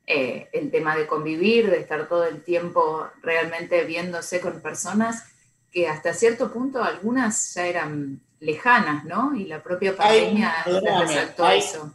Eh, 0.05 0.49
el 0.51 0.69
tema 0.69 0.95
de 0.95 1.07
convivir, 1.07 1.69
de 1.71 1.79
estar 1.79 2.07
todo 2.07 2.25
el 2.25 2.43
tiempo 2.43 3.09
realmente 3.21 3.83
viéndose 3.85 4.39
con 4.39 4.61
personas 4.61 5.32
que 5.73 5.87
hasta 5.87 6.13
cierto 6.13 6.53
punto 6.53 6.83
algunas 6.83 7.55
ya 7.55 7.65
eran 7.65 8.21
lejanas, 8.39 9.03
¿no? 9.05 9.35
Y 9.35 9.45
la 9.45 9.63
propia 9.63 9.95
pandemia 9.95 10.53
resaltó 10.65 11.49
eso. 11.49 11.93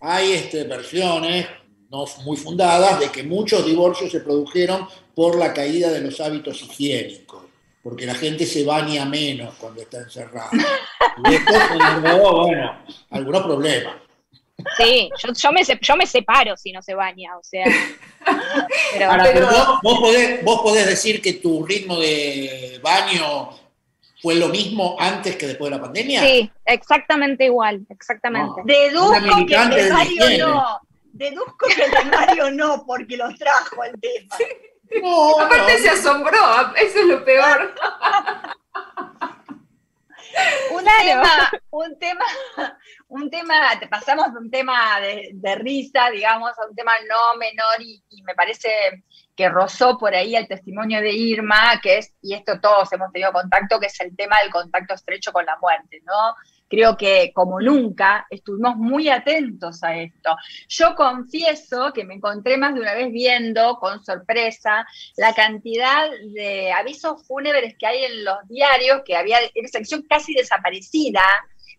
Hay 0.00 0.32
este, 0.32 0.64
versiones 0.64 1.46
no 1.90 2.04
muy 2.24 2.36
fundadas 2.36 3.00
de 3.00 3.10
que 3.10 3.22
muchos 3.22 3.64
divorcios 3.64 4.10
se 4.10 4.20
produjeron 4.20 4.86
por 5.14 5.36
la 5.38 5.52
caída 5.52 5.90
de 5.90 6.00
los 6.00 6.20
hábitos 6.20 6.62
higiénicos, 6.62 7.42
porque 7.82 8.06
la 8.06 8.14
gente 8.14 8.46
se 8.46 8.64
baña 8.64 9.04
menos 9.04 9.54
cuando 9.56 9.82
está 9.82 9.98
encerrada. 9.98 10.50
Y 11.24 11.34
esto 11.34 11.52
generó, 11.52 12.44
bueno, 12.44 12.78
algunos 13.10 13.42
problemas. 13.42 13.96
Sí, 14.76 15.10
yo, 15.22 15.32
yo, 15.32 15.52
me, 15.52 15.62
yo 15.62 15.96
me 15.96 16.06
separo 16.06 16.56
si 16.56 16.72
no 16.72 16.82
se 16.82 16.94
baña, 16.94 17.36
o 17.38 17.42
sea. 17.42 17.64
Pero, 18.92 19.10
Ahora, 19.10 19.24
pero 19.32 19.46
vos, 19.46 19.80
vos, 19.82 20.00
podés, 20.00 20.44
vos 20.44 20.60
podés 20.60 20.86
decir 20.86 21.22
que 21.22 21.34
tu 21.34 21.64
ritmo 21.64 21.98
de 21.98 22.80
baño 22.82 23.50
fue 24.20 24.34
lo 24.34 24.48
mismo 24.48 24.96
antes 24.98 25.36
que 25.36 25.46
después 25.46 25.70
de 25.70 25.76
la 25.76 25.82
pandemia. 25.82 26.20
Sí, 26.20 26.50
exactamente 26.64 27.44
igual, 27.44 27.86
exactamente. 27.88 28.60
No, 28.60 28.64
Deduzco 28.64 29.46
que 29.46 29.54
el 29.54 29.92
Mario 29.92 30.46
no. 30.46 30.80
Deduzco 31.12 31.66
que 31.74 31.84
el 31.84 32.10
Mario 32.10 32.50
no, 32.50 32.84
porque 32.86 33.16
los 33.16 33.34
trajo 33.38 33.84
el 33.84 33.98
tema. 34.00 34.36
No, 35.02 35.40
Aparte 35.40 35.74
no. 35.74 35.78
se 35.78 35.88
asombró, 35.90 36.74
eso 36.76 36.98
es 36.98 37.06
lo 37.06 37.24
peor. 37.24 37.74
un 40.72 40.84
tema, 40.84 41.50
un 41.70 41.98
tema, 41.98 42.24
un 43.08 43.30
tema, 43.30 43.80
te 43.80 43.88
pasamos 43.88 44.32
de 44.32 44.38
un 44.38 44.50
tema 44.50 45.00
de, 45.00 45.30
de, 45.32 45.54
risa, 45.56 46.10
digamos, 46.10 46.50
a 46.58 46.66
un 46.66 46.74
tema 46.74 46.92
no 47.08 47.38
menor 47.38 47.80
y, 47.80 48.02
y, 48.10 48.22
me 48.22 48.34
parece 48.34 49.04
que 49.34 49.48
rozó 49.48 49.96
por 49.96 50.14
ahí 50.14 50.36
el 50.36 50.48
testimonio 50.48 51.00
de 51.00 51.12
Irma, 51.12 51.80
que 51.82 51.98
es, 51.98 52.14
y 52.22 52.34
esto 52.34 52.60
todos 52.60 52.92
hemos 52.92 53.12
tenido 53.12 53.32
contacto, 53.32 53.78
que 53.78 53.86
es 53.86 54.00
el 54.00 54.16
tema 54.16 54.36
del 54.42 54.50
contacto 54.50 54.94
estrecho 54.94 55.32
con 55.32 55.46
la 55.46 55.56
muerte, 55.58 56.02
¿no? 56.04 56.34
Creo 56.68 56.96
que 56.96 57.32
como 57.34 57.60
nunca 57.60 58.26
estuvimos 58.30 58.76
muy 58.76 59.08
atentos 59.08 59.82
a 59.82 59.96
esto. 59.96 60.36
Yo 60.68 60.94
confieso 60.94 61.92
que 61.92 62.04
me 62.04 62.14
encontré 62.14 62.56
más 62.56 62.74
de 62.74 62.80
una 62.80 62.94
vez 62.94 63.10
viendo 63.10 63.76
con 63.78 64.04
sorpresa 64.04 64.86
la 65.16 65.34
cantidad 65.34 66.08
de 66.34 66.72
avisos 66.72 67.26
fúnebres 67.26 67.74
que 67.78 67.86
hay 67.86 68.04
en 68.04 68.24
los 68.24 68.36
diarios, 68.48 69.02
que 69.04 69.16
había 69.16 69.38
una 69.56 69.68
sección 69.68 70.02
casi 70.08 70.34
desaparecida, 70.34 71.22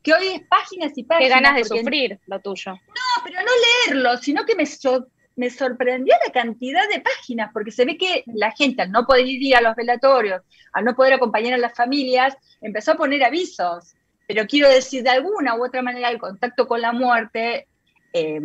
que 0.02 0.14
hoy 0.14 0.28
es 0.28 0.42
páginas 0.48 0.98
y 0.98 1.04
páginas. 1.04 1.30
Qué 1.30 1.42
ganas 1.42 1.56
de 1.56 1.66
sufrir 1.66 2.20
lo 2.26 2.40
tuyo. 2.40 2.74
No, 2.74 3.24
pero 3.24 3.40
no 3.42 3.52
leerlo, 3.88 4.18
sino 4.18 4.46
que 4.46 4.56
me, 4.56 4.66
so 4.66 5.08
me 5.36 5.50
sorprendió 5.50 6.16
la 6.26 6.34
cantidad 6.34 6.88
de 6.90 7.02
páginas, 7.02 7.52
porque 7.54 7.72
se 7.72 7.86
ve 7.86 7.98
que 7.98 8.24
la 8.28 8.52
gente, 8.52 8.82
al 8.82 8.92
no 8.92 9.06
poder 9.06 9.26
ir 9.26 9.56
a 9.56 9.62
los 9.62 9.76
velatorios, 9.76 10.42
al 10.74 10.86
no 10.86 10.96
poder 10.96 11.14
acompañar 11.14 11.54
a 11.54 11.58
las 11.58 11.76
familias, 11.76 12.36
empezó 12.62 12.92
a 12.92 12.98
poner 12.98 13.24
avisos 13.24 13.96
pero 14.30 14.46
quiero 14.46 14.70
decir, 14.70 15.02
de 15.02 15.10
alguna 15.10 15.56
u 15.56 15.66
otra 15.66 15.82
manera, 15.82 16.08
el 16.12 16.20
contacto 16.20 16.68
con 16.68 16.80
la 16.80 16.92
muerte, 16.92 17.66
eh, 18.14 18.40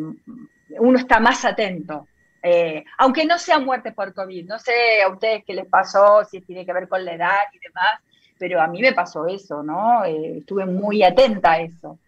uno 0.78 0.99
está 0.99 1.20
más 1.20 1.45
atento. 1.45 2.09
Eh, 2.43 2.82
aunque 2.97 3.26
no 3.26 3.39
sea 3.39 3.59
muerte 3.59 3.93
por 3.93 4.14
COVID, 4.14 4.47
no 4.47 4.59
sé 4.59 5.03
a 5.03 5.09
ustedes 5.09 5.45
qué 5.47 5.53
les 5.53 5.66
pasó, 5.66 6.24
si 6.24 6.41
tiene 6.41 6.64
que 6.64 6.72
ver 6.72 6.89
con 6.89 7.05
la 7.05 7.12
edad 7.12 7.37
y 7.53 7.59
demás, 7.59 8.01
pero 8.39 8.62
a 8.62 8.66
mí 8.66 8.80
me 8.80 8.95
pasó 8.95 9.26
eso, 9.26 9.62
¿no? 9.62 10.07
Eh, 10.07 10.39
estuve 10.39 10.64
muy 10.64 11.03
atenta 11.03 11.53
a 11.53 11.61
eso. 11.61 11.99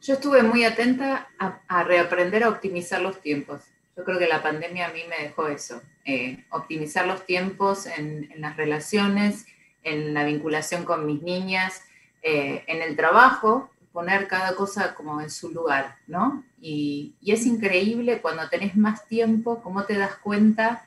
Yo 0.00 0.14
estuve 0.14 0.42
muy 0.42 0.64
atenta 0.64 1.28
a, 1.38 1.84
reaprender 1.84 2.42
a 2.42 2.48
optimizar 2.48 3.02
los 3.02 3.20
tiempos. 3.20 3.64
Yo 3.98 4.04
creo 4.04 4.18
que 4.18 4.28
la 4.28 4.42
pandemia 4.42 4.86
a 4.86 4.92
mí 4.94 5.02
me 5.10 5.24
dejó 5.24 5.48
eso, 5.48 5.82
eh, 6.06 6.42
optimizar 6.48 7.06
los 7.06 7.26
tiempos 7.26 7.84
en, 7.84 8.30
las 8.38 8.56
relaciones, 8.56 9.44
en 9.82 10.14
la 10.14 10.24
vinculación 10.24 10.86
con 10.86 11.04
mis 11.04 11.20
niñas, 11.20 11.82
eh, 12.22 12.64
en 12.66 12.82
el 12.82 12.96
trabajo, 12.96 13.70
poner 13.92 14.28
cada 14.28 14.54
cosa 14.54 14.94
como 14.94 15.20
en 15.20 15.30
su 15.30 15.50
lugar, 15.50 15.96
¿no? 16.06 16.44
Y, 16.60 17.14
y, 17.20 17.32
es 17.32 17.46
increíble 17.46 18.20
cuando 18.20 18.48
tenés 18.48 18.76
más 18.76 19.06
tiempo, 19.06 19.62
cómo 19.62 19.84
te 19.84 19.96
das 19.96 20.16
cuenta 20.16 20.84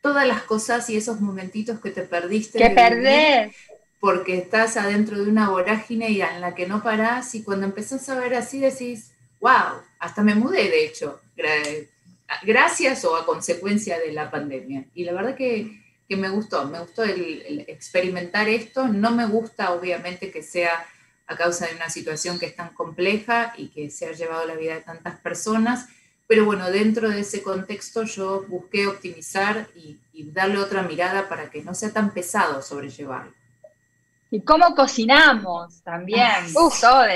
todas 0.00 0.26
las 0.26 0.42
cosas 0.42 0.88
y 0.90 0.96
esos 0.96 1.20
momentitos 1.20 1.80
que 1.80 1.90
te 1.90 2.02
perdiste. 2.02 2.58
Que 2.58 2.70
perdés. 2.70 3.54
Porque 3.98 4.38
estás 4.38 4.76
adentro 4.76 5.22
de 5.22 5.30
una 5.30 5.50
vorágine 5.50 6.06
en 6.06 6.40
la 6.40 6.54
que 6.54 6.66
no 6.66 6.82
parás 6.82 7.34
y 7.34 7.42
cuando 7.42 7.66
empezás 7.66 8.08
a 8.08 8.18
ver 8.18 8.34
así 8.34 8.58
decís, 8.58 9.12
wow, 9.40 9.82
hasta 9.98 10.22
me 10.22 10.34
mudé 10.34 10.70
de 10.70 10.86
hecho, 10.86 11.20
gracias 12.42 13.04
o 13.04 13.16
a 13.16 13.26
consecuencia 13.26 13.98
de 13.98 14.12
la 14.12 14.30
pandemia. 14.30 14.86
Y 14.94 15.04
la 15.04 15.12
verdad 15.12 15.36
que 15.36 15.82
que 16.10 16.16
me 16.16 16.28
gustó, 16.28 16.64
me 16.64 16.80
gustó 16.80 17.04
el, 17.04 17.64
experimentar 17.68 18.48
esto, 18.48 18.88
no 18.88 19.12
me 19.12 19.26
gusta 19.26 19.72
obviamente 19.72 20.32
que 20.32 20.42
sea 20.42 20.84
a 21.28 21.36
causa 21.36 21.68
de 21.68 21.76
una 21.76 21.88
situación 21.88 22.40
que 22.40 22.46
es 22.46 22.56
tan 22.56 22.70
compleja 22.70 23.54
y 23.56 23.68
que 23.68 23.90
se 23.90 24.06
ha 24.06 24.12
llevado 24.12 24.44
la 24.44 24.56
vida 24.56 24.74
de 24.74 24.80
tantas 24.80 25.20
personas, 25.20 25.86
pero 26.26 26.44
bueno, 26.44 26.68
dentro 26.68 27.10
de 27.10 27.20
ese 27.20 27.44
contexto 27.44 28.02
yo 28.02 28.44
busqué 28.48 28.88
optimizar 28.88 29.68
y, 29.76 30.00
y 30.12 30.32
darle 30.32 30.58
otra 30.58 30.82
mirada 30.82 31.28
para 31.28 31.48
que 31.48 31.62
no 31.62 31.74
sea 31.74 31.92
tan 31.92 32.12
pesado 32.12 32.60
sobrellevarlo. 32.60 33.39
Y 34.32 34.42
cómo 34.42 34.74
cocinamos 34.76 35.82
también, 35.82 36.46
Uf, 36.54 36.80
todos. 36.80 37.08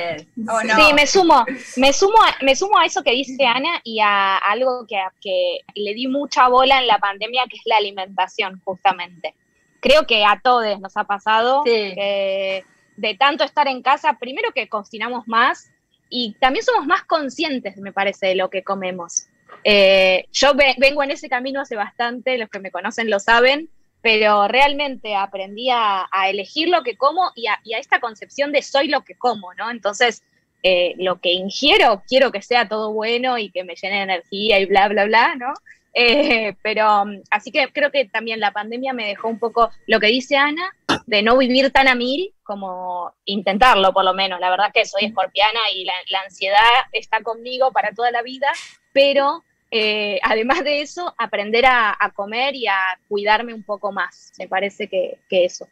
¿o 0.48 0.62
no? 0.64 0.76
Sí, 0.76 0.92
me 0.94 1.06
sumo, 1.06 1.44
me 1.76 1.92
sumo, 1.92 2.20
a, 2.20 2.44
me 2.44 2.56
sumo 2.56 2.76
a 2.76 2.86
eso 2.86 3.04
que 3.04 3.12
dice 3.12 3.46
Ana 3.46 3.80
y 3.84 4.00
a 4.00 4.36
algo 4.38 4.84
que, 4.88 5.00
que 5.20 5.60
le 5.76 5.94
di 5.94 6.08
mucha 6.08 6.48
bola 6.48 6.80
en 6.80 6.88
la 6.88 6.98
pandemia, 6.98 7.44
que 7.48 7.56
es 7.56 7.62
la 7.66 7.76
alimentación, 7.76 8.60
justamente. 8.64 9.34
Creo 9.80 10.06
que 10.06 10.24
a 10.24 10.40
todos 10.42 10.80
nos 10.80 10.96
ha 10.96 11.04
pasado 11.04 11.62
sí. 11.64 11.70
que 11.70 12.64
de 12.96 13.14
tanto 13.14 13.44
estar 13.44 13.68
en 13.68 13.82
casa, 13.82 14.18
primero 14.18 14.50
que 14.52 14.68
cocinamos 14.68 15.28
más 15.28 15.70
y 16.08 16.34
también 16.40 16.64
somos 16.64 16.86
más 16.86 17.04
conscientes, 17.04 17.76
me 17.76 17.92
parece, 17.92 18.28
de 18.28 18.34
lo 18.34 18.50
que 18.50 18.62
comemos. 18.62 19.26
Eh, 19.62 20.26
yo 20.32 20.54
ve, 20.54 20.74
vengo 20.78 21.02
en 21.02 21.10
ese 21.10 21.28
camino 21.28 21.60
hace 21.60 21.76
bastante, 21.76 22.38
los 22.38 22.48
que 22.50 22.58
me 22.58 22.70
conocen 22.70 23.10
lo 23.10 23.20
saben, 23.20 23.68
pero 24.04 24.46
realmente 24.48 25.16
aprendí 25.16 25.70
a, 25.70 26.06
elegir 26.28 26.68
lo 26.68 26.82
que 26.82 26.94
como 26.94 27.32
y 27.34 27.46
a, 27.46 27.78
esta 27.78 28.00
concepción 28.00 28.52
de 28.52 28.60
soy 28.60 28.88
lo 28.88 29.02
que 29.02 29.14
como, 29.14 29.54
¿no? 29.54 29.70
Entonces, 29.70 30.22
eh, 30.62 30.94
lo 30.98 31.22
que 31.22 31.32
ingiero, 31.32 32.02
quiero 32.06 32.30
que 32.30 32.42
sea 32.42 32.68
todo 32.68 32.92
bueno 32.92 33.38
y 33.38 33.50
que 33.50 33.64
me 33.64 33.76
llene 33.76 33.96
de 33.96 34.02
energía 34.02 34.60
y 34.60 34.66
bla, 34.66 34.88
bla, 34.88 35.06
bla, 35.06 35.36
¿no? 35.36 35.54
Eh, 35.94 36.54
pero 36.62 37.06
así 37.30 37.50
que 37.50 37.72
creo 37.72 37.90
que 37.90 38.04
también 38.04 38.40
la 38.40 38.52
pandemia 38.52 38.92
me 38.92 39.06
dejó 39.06 39.28
un 39.28 39.38
poco 39.38 39.70
lo 39.86 39.98
que 40.00 40.08
dice 40.08 40.36
Ana, 40.36 40.76
de 41.06 41.22
no 41.22 41.38
vivir 41.38 41.70
tan 41.70 41.88
a 41.88 41.94
mil 41.94 42.34
como 42.42 43.14
intentarlo 43.24 43.94
por 43.94 44.04
lo 44.04 44.12
menos. 44.12 44.38
La 44.38 44.50
verdad 44.50 44.70
que 44.74 44.84
soy 44.84 45.06
escorpiana 45.06 45.60
y 45.74 45.86
la 45.86 46.20
ansiedad 46.22 46.58
está 46.92 47.22
conmigo 47.22 47.72
para 47.72 47.92
toda 47.92 48.10
la 48.10 48.20
vida, 48.20 48.48
pero 48.92 49.42
eh, 49.76 50.20
además 50.22 50.62
de 50.62 50.82
eso, 50.82 51.12
aprender 51.18 51.66
a, 51.66 51.96
a, 51.98 52.12
comer 52.12 52.54
y 52.54 52.68
a 52.68 52.78
cuidarme 53.08 53.52
un 53.52 53.64
poco 53.64 53.90
más. 53.90 54.30
Me 54.38 54.46
parece 54.46 54.86
que, 54.86 55.18
que 55.28 55.46
eso. 55.46 55.66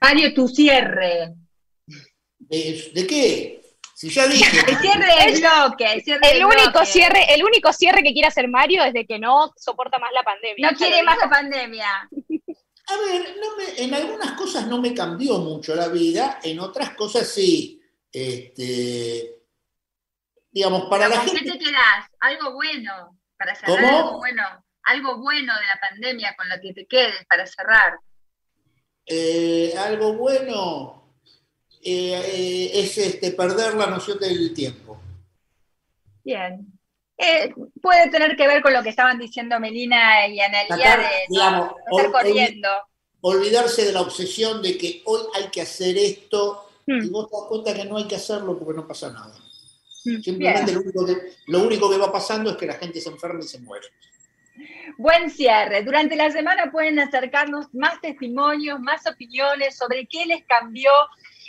Mario, 0.00 0.34
tu 0.34 0.48
cierre. 0.48 1.32
¿De, 2.38 2.90
de 2.92 3.06
qué? 3.06 3.62
Si 3.94 4.10
ya 4.10 4.26
dije. 4.26 4.44
el 4.68 4.78
cierre 4.78 5.06
del 5.06 5.40
bloque. 5.40 5.92
El, 5.92 6.02
cierre 6.02 6.20
el 6.24 6.38
del 6.38 6.44
único 6.44 6.70
bloque. 6.72 6.86
cierre, 6.86 7.32
el 7.32 7.44
único 7.44 7.72
cierre 7.72 8.02
que 8.02 8.12
quiere 8.12 8.26
hacer 8.26 8.48
Mario 8.48 8.82
es 8.82 8.92
de 8.92 9.06
que 9.06 9.20
no 9.20 9.52
soporta 9.56 10.00
más 10.00 10.10
la 10.12 10.24
pandemia. 10.24 10.68
No 10.72 10.76
quiere 10.76 11.04
más 11.04 11.18
la 11.18 11.30
pandemia. 11.30 11.88
A 11.88 12.96
ver, 12.96 13.36
no 13.40 13.56
me, 13.56 13.80
en 13.80 13.94
algunas 13.94 14.32
cosas 14.32 14.66
no 14.66 14.80
me 14.80 14.92
cambió 14.92 15.38
mucho 15.38 15.76
la 15.76 15.86
vida, 15.86 16.40
en 16.42 16.58
otras 16.58 16.94
cosas 16.94 17.28
sí. 17.28 17.80
Este, 18.10 19.41
digamos, 20.52 20.84
para 20.88 21.08
la 21.08 21.20
gente... 21.20 21.40
¿Qué 21.42 21.52
te 21.52 21.58
quedas? 21.58 22.06
Algo 22.20 22.52
bueno, 22.52 23.18
para 23.36 23.54
cerrar 23.54 23.80
¿Cómo? 23.80 23.98
algo 23.98 24.18
bueno, 24.18 24.42
algo 24.84 25.18
bueno 25.18 25.54
de 25.54 25.66
la 25.66 25.80
pandemia 25.80 26.34
con 26.36 26.48
lo 26.48 26.56
que 26.60 26.74
te 26.74 26.86
quedes 26.86 27.24
para 27.28 27.46
cerrar. 27.46 27.98
Eh, 29.06 29.74
algo 29.76 30.14
bueno 30.14 31.16
eh, 31.82 32.14
eh, 32.14 32.70
es 32.74 32.96
este, 32.98 33.32
perder 33.32 33.74
la 33.74 33.86
noción 33.86 34.18
del 34.18 34.52
tiempo. 34.54 35.00
Bien. 36.24 36.66
Puede 37.80 38.10
tener 38.10 38.36
que 38.36 38.48
ver 38.48 38.62
con 38.62 38.72
lo 38.72 38.82
que 38.82 38.88
estaban 38.88 39.18
diciendo 39.18 39.58
Melina 39.60 40.26
y 40.26 40.40
Analia 40.40 40.96
de 40.96 41.06
digamos, 41.28 41.70
no, 41.70 41.96
estar 41.96 42.10
corriendo. 42.10 42.68
olvidarse 43.20 43.84
de 43.84 43.92
la 43.92 44.00
obsesión 44.00 44.60
de 44.60 44.76
que 44.76 45.02
hoy 45.04 45.20
hay 45.34 45.48
que 45.48 45.60
hacer 45.60 45.96
esto 45.96 46.68
y 46.84 47.08
vos 47.10 47.30
te 47.30 47.36
das 47.36 47.46
cuenta 47.48 47.74
que 47.74 47.84
no 47.84 47.96
hay 47.96 48.08
que 48.08 48.16
hacerlo 48.16 48.58
porque 48.58 48.74
no 48.74 48.88
pasa 48.88 49.12
nada. 49.12 49.41
Simplemente 50.02 50.72
lo 50.72 50.80
único, 50.80 51.06
que, 51.06 51.16
lo 51.46 51.62
único 51.62 51.90
que 51.90 51.98
va 51.98 52.10
pasando 52.10 52.50
es 52.50 52.56
que 52.56 52.66
la 52.66 52.74
gente 52.74 53.00
se 53.00 53.08
enferma 53.08 53.40
y 53.40 53.46
se 53.46 53.60
muere. 53.60 53.86
Buen 54.98 55.30
cierre. 55.30 55.82
Durante 55.82 56.16
la 56.16 56.30
semana 56.30 56.70
pueden 56.70 56.98
acercarnos 56.98 57.72
más 57.72 58.00
testimonios, 58.00 58.80
más 58.80 59.06
opiniones 59.06 59.76
sobre 59.76 60.06
qué 60.06 60.26
les 60.26 60.44
cambió 60.44 60.90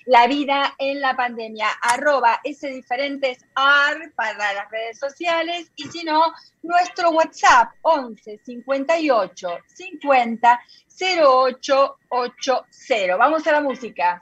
la 0.06 0.28
vida 0.28 0.76
en 0.78 1.02
la 1.02 1.16
pandemia. 1.16 1.68
Arroba 1.82 2.40
ese 2.44 2.70
diferentes 2.70 3.44
AR 3.56 4.12
para 4.16 4.54
las 4.54 4.70
redes 4.70 5.00
sociales 5.00 5.72
y 5.76 5.86
si 5.86 6.04
no, 6.04 6.32
nuestro 6.62 7.10
WhatsApp 7.12 7.72
11 7.82 8.40
58 8.46 9.50
50 9.66 10.60
0880. 11.00 13.18
Vamos 13.18 13.48
a 13.48 13.52
la 13.52 13.62
música. 13.62 14.22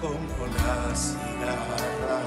como 0.00 0.46
la 0.46 0.94
cigarra. 0.94 2.20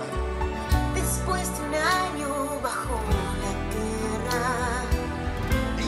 Después 0.95 1.45
de 1.57 1.63
un 1.67 1.75
año 1.75 2.31
bajo 2.63 2.99
la 3.43 3.53
tierra, 3.73 4.51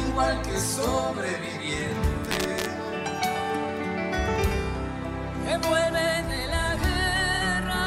igual 0.08 0.42
que 0.44 0.60
sobreviviente. 0.60 2.40
que 5.44 5.58
vuelve 5.68 6.10
de 6.34 6.48
la 6.48 6.68
guerra. 6.76 7.86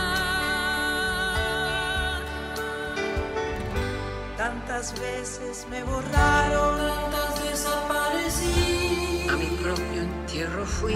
Tantas 4.37 4.93
veces 5.01 5.67
me 5.71 5.83
borraron, 5.85 6.79
Tantas 6.79 7.43
desaparecí, 7.45 9.27
a 9.31 9.37
mi 9.37 9.47
propio 9.63 10.03
entierro 10.03 10.67
fui. 10.67 10.95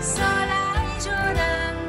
sola 0.00 0.62
y 0.96 1.00
llorando. 1.00 1.83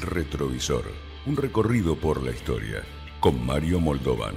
Retrovisor, 0.00 0.84
un 1.26 1.36
recorrido 1.36 1.96
por 1.96 2.22
la 2.22 2.30
historia, 2.30 2.82
con 3.20 3.44
Mario 3.44 3.80
Moldovan. 3.80 4.36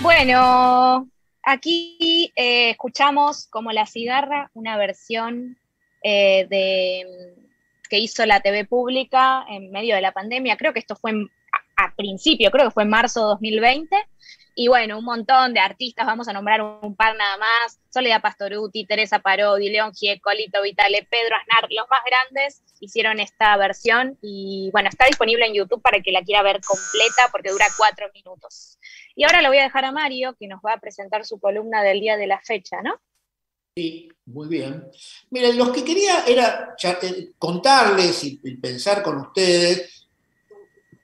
Bueno, 0.00 1.08
aquí 1.42 2.32
eh, 2.36 2.70
escuchamos 2.70 3.46
como 3.48 3.72
La 3.72 3.86
Cigarra, 3.86 4.50
una 4.54 4.76
versión 4.76 5.58
eh, 6.02 6.46
de, 6.48 7.04
que 7.90 7.98
hizo 7.98 8.24
la 8.24 8.40
TV 8.40 8.64
pública 8.64 9.44
en 9.48 9.70
medio 9.72 9.96
de 9.96 10.00
la 10.00 10.12
pandemia. 10.12 10.56
Creo 10.56 10.72
que 10.72 10.78
esto 10.78 10.94
fue 10.96 11.10
en- 11.10 11.28
a, 11.76 11.86
a 11.86 11.94
principio, 11.96 12.50
creo 12.50 12.66
que 12.66 12.70
fue 12.70 12.84
en 12.84 12.90
marzo 12.90 13.20
de 13.20 13.26
2020. 13.26 13.96
Y 14.60 14.66
bueno, 14.66 14.98
un 14.98 15.04
montón 15.04 15.54
de 15.54 15.60
artistas, 15.60 16.04
vamos 16.04 16.26
a 16.26 16.32
nombrar 16.32 16.60
un, 16.60 16.96
par 16.96 17.14
nada 17.14 17.36
más. 17.36 17.78
Soledad 17.90 18.20
Pastoruti, 18.20 18.84
Teresa 18.86 19.20
Parodi, 19.20 19.68
León 19.68 19.92
Gieco, 19.94 20.32
Lito 20.32 20.60
Vitale, 20.60 21.06
Pedro 21.08 21.36
Aznar, 21.36 21.68
los 21.70 21.88
más 21.88 22.00
grandes 22.04 22.64
hicieron 22.80 23.20
esta 23.20 23.56
versión 23.56 24.18
y 24.20 24.70
bueno, 24.72 24.88
está 24.88 25.06
disponible 25.06 25.46
en 25.46 25.54
YouTube 25.54 25.80
para 25.80 26.00
que 26.00 26.10
la 26.10 26.22
quiera 26.22 26.42
ver 26.42 26.60
completa 26.60 27.28
porque 27.30 27.50
dura 27.50 27.66
cuatro 27.76 28.10
minutos. 28.12 28.80
Y 29.14 29.22
ahora 29.22 29.42
lo 29.42 29.48
voy 29.48 29.58
a 29.58 29.62
dejar 29.62 29.84
a 29.84 29.92
Mario, 29.92 30.34
que 30.36 30.48
nos 30.48 30.60
va 30.60 30.72
a 30.72 30.80
presentar 30.80 31.24
su 31.24 31.38
columna 31.38 31.84
del 31.84 32.00
día 32.00 32.16
de 32.16 32.26
la 32.26 32.40
fecha, 32.40 32.82
¿no? 32.82 33.00
Sí, 33.76 34.08
muy 34.26 34.48
bien. 34.48 34.90
Miren, 35.30 35.56
lo 35.56 35.72
que 35.72 35.84
quería 35.84 36.24
era 36.26 36.74
eh, 36.82 37.30
contarles 37.38 38.24
y 38.24 38.56
pensar 38.56 39.04
con 39.04 39.18
ustedes. 39.18 39.97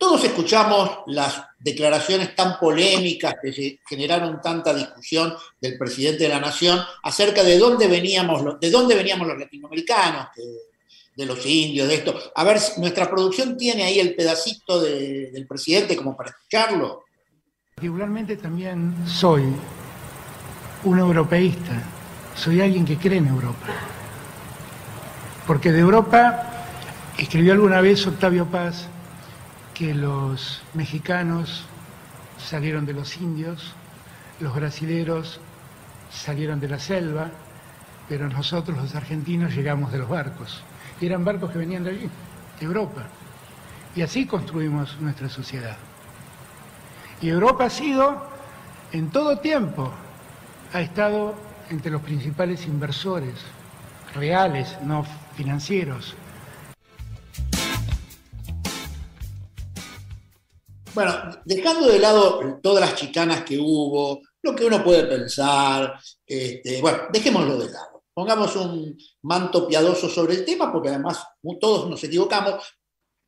Todos 0.05 0.23
escuchamos 0.25 0.99
las 1.07 1.43
declaraciones 1.59 2.37
tan 2.37 2.59
polémicas 2.59 3.37
que 3.43 3.79
generaron 3.89 4.39
tanta 4.43 4.75
discusión 4.75 5.35
del 5.59 5.79
presidente 5.79 6.25
de 6.25 6.29
la 6.29 6.41
nación 6.41 6.79
acerca 7.03 7.43
de 7.43 7.57
dónde 7.59 7.89
veníamos, 7.89 8.61
de 8.61 8.71
dónde 8.71 8.97
veníamos 8.97 9.27
los 9.27 9.39
latinoamericanos, 9.39 10.27
de 11.17 11.25
los 11.25 11.47
indios, 11.47 11.89
de 11.89 11.95
esto. 11.95 12.15
A 12.35 12.45
ver, 12.45 12.59
nuestra 12.77 13.09
producción 13.09 13.57
tiene 13.57 13.83
ahí 13.85 13.99
el 13.99 14.15
pedacito 14.15 14.79
de- 14.79 15.31
del 15.33 15.47
presidente 15.47 15.97
como 15.97 16.15
para 16.15 16.29
escucharlo. 16.33 17.05
Particularmente 17.75 18.37
también 18.37 18.95
soy 19.07 19.43
un 20.85 20.99
europeísta, 20.99 21.83
soy 22.37 22.61
alguien 22.61 22.85
que 22.85 22.99
cree 22.99 23.17
en 23.21 23.29
Europa. 23.29 23.69
Porque 25.47 25.73
de 25.73 25.79
Europa 25.79 26.53
escribió 27.17 27.55
alguna 27.55 27.81
vez 27.81 28.07
Octavio 28.07 28.45
Paz 28.45 28.89
que 29.75 29.93
los 29.93 30.63
mexicanos 30.73 31.65
salieron 32.39 32.87
de 32.87 32.93
los 32.93 33.17
indios, 33.17 33.75
los 34.41 34.55
brasileros 34.55 35.41
salieron 36.11 36.61
de 36.61 36.69
la 36.69 36.79
selva, 36.79 37.31
pero 38.09 38.29
nosotros 38.29 38.79
los 38.79 38.95
argentinos 38.95 39.55
llegamos 39.55 39.93
de 39.93 39.99
los 39.99 40.09
barcos. 40.09 40.63
Y 41.01 41.07
eran 41.07 41.25
barcos 41.25 41.51
que 41.51 41.59
venían 41.59 41.83
de 41.83 41.91
allí, 41.91 42.11
de 42.61 42.67
Europa. 42.67 43.03
Y 43.97 44.03
así 44.03 44.27
construimos 44.27 45.01
nuestra 45.01 45.29
sociedad. 45.29 45.77
Y 47.21 47.29
Europa 47.29 47.67
ha 47.67 47.71
sido, 47.71 48.27
en 48.93 49.11
todo 49.11 49.39
tiempo, 49.39 49.93
ha 50.73 50.81
estado 50.81 51.35
entre 51.71 51.91
los 51.91 52.03
principales 52.03 52.67
inversores 52.67 53.35
reales, 54.15 54.77
no 54.83 55.05
financieros. 55.37 56.15
Bueno, 60.95 61.13
dejando 61.45 61.89
de 61.89 61.99
lado 61.99 62.61
todas 62.63 62.89
las 62.89 62.95
chicanas 62.95 63.43
que 63.43 63.59
hubo, 63.59 64.23
lo 64.43 64.55
que 64.55 64.65
uno 64.65 64.85
puede 64.85 65.05
pensar, 65.05 65.99
este, 66.25 66.81
bueno, 66.81 67.05
dejémoslo 67.13 67.59
de 67.59 67.73
lado. 67.73 68.05
Pongamos 68.15 68.55
un 68.55 68.97
manto 69.23 69.67
piadoso 69.67 70.09
sobre 70.09 70.35
el 70.35 70.45
tema, 70.45 70.73
porque 70.73 70.91
además 70.91 71.25
todos 71.61 71.91
nos 71.91 72.05
equivocamos, 72.05 72.63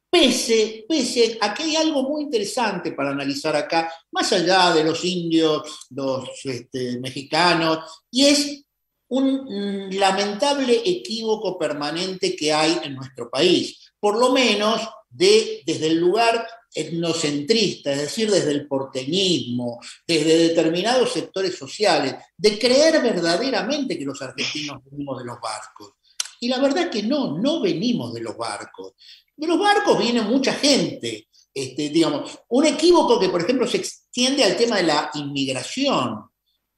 pese, 0.09 0.85
pese 0.89 1.39
a 1.41 1.53
que 1.53 1.65
hay 1.65 1.77
algo 1.77 2.05
muy 2.05 2.23
interesante 2.23 2.93
para 2.93 3.11
analizar 3.11 3.57
acá, 3.57 3.93
más 4.13 4.33
allá 4.33 4.73
de 4.73 4.85
los 4.85 5.05
indios, 5.05 5.89
los 5.91 6.29
este, 6.45 7.01
mexicanos, 7.01 8.05
y 8.13 8.27
es 8.27 8.65
un 9.09 9.45
mm, 9.45 9.93
lamentable 9.95 10.83
equívoco 10.85 11.59
permanente 11.59 12.37
que 12.37 12.53
hay 12.53 12.79
en 12.85 12.95
nuestro 12.95 13.29
país, 13.29 13.93
por 13.99 14.17
lo 14.19 14.31
menos 14.31 14.89
de, 15.09 15.63
desde 15.67 15.89
el 15.89 15.99
lugar 15.99 16.47
etnocentrista, 16.77 17.91
es 17.93 18.03
decir, 18.03 18.31
desde 18.31 18.53
el 18.53 18.69
porteñismo, 18.69 19.81
desde 20.07 20.37
determinados 20.37 21.13
sectores 21.13 21.57
sociales, 21.57 22.15
de 22.37 22.59
creer 22.59 23.03
verdaderamente 23.03 23.99
que 23.99 24.05
los 24.05 24.21
argentinos 24.21 24.83
venimos 24.85 25.19
de 25.19 25.25
los 25.25 25.41
barcos. 25.41 25.95
Y 26.39 26.49
la 26.49 26.59
verdad 26.59 26.91
que 26.91 27.03
no, 27.03 27.39
no 27.39 27.61
venimos 27.61 28.13
de 28.13 28.21
los 28.21 28.37
barcos. 28.37 28.93
De 29.35 29.47
los 29.47 29.59
barcos 29.59 29.99
viene 29.99 30.21
mucha 30.21 30.53
gente. 30.53 31.29
Este, 31.55 31.89
digamos, 31.89 32.39
un 32.51 32.67
equívoco 32.67 33.19
que, 33.19 33.31
por 33.31 33.41
ejemplo, 33.41 33.67
se 33.67 33.79
extiende 33.79 34.45
al 34.45 34.59
tema 34.59 34.77
de 34.77 34.83
la 34.83 35.11
inmigración. 35.15 36.27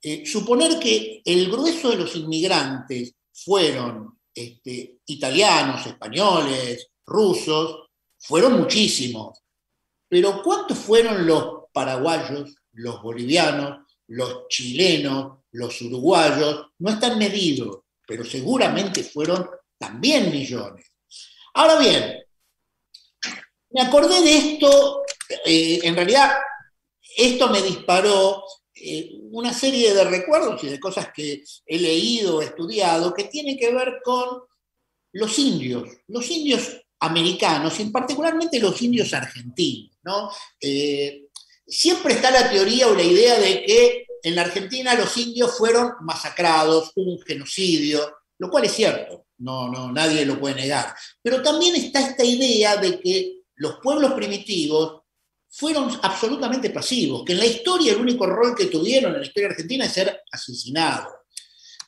Eh, 0.01 0.25
suponer 0.25 0.79
que 0.79 1.23
el 1.25 1.51
grueso 1.51 1.91
de 1.91 1.97
los 1.97 2.15
inmigrantes 2.15 3.15
fueron 3.33 4.21
este, 4.33 5.01
italianos, 5.07 5.85
españoles, 5.85 6.91
rusos, 7.05 7.89
fueron 8.17 8.61
muchísimos. 8.61 9.41
Pero 10.09 10.43
¿cuántos 10.43 10.79
fueron 10.79 11.27
los 11.27 11.65
paraguayos, 11.73 12.55
los 12.73 13.03
bolivianos, 13.03 13.87
los 14.07 14.49
chilenos, 14.49 15.39
los 15.53 15.81
uruguayos? 15.83 16.67
No 16.79 16.91
están 16.91 17.19
medidos, 17.19 17.81
pero 18.07 18.25
seguramente 18.25 19.05
fueron 19.05 19.49
también 19.79 20.31
millones. 20.31 20.91
Ahora 21.55 21.79
bien, 21.79 22.17
me 23.71 23.83
acordé 23.83 24.23
de 24.23 24.37
esto, 24.37 25.03
eh, 25.45 25.81
en 25.83 25.95
realidad 25.95 26.39
esto 27.17 27.49
me 27.49 27.61
disparó 27.61 28.45
eh, 28.75 29.11
una 29.31 29.53
serie 29.53 29.93
de 29.93 30.05
recuerdos 30.05 30.63
y 30.65 30.69
de 30.69 30.81
cosas 30.81 31.11
que 31.13 31.43
he 31.67 31.79
leído, 31.79 32.41
estudiado, 32.41 33.13
que 33.13 33.25
tienen 33.25 33.59
que 33.59 33.75
ver 33.75 34.01
con 34.03 34.43
los 35.13 35.39
indios, 35.39 35.89
los 36.07 36.31
indios 36.31 36.81
americanos 37.01 37.79
y 37.81 37.85
particularmente 37.87 38.59
los 38.59 38.81
indios 38.83 39.13
argentinos. 39.15 39.97
¿no? 40.03 40.31
Eh, 40.61 41.29
siempre 41.67 42.15
está 42.15 42.31
la 42.31 42.51
teoría 42.51 42.89
o 42.89 42.95
la 42.95 43.03
idea 43.03 43.39
de 43.39 43.63
que 43.65 44.07
en 44.23 44.35
la 44.35 44.43
Argentina 44.43 44.95
los 44.95 45.17
indios 45.17 45.57
fueron 45.57 45.93
masacrados, 46.01 46.93
hubo 46.97 47.13
un 47.13 47.21
genocidio, 47.21 48.17
lo 48.39 48.51
cual 48.51 48.65
es 48.65 48.73
cierto, 48.73 49.27
no, 49.39 49.69
no, 49.69 49.93
nadie 49.93 50.25
lo 50.25 50.41
puede 50.41 50.57
negar. 50.57 50.95
Pero 51.23 51.43
también 51.43 51.77
está 51.77 52.01
esta 52.01 52.25
idea 52.25 52.77
de 52.77 53.01
que 53.01 53.43
los 53.57 53.77
pueblos 53.83 54.13
primitivos 54.13 55.03
fueron 55.51 55.99
absolutamente 56.03 56.71
pasivos, 56.71 57.25
que 57.25 57.33
en 57.33 57.39
la 57.39 57.47
historia 57.47 57.93
el 57.93 58.01
único 58.01 58.27
rol 58.27 58.55
que 58.55 58.67
tuvieron 58.67 59.15
en 59.15 59.21
la 59.21 59.27
historia 59.27 59.51
argentina 59.51 59.85
es 59.85 59.93
ser 59.93 60.23
asesinados. 60.31 61.13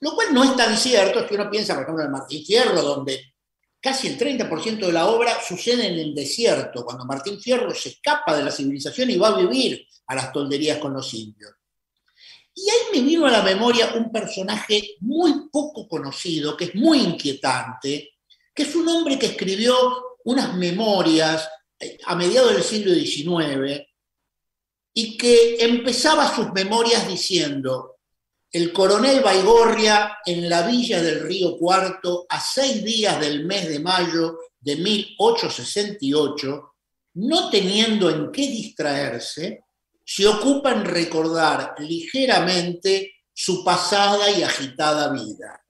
Lo 0.01 0.15
cual 0.15 0.33
no 0.33 0.43
es 0.43 0.57
tan 0.57 0.77
cierto 0.77 1.27
si 1.29 1.35
uno 1.35 1.51
piensa, 1.51 1.75
por 1.75 1.83
ejemplo, 1.83 2.05
en 2.05 2.11
Martín 2.11 2.45
Fierro, 2.45 2.81
donde 2.81 3.35
casi 3.81 4.09
el 4.09 4.19
30% 4.19 4.87
de 4.87 4.93
la 4.93 5.07
obra 5.07 5.41
sucede 5.43 5.87
en 5.87 5.99
el 5.99 6.15
desierto, 6.15 6.85
cuando 6.85 7.05
Martín 7.05 7.41
Fierro 7.41 7.75
se 7.75 7.91
escapa 7.91 8.37
de 8.37 8.45
la 8.45 8.51
civilización 8.51 9.11
y 9.11 9.17
va 9.17 9.29
a 9.29 9.39
vivir 9.39 9.87
a 10.07 10.15
las 10.15 10.33
tolderías 10.33 10.79
con 10.79 10.93
los 10.93 11.13
indios. 11.15 11.53
Y 12.55 12.69
ahí 12.69 12.79
me 13.01 13.09
vino 13.09 13.27
a 13.27 13.31
la 13.31 13.43
memoria 13.43 13.95
un 13.95 14.11
personaje 14.13 14.97
muy 15.01 15.49
poco 15.51 15.89
conocido, 15.89 16.57
que 16.57 16.65
es 16.65 16.75
muy 16.75 16.99
inquietante, 16.99 18.11
que 18.55 18.63
es 18.65 18.75
un 18.75 18.87
hombre 18.89 19.19
que 19.19 19.27
escribió 19.27 19.75
unas 20.25 20.55
memorias 20.57 21.49
eh, 21.79 21.99
a 22.05 22.15
mediados 22.15 22.53
del 22.53 22.63
siglo 22.63 22.93
XIX 22.93 23.87
y 24.93 25.17
que 25.17 25.65
empezaba 25.65 26.35
sus 26.35 26.53
memorias 26.53 27.09
diciendo, 27.09 28.00
el 28.53 28.73
coronel 28.73 29.21
Baigorria 29.21 30.19
en 30.27 30.49
la 30.49 30.63
villa 30.63 31.01
del 31.01 31.21
Río 31.21 31.57
Cuarto 31.57 32.27
a 32.29 32.41
seis 32.41 32.83
días 32.83 33.21
del 33.21 33.45
mes 33.45 33.69
de 33.69 33.79
mayo 33.79 34.39
de 34.61 34.77
1868, 34.77 36.75
no 37.15 37.51
teniendo 37.51 38.11
en 38.11 38.33
qué 38.33 38.43
distraerse, 38.43 39.65
se 40.05 40.27
ocupa 40.27 40.73
en 40.73 40.85
recordar 40.85 41.77
ligeramente 41.79 43.13
su 43.33 43.63
pasada 43.65 44.31
y 44.31 44.43
agitada 44.43 45.13
vida. 45.13 45.63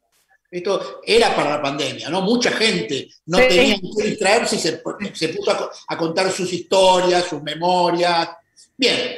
Esto 0.51 1.01
era 1.05 1.37
para 1.37 1.51
la 1.51 1.63
pandemia, 1.63 2.09
¿no? 2.09 2.23
Mucha 2.23 2.51
gente 2.51 3.09
no 3.27 3.39
tenía 3.39 3.75
en 3.75 3.83
qué 3.97 4.05
distraerse 4.05 4.57
y 4.57 4.59
se, 4.59 4.83
se 5.15 5.29
puso 5.29 5.51
a, 5.51 5.71
a 5.87 5.97
contar 5.97 6.33
sus 6.33 6.53
historias, 6.53 7.27
sus 7.27 7.43
memorias. 7.43 8.31
Bien, 8.77 9.17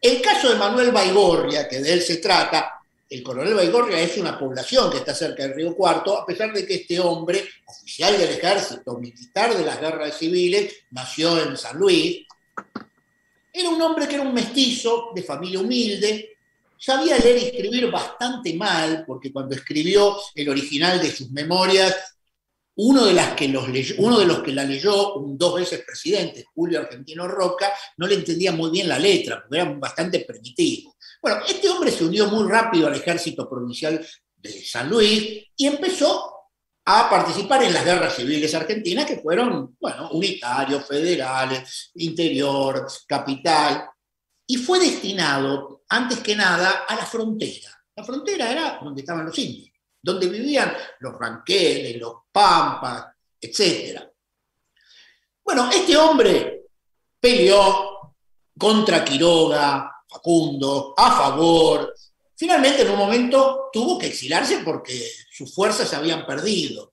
el 0.00 0.22
caso 0.22 0.48
de 0.48 0.54
Manuel 0.54 0.92
Baigorria, 0.92 1.68
que 1.68 1.80
de 1.80 1.92
él 1.92 2.00
se 2.00 2.16
trata, 2.18 2.81
el 3.12 3.22
coronel 3.22 3.54
Baigorria 3.54 4.00
es 4.00 4.16
una 4.16 4.38
población 4.38 4.90
que 4.90 4.98
está 4.98 5.14
cerca 5.14 5.42
del 5.42 5.54
Río 5.54 5.76
Cuarto, 5.76 6.18
a 6.18 6.24
pesar 6.24 6.52
de 6.52 6.66
que 6.66 6.76
este 6.76 6.98
hombre, 6.98 7.46
oficial 7.66 8.16
del 8.16 8.30
ejército, 8.30 8.96
militar 8.98 9.54
de 9.54 9.64
las 9.64 9.78
guerras 9.78 10.16
civiles, 10.16 10.74
nació 10.90 11.40
en 11.42 11.56
San 11.58 11.76
Luis, 11.76 12.26
era 13.52 13.68
un 13.68 13.82
hombre 13.82 14.08
que 14.08 14.14
era 14.14 14.24
un 14.24 14.32
mestizo, 14.32 15.10
de 15.14 15.22
familia 15.22 15.60
humilde, 15.60 16.36
sabía 16.78 17.18
leer 17.18 17.36
y 17.36 17.46
escribir 17.46 17.90
bastante 17.90 18.54
mal, 18.54 19.04
porque 19.06 19.30
cuando 19.30 19.54
escribió 19.54 20.16
el 20.34 20.48
original 20.48 21.00
de 21.00 21.12
sus 21.12 21.30
memorias, 21.30 21.94
uno 22.76 23.04
de, 23.04 23.12
los 23.12 24.42
que 24.42 24.52
la 24.52 24.64
leyó, 24.64 25.16
un 25.16 25.36
dos 25.36 25.56
veces 25.56 25.84
presidente, 25.86 26.46
Julio 26.54 26.80
Argentino 26.80 27.28
Roca, 27.28 27.70
no 27.98 28.06
le 28.06 28.14
entendía 28.14 28.52
muy 28.52 28.70
bien 28.70 28.88
la 28.88 28.98
letra, 28.98 29.42
porque 29.42 29.58
era 29.58 29.70
bastante 29.74 30.20
primitivo. 30.20 30.96
Bueno, 31.22 31.40
este 31.48 31.68
hombre 31.70 31.92
se 31.92 32.04
unió 32.04 32.26
muy 32.26 32.50
rápido 32.50 32.88
al 32.88 32.96
ejército 32.96 33.48
provincial 33.48 34.04
de 34.34 34.64
San 34.64 34.90
Luis 34.90 35.46
y 35.56 35.66
empezó 35.68 36.32
a 36.84 37.08
participar 37.08 37.62
en 37.62 37.72
las 37.72 37.84
guerras 37.84 38.16
civiles 38.16 38.52
argentinas 38.56 39.06
que 39.06 39.20
fueron, 39.20 39.76
bueno, 39.80 40.10
unitarios, 40.10 40.84
federales, 40.84 41.92
interior, 41.94 42.88
capital, 43.06 43.88
y 44.48 44.56
fue 44.56 44.80
destinado, 44.80 45.84
antes 45.88 46.18
que 46.18 46.34
nada, 46.34 46.84
a 46.88 46.96
la 46.96 47.06
frontera. 47.06 47.70
La 47.94 48.02
frontera 48.02 48.50
era 48.50 48.80
donde 48.82 49.02
estaban 49.02 49.26
los 49.26 49.38
indios, 49.38 49.70
donde 50.02 50.26
vivían 50.26 50.74
los 50.98 51.16
ranqueles, 51.16 52.00
los 52.00 52.14
pampas, 52.32 53.06
etc. 53.40 54.02
Bueno, 55.44 55.70
este 55.70 55.96
hombre 55.96 56.64
peleó 57.20 58.16
contra 58.58 59.04
Quiroga, 59.04 60.01
Facundo, 60.12 60.94
a 60.96 61.16
favor. 61.16 61.94
Finalmente, 62.36 62.82
en 62.82 62.90
un 62.90 62.98
momento, 62.98 63.70
tuvo 63.72 63.98
que 63.98 64.08
exilarse 64.08 64.58
porque 64.58 65.10
sus 65.30 65.54
fuerzas 65.54 65.88
se 65.88 65.96
habían 65.96 66.26
perdido. 66.26 66.92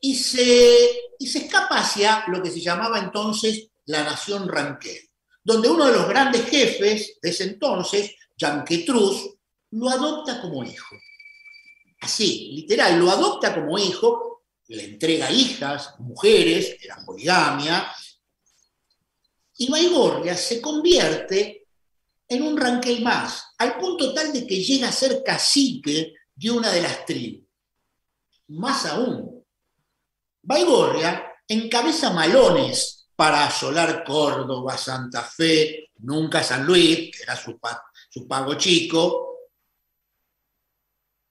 Y 0.00 0.14
se, 0.14 1.10
y 1.18 1.26
se 1.26 1.38
escapa 1.38 1.78
hacia 1.78 2.24
lo 2.28 2.42
que 2.42 2.50
se 2.50 2.60
llamaba 2.60 2.98
entonces 2.98 3.68
la 3.86 4.04
nación 4.04 4.48
Ranquel, 4.48 5.10
donde 5.42 5.68
uno 5.68 5.86
de 5.86 5.92
los 5.92 6.08
grandes 6.08 6.48
jefes 6.48 7.18
de 7.20 7.30
ese 7.30 7.44
entonces, 7.44 8.14
Yanquetruz, 8.36 9.34
lo 9.70 9.88
adopta 9.88 10.40
como 10.40 10.62
hijo. 10.62 10.94
Así, 12.00 12.52
literal, 12.54 12.98
lo 12.98 13.10
adopta 13.10 13.54
como 13.54 13.76
hijo, 13.76 14.44
le 14.68 14.84
entrega 14.84 15.30
hijas, 15.30 15.94
mujeres, 15.98 16.76
era 16.80 17.04
poligamia, 17.04 17.92
y 19.56 19.68
Baigorria 19.68 20.36
se 20.36 20.60
convierte 20.60 21.57
en 22.28 22.42
un 22.42 22.56
ranquel 22.56 23.02
más, 23.02 23.54
al 23.56 23.78
punto 23.78 24.12
tal 24.12 24.32
de 24.32 24.46
que 24.46 24.62
llega 24.62 24.88
a 24.88 24.92
ser 24.92 25.22
cacique 25.24 26.14
de 26.34 26.50
una 26.50 26.70
de 26.70 26.82
las 26.82 27.06
tribus. 27.06 27.46
Más 28.48 28.86
aún, 28.86 29.44
Baigorria 30.42 31.32
encabeza 31.46 32.10
malones 32.10 33.08
para 33.16 33.46
asolar 33.46 34.04
Córdoba, 34.04 34.76
Santa 34.76 35.22
Fe, 35.22 35.90
nunca 35.98 36.42
San 36.42 36.64
Luis, 36.64 37.10
que 37.10 37.22
era 37.22 37.34
su, 37.34 37.58
su 38.10 38.28
pago 38.28 38.54
chico. 38.54 39.48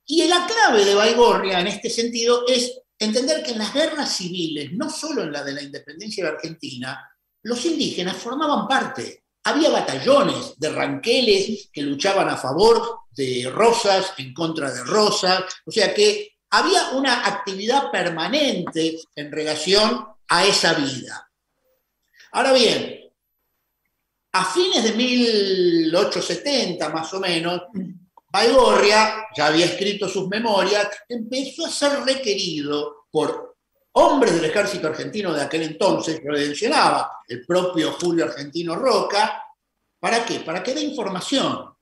Y 0.05 0.27
la 0.27 0.45
clave 0.47 0.83
de 0.83 0.95
Baigorria 0.95 1.59
en 1.59 1.67
este 1.67 1.89
sentido 1.89 2.45
es 2.47 2.81
entender 2.97 3.43
que 3.43 3.51
en 3.51 3.59
las 3.59 3.73
guerras 3.73 4.15
civiles, 4.15 4.71
no 4.73 4.89
solo 4.89 5.23
en 5.23 5.31
la 5.31 5.43
de 5.43 5.53
la 5.53 5.61
independencia 5.61 6.23
de 6.23 6.31
Argentina, 6.31 7.09
los 7.43 7.63
indígenas 7.65 8.17
formaban 8.17 8.67
parte 8.67 9.26
había 9.47 9.69
batallones 9.69 10.57
de 10.57 10.69
ranqueles 10.69 11.69
que 11.71 11.81
luchaban 11.81 12.27
a 12.27 12.35
favor 12.35 12.99
de 13.11 13.49
Rosas, 13.49 14.13
en 14.17 14.33
contra 14.33 14.69
de 14.69 14.83
Rosas, 14.83 15.45
o 15.65 15.71
sea 15.71 15.93
que 15.93 16.35
había 16.49 16.89
una 16.91 17.25
actividad 17.25 17.89
permanente 17.89 18.97
en 19.15 19.31
relación 19.31 20.05
a 20.27 20.45
esa 20.45 20.73
vida. 20.73 21.31
Ahora 22.33 22.51
bien, 22.51 23.09
a 24.33 24.43
fines 24.45 24.83
de 24.83 24.91
1870 24.91 26.89
más 26.89 27.13
o 27.13 27.21
menos, 27.21 27.61
Baigorria, 28.29 29.27
ya 29.35 29.47
había 29.47 29.65
escrito 29.65 30.09
sus 30.09 30.27
memorias, 30.27 30.89
empezó 31.07 31.65
a 31.65 31.69
ser 31.69 32.01
requerido 32.01 33.05
por 33.09 33.56
hombres 33.99 34.35
del 34.35 34.45
ejército 34.45 34.87
argentino 34.87 35.33
de 35.33 35.41
aquel 35.41 35.63
entonces, 35.63 36.21
lo 36.23 36.33
mencionaba 36.33 37.19
el 37.27 37.45
propio 37.45 37.93
Julio 37.93 38.25
Argentino 38.25 38.75
Roca, 38.75 39.43
¿para 39.99 40.23
qué? 40.23 40.41
Para 40.41 40.61
que 40.61 40.73
dé 40.73 40.81
información. 40.81 41.73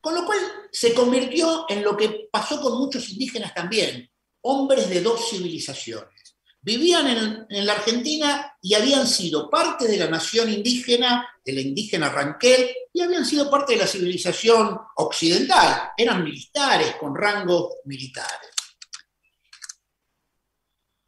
Con 0.00 0.14
lo 0.14 0.24
cual 0.26 0.38
se 0.72 0.92
convirtió 0.92 1.66
en 1.68 1.82
lo 1.84 1.96
que 1.96 2.28
pasó 2.30 2.60
con 2.60 2.78
muchos 2.78 3.08
indígenas 3.10 3.54
también, 3.54 4.10
hombres 4.42 4.90
de 4.90 5.00
dos 5.00 5.30
civilizaciones. 5.30 6.36
Vivían 6.60 7.06
en, 7.06 7.46
en, 7.48 7.66
la 7.66 7.74
Argentina 7.74 8.56
y 8.60 8.74
habían 8.74 9.06
sido 9.06 9.48
parte 9.48 9.86
de 9.86 9.98
la 9.98 10.08
nación 10.08 10.52
indígena, 10.52 11.28
de 11.44 11.52
la 11.52 11.60
indígena 11.60 12.08
Ranquel, 12.08 12.70
y 12.92 13.02
habían 13.02 13.24
sido 13.24 13.50
parte 13.50 13.74
de 13.74 13.80
la 13.80 13.86
civilización 13.86 14.78
occidental. 14.96 15.90
Eran 15.96 16.24
militares, 16.24 16.96
con 16.96 17.14
rangos 17.14 17.74
militares. 17.84 18.53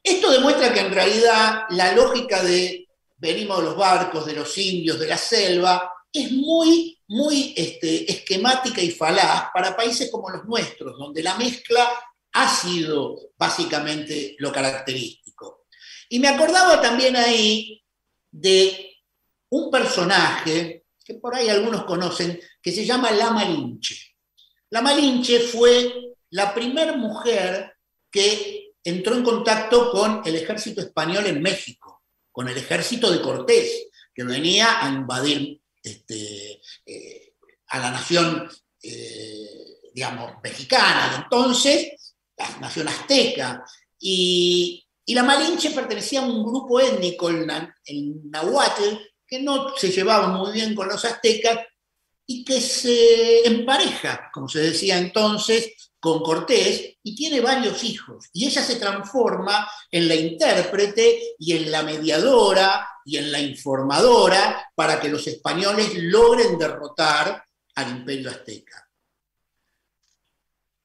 Esto 0.07 0.31
demuestra 0.31 0.73
que 0.73 0.79
en 0.79 0.93
realidad 0.93 1.65
la 1.71 1.93
lógica 1.93 2.41
de 2.41 2.87
venimos 3.17 3.59
de 3.59 3.65
los 3.65 3.77
barcos, 3.77 4.25
de 4.25 4.35
los 4.35 4.57
indios, 4.57 5.01
de 5.01 5.09
la 5.09 5.19
selva, 5.19 5.93
es 6.13 6.31
muy, 6.31 6.97
muy 7.09 7.53
este, 7.57 8.09
esquemática 8.09 8.81
y 8.81 8.93
falaz 8.93 9.49
para 9.53 9.77
países 9.77 10.09
como 10.09 10.31
los 10.31 10.45
nuestros, 10.45 10.97
donde 10.97 11.25
la 11.25 11.35
mezcla 11.35 11.91
ha 12.35 12.49
sido 12.49 13.33
básicamente 13.37 14.37
lo 14.39 14.53
característico. 14.53 15.65
Y 16.09 16.21
me 16.21 16.29
acordaba 16.29 16.81
también 16.81 17.17
ahí 17.17 17.83
de 18.31 18.99
un 19.49 19.73
personaje 19.73 20.85
que 21.05 21.15
por 21.15 21.35
ahí 21.35 21.49
algunos 21.49 21.85
conocen, 21.85 22.41
que 22.63 22.71
se 22.71 22.85
llama 22.85 23.11
La 23.11 23.33
Malinche. 23.33 24.15
La 24.71 24.83
Malinche 24.83 25.41
fue 25.41 26.15
la 26.31 26.55
primera 26.55 26.93
mujer 26.93 27.75
que 28.09 28.56
entró 28.87 29.17
en 29.17 29.25
contacto 29.25 29.91
con 29.91 30.23
el 30.25 30.37
ejército 30.37 30.81
español 30.81 31.27
en 31.27 31.43
México, 31.43 32.05
con 32.31 32.49
el 32.49 32.57
ejército 32.57 33.11
de 33.11 33.21
Cortés, 33.21 33.89
que 34.15 34.23
venía 34.23 34.85
a 34.85 34.89
invadir 34.89 35.61
este, 35.83 36.61
eh, 36.87 37.35
a 37.67 37.81
la 37.81 37.91
nación, 37.91 38.49
eh, 38.81 39.81
digamos, 39.93 40.35
mexicana 40.41 41.11
de 41.11 41.17
entonces, 41.25 42.15
la 42.37 42.59
nación 42.61 42.87
azteca, 42.87 43.65
y, 43.99 44.83
la 45.09 45.25
Malinche 45.25 45.71
pertenecía 45.71 46.21
a 46.21 46.27
un 46.27 46.45
grupo 46.45 46.81
étnico, 46.81 47.29
el, 47.29 47.49
el 47.87 48.31
Nahuatl, 48.31 48.99
que 49.27 49.43
no 49.43 49.77
se 49.77 49.91
llevaba 49.91 50.29
muy 50.29 50.53
bien 50.53 50.77
con 50.77 50.89
los 50.89 51.05
aztecas 51.05 51.59
y 52.25 52.45
que 52.45 52.61
se 52.61 53.47
empareja, 53.47 54.31
como 54.33 54.49
se 54.49 54.61
decía 54.61 54.99
entonces, 54.99 55.73
con 56.07 56.23
Cortés 56.23 56.99
y 57.03 57.17
tiene 57.17 57.41
varios 57.41 57.83
hijos. 57.83 58.27
Y 58.33 58.47
ella 58.47 58.63
se 58.63 58.77
transforma 58.77 59.69
en 59.91 60.07
la 60.07 60.15
intérprete 60.15 61.35
y 61.37 61.57
en 61.57 61.69
la 61.69 61.83
mediadora 61.83 62.89
y 63.05 63.17
en 63.17 63.33
la 63.33 63.41
informadora 63.41 64.71
para 64.73 65.01
que 65.01 65.09
los 65.09 65.27
españoles 65.27 65.95
logren 65.97 66.57
derrotar 66.57 67.45
al 67.75 67.91
imperio 67.91 68.31
azteca. 68.31 68.89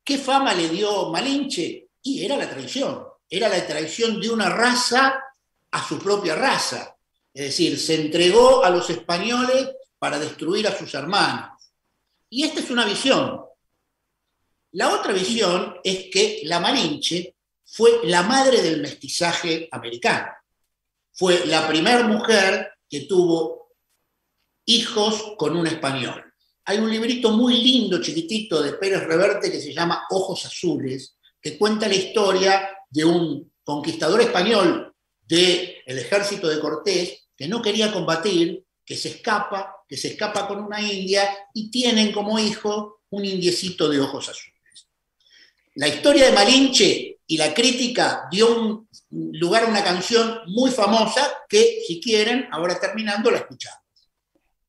¿Qué 0.03 0.17
fama 0.17 0.55
le 0.55 0.69
dio 0.69 1.11
Malinche? 1.11 1.89
Y 2.01 2.26
era 2.26 2.36
la 2.36 2.49
traición, 2.49 3.05
era 3.30 3.47
la 3.47 3.63
traición 3.67 4.19
de 4.19 4.28
una 4.28 4.49
raza 4.49 5.22
a 5.69 5.88
su 5.88 5.99
propia 5.99 6.34
raza. 6.34 6.95
Es 7.32 7.45
decir, 7.45 7.80
se 7.80 7.93
entregó 7.93 8.65
a 8.65 8.72
los 8.72 8.89
españoles 8.89 9.69
para 9.99 10.17
destruir 10.17 10.67
a 10.67 10.76
sus 10.76 10.91
hermanos. 10.95 11.51
Y 12.28 12.43
esta 12.43 12.59
es 12.59 12.72
una 12.72 12.86
visión. 12.86 13.51
La 14.74 14.93
otra 14.93 15.11
visión 15.11 15.76
es 15.84 16.09
que 16.11 16.41
la 16.45 16.59
Malinche 16.59 17.36
fue 17.65 17.99
la 18.03 18.24
madre 18.24 18.61
del 18.61 18.82
mestizaje 18.82 19.67
americano. 19.72 20.32
Fue 21.13 21.45
la 21.45 21.67
primera 21.67 22.03
mujer 22.07 22.72
que 22.89 23.01
tuvo 23.01 23.74
hijos 24.65 25.34
con 25.38 25.57
un 25.57 25.67
español. 25.67 26.24
Hay 26.65 26.78
un 26.78 26.89
librito 26.89 27.32
muy 27.32 27.61
lindo, 27.61 28.01
chiquitito, 28.01 28.61
de 28.61 28.74
Pérez 28.74 29.03
Reverte 29.03 29.51
que 29.51 29.59
se 29.59 29.74
llama 29.74 30.05
Ojos 30.09 30.45
Azules, 30.45 31.17
que 31.41 31.57
cuenta 31.57 31.88
la 31.88 31.95
historia 31.95 32.69
de 32.89 33.03
un 33.03 33.51
conquistador 33.63 34.22
español 34.22 34.93
del 35.22 35.82
ejército 35.86 36.47
de 36.47 36.59
Cortés 36.59 37.28
que 37.36 37.47
no 37.47 37.61
quería 37.61 37.91
combatir, 37.91 38.65
que 38.86 38.95
se 38.95 39.09
escapa, 39.09 39.84
que 39.88 39.97
se 39.97 40.09
escapa 40.09 40.47
con 40.47 40.63
una 40.63 40.82
india 40.82 41.28
y 41.53 41.69
tienen 41.72 42.11
como 42.11 42.39
hijo 42.39 43.01
un 43.09 43.26
indiecito 43.26 43.89
de 43.89 43.99
ojos 43.99 44.30
azules. 44.30 44.51
La 45.76 45.88
historia 45.88 46.26
de 46.26 46.34
Malinche 46.34 47.19
y 47.26 47.38
la 47.38 47.53
crítica 47.53 48.28
dio 48.30 48.59
un 48.59 48.89
lugar 49.09 49.63
a 49.63 49.67
una 49.67 49.84
canción 49.84 50.41
muy 50.47 50.69
famosa 50.69 51.22
que, 51.47 51.80
si 51.88 52.01
quieren, 52.01 52.47
ahora 52.51 52.78
terminando, 52.78 53.32
la 53.32 53.38
escuchamos. 53.38 53.80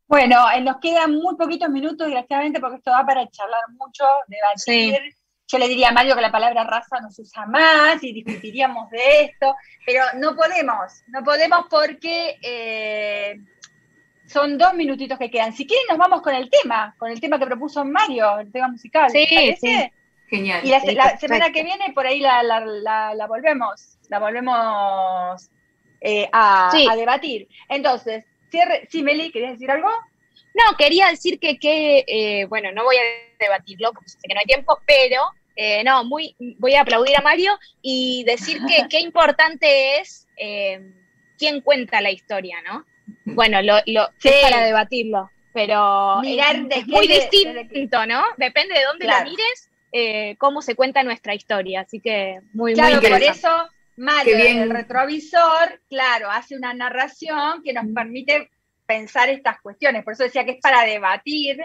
Bueno, 0.07 0.49
eh, 0.55 0.61
nos 0.61 0.77
quedan 0.77 1.15
muy 1.17 1.35
poquitos 1.37 1.69
minutos, 1.71 2.07
desgraciadamente, 2.07 2.61
porque 2.61 2.77
esto 2.77 2.93
va 2.93 3.05
para 3.05 3.29
charlar 3.31 3.63
mucho, 3.71 4.05
debatir. 4.29 5.15
Yo 5.49 5.59
le 5.59 5.69
diría 5.69 5.89
a 5.89 5.93
Mario 5.93 6.15
que 6.15 6.21
la 6.21 6.31
palabra 6.31 6.65
raza 6.65 7.01
no 7.01 7.11
se 7.11 7.23
usa 7.23 7.47
más 7.47 8.03
y 8.05 8.13
discutiríamos 8.13 8.89
de 8.91 9.23
esto, 9.23 9.55
pero 9.85 10.05
no 10.19 10.37
podemos, 10.37 11.03
no 11.09 11.25
podemos 11.25 11.67
porque 11.69 12.39
eh, 12.43 13.37
son 14.27 14.57
dos 14.57 14.73
minutitos 14.75 15.19
que 15.19 15.31
quedan. 15.31 15.53
Si 15.53 15.67
quieren, 15.67 15.87
nos 15.89 15.99
vamos 15.99 16.23
con 16.23 16.35
el 16.35 16.49
tema, 16.49 16.95
con 16.97 17.11
el 17.11 17.21
tema 17.21 17.39
que 17.39 17.47
propuso 17.47 17.85
Mario, 17.85 18.39
el 18.39 18.53
tema 18.53 18.69
musical. 18.69 19.11
Sí, 19.11 19.27
sí. 19.61 19.91
Genial. 20.33 20.63
Y 20.65 20.71
la, 20.95 21.19
semana 21.19 21.53
que 21.53 21.63
viene 21.63 21.93
por 21.95 22.07
ahí 22.07 22.19
la, 22.19 23.27
volvemos, 23.29 23.99
la 24.09 24.19
volvemos 24.19 25.51
eh, 26.01 26.27
a, 26.33 26.71
debatir. 26.97 27.49
Entonces, 27.69 28.25
cierre. 28.51 28.89
Sí, 28.91 29.03
Meli, 29.03 29.31
¿querías 29.31 29.53
decir 29.53 29.71
algo? 29.71 29.91
No, 30.55 30.75
quería 30.79 31.09
decir 31.09 31.39
que, 31.39 31.59
que 31.59 32.05
eh, 32.07 32.47
bueno, 32.47 32.73
no 32.73 32.83
voy 32.83 32.97
a 32.97 33.03
debatirlo 33.39 33.93
porque 33.93 34.09
sé 34.09 34.17
que 34.23 34.33
no 34.33 34.41
hay 34.41 34.47
tiempo, 34.47 34.81
pero 34.87 35.21
eh, 35.55 35.85
no, 35.85 36.03
muy, 36.05 36.35
voy 36.59 36.77
a 36.77 36.81
aplaudir 36.81 37.15
a 37.15 37.21
Mario 37.21 37.53
y 37.83 38.25
decir 38.25 38.63
que 38.67 38.87
qué 38.89 39.01
importante 39.01 40.01
es 40.01 40.27
quién 41.37 41.61
cuenta 41.61 42.01
la 42.01 42.11
historia, 42.11 42.57
¿no? 42.63 42.87
Bueno, 43.27 43.61
lo, 43.61 43.75
lo 43.85 44.09
es 44.25 44.43
para 44.43 44.65
debatirlo, 44.65 45.31
pero 45.53 46.21
Mirar 46.23 46.57
es, 46.71 46.87
muy 46.87 47.07
distinto, 47.07 48.07
¿no? 48.07 48.25
Depende 48.39 48.75
de 48.75 48.85
dónde 48.85 49.07
lo 49.07 49.25
mires, 49.25 49.69
eh, 49.93 50.37
cómo 50.39 50.63
se 50.63 50.75
cuenta 50.75 51.03
nuestra 51.03 51.35
historia. 51.35 51.83
Así 51.83 52.01
que 52.01 52.41
muy, 52.53 52.75
claro, 52.75 53.01
muy 53.01 53.11
por 53.11 53.23
eso 53.23 53.49
Mario, 53.97 54.37
el 54.37 54.71
retrovisor, 54.71 55.81
claro, 55.89 56.31
hace 56.31 56.57
una 56.57 56.73
narración 56.73 57.63
que 57.63 57.73
nos 57.73 57.87
permite 57.95 58.51
pensar 58.87 59.29
estas 59.29 59.61
cuestiones. 59.61 60.03
Por 60.03 60.15
eso 60.15 60.25
decía 60.25 60.45
que 60.45 60.53
es 60.53 60.61
para 60.61 60.83
debatir, 60.85 61.63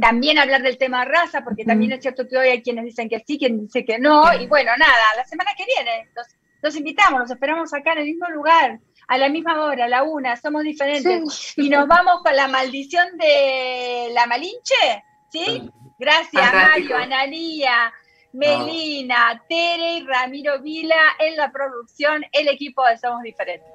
también 0.00 0.38
hablar 0.38 0.62
del 0.62 0.78
tema 0.78 1.04
raza, 1.04 1.42
porque 1.42 1.64
también 1.64 1.92
es 1.92 2.02
cierto 2.02 2.28
que 2.28 2.36
hoy 2.36 2.48
hay 2.48 2.62
quienes 2.62 2.84
dicen 2.84 3.08
que 3.08 3.22
sí, 3.26 3.38
quienes 3.38 3.62
dicen 3.62 3.84
que 3.84 3.98
no. 3.98 4.32
Y 4.40 4.46
bueno, 4.46 4.72
nada, 4.78 5.16
la 5.16 5.24
semana 5.24 5.50
que 5.56 5.64
viene 5.64 6.08
los, 6.14 6.26
los 6.62 6.76
invitamos, 6.76 7.20
los 7.20 7.30
esperamos 7.30 7.74
acá 7.74 7.92
en 7.92 7.98
el 7.98 8.04
mismo 8.04 8.28
lugar 8.28 8.78
a 9.08 9.18
la 9.18 9.28
misma 9.28 9.64
hora, 9.64 9.84
a 9.84 9.88
la 9.88 10.02
una, 10.02 10.36
somos 10.36 10.62
diferentes. 10.62 11.54
Y 11.56 11.68
nos 11.68 11.86
vamos 11.86 12.22
con 12.22 12.34
la 12.34 12.48
maldición 12.48 13.16
de 13.16 14.10
la 14.12 14.26
Malinche, 14.26 15.04
¿sí? 15.30 15.70
Gracias, 15.98 16.52
Mario, 16.52 16.96
Analía, 16.96 17.92
Melina, 18.32 19.42
Tere 19.48 19.94
y 19.94 20.06
Ramiro 20.06 20.60
Vila 20.60 21.16
en 21.18 21.36
la 21.36 21.50
producción, 21.50 22.22
el 22.32 22.48
equipo 22.48 22.84
de 22.84 22.98
Somos 22.98 23.22
Diferentes. 23.22 23.72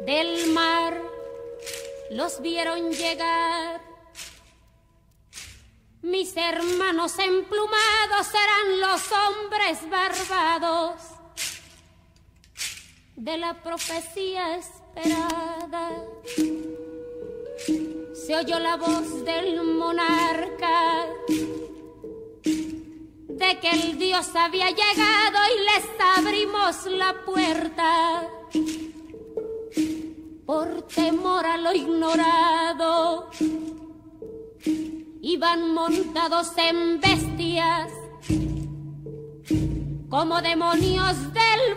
Del 0.00 0.50
mar 0.52 0.94
los 2.10 2.40
vieron 2.40 2.90
llegar. 2.92 3.80
Mis 6.00 6.36
hermanos 6.36 7.18
emplumados 7.18 8.26
serán 8.26 8.80
los 8.80 9.12
hombres 9.12 9.88
barbados 9.88 11.21
de 13.16 13.36
la 13.38 13.62
profecía 13.62 14.56
esperada. 14.56 15.90
Se 18.14 18.36
oyó 18.36 18.58
la 18.58 18.76
voz 18.76 19.24
del 19.24 19.62
monarca 19.62 21.06
de 22.44 23.58
que 23.60 23.70
el 23.70 23.98
Dios 23.98 24.34
había 24.34 24.70
llegado 24.70 25.38
y 25.54 25.60
les 25.64 25.84
abrimos 26.16 26.86
la 26.86 27.24
puerta 27.24 28.28
por 30.46 30.82
temor 30.88 31.46
a 31.46 31.56
lo 31.56 31.74
ignorado 31.74 33.30
iban 35.22 35.72
montados 35.72 36.48
en 36.56 37.00
bestias, 37.00 37.92
como 40.10 40.42
demonios 40.42 41.32
del 41.32 41.76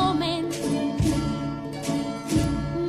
comen, 0.00 0.48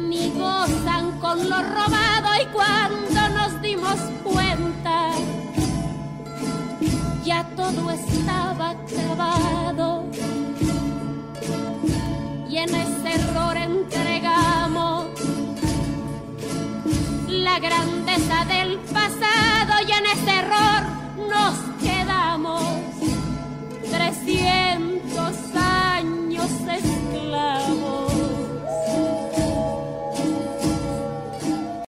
ni 0.10 0.30
gozan 0.32 1.06
con 1.20 1.38
lo 1.50 1.60
robado 1.76 2.30
y 2.42 2.46
cuando 2.58 3.20
nos 3.38 3.62
dimos 3.62 3.98
cuenta, 4.24 5.12
ya 7.24 7.44
todo 7.56 7.92
estaba 7.92 8.70
acabado. 8.78 10.06
Y 12.50 12.58
en 12.58 12.76
ese 12.86 13.10
error 13.20 13.56
entregamos 13.58 15.06
la 17.28 17.60
grandeza 17.60 18.46
del 18.46 18.78
pasado 19.00 19.74
y 19.88 19.92
en 20.00 20.06
ese 20.16 20.32
error 20.44 20.82
nos 21.34 21.56
quedamos 21.82 22.64
300 23.90 25.56
años. 25.56 27.01
amor. 27.72 28.11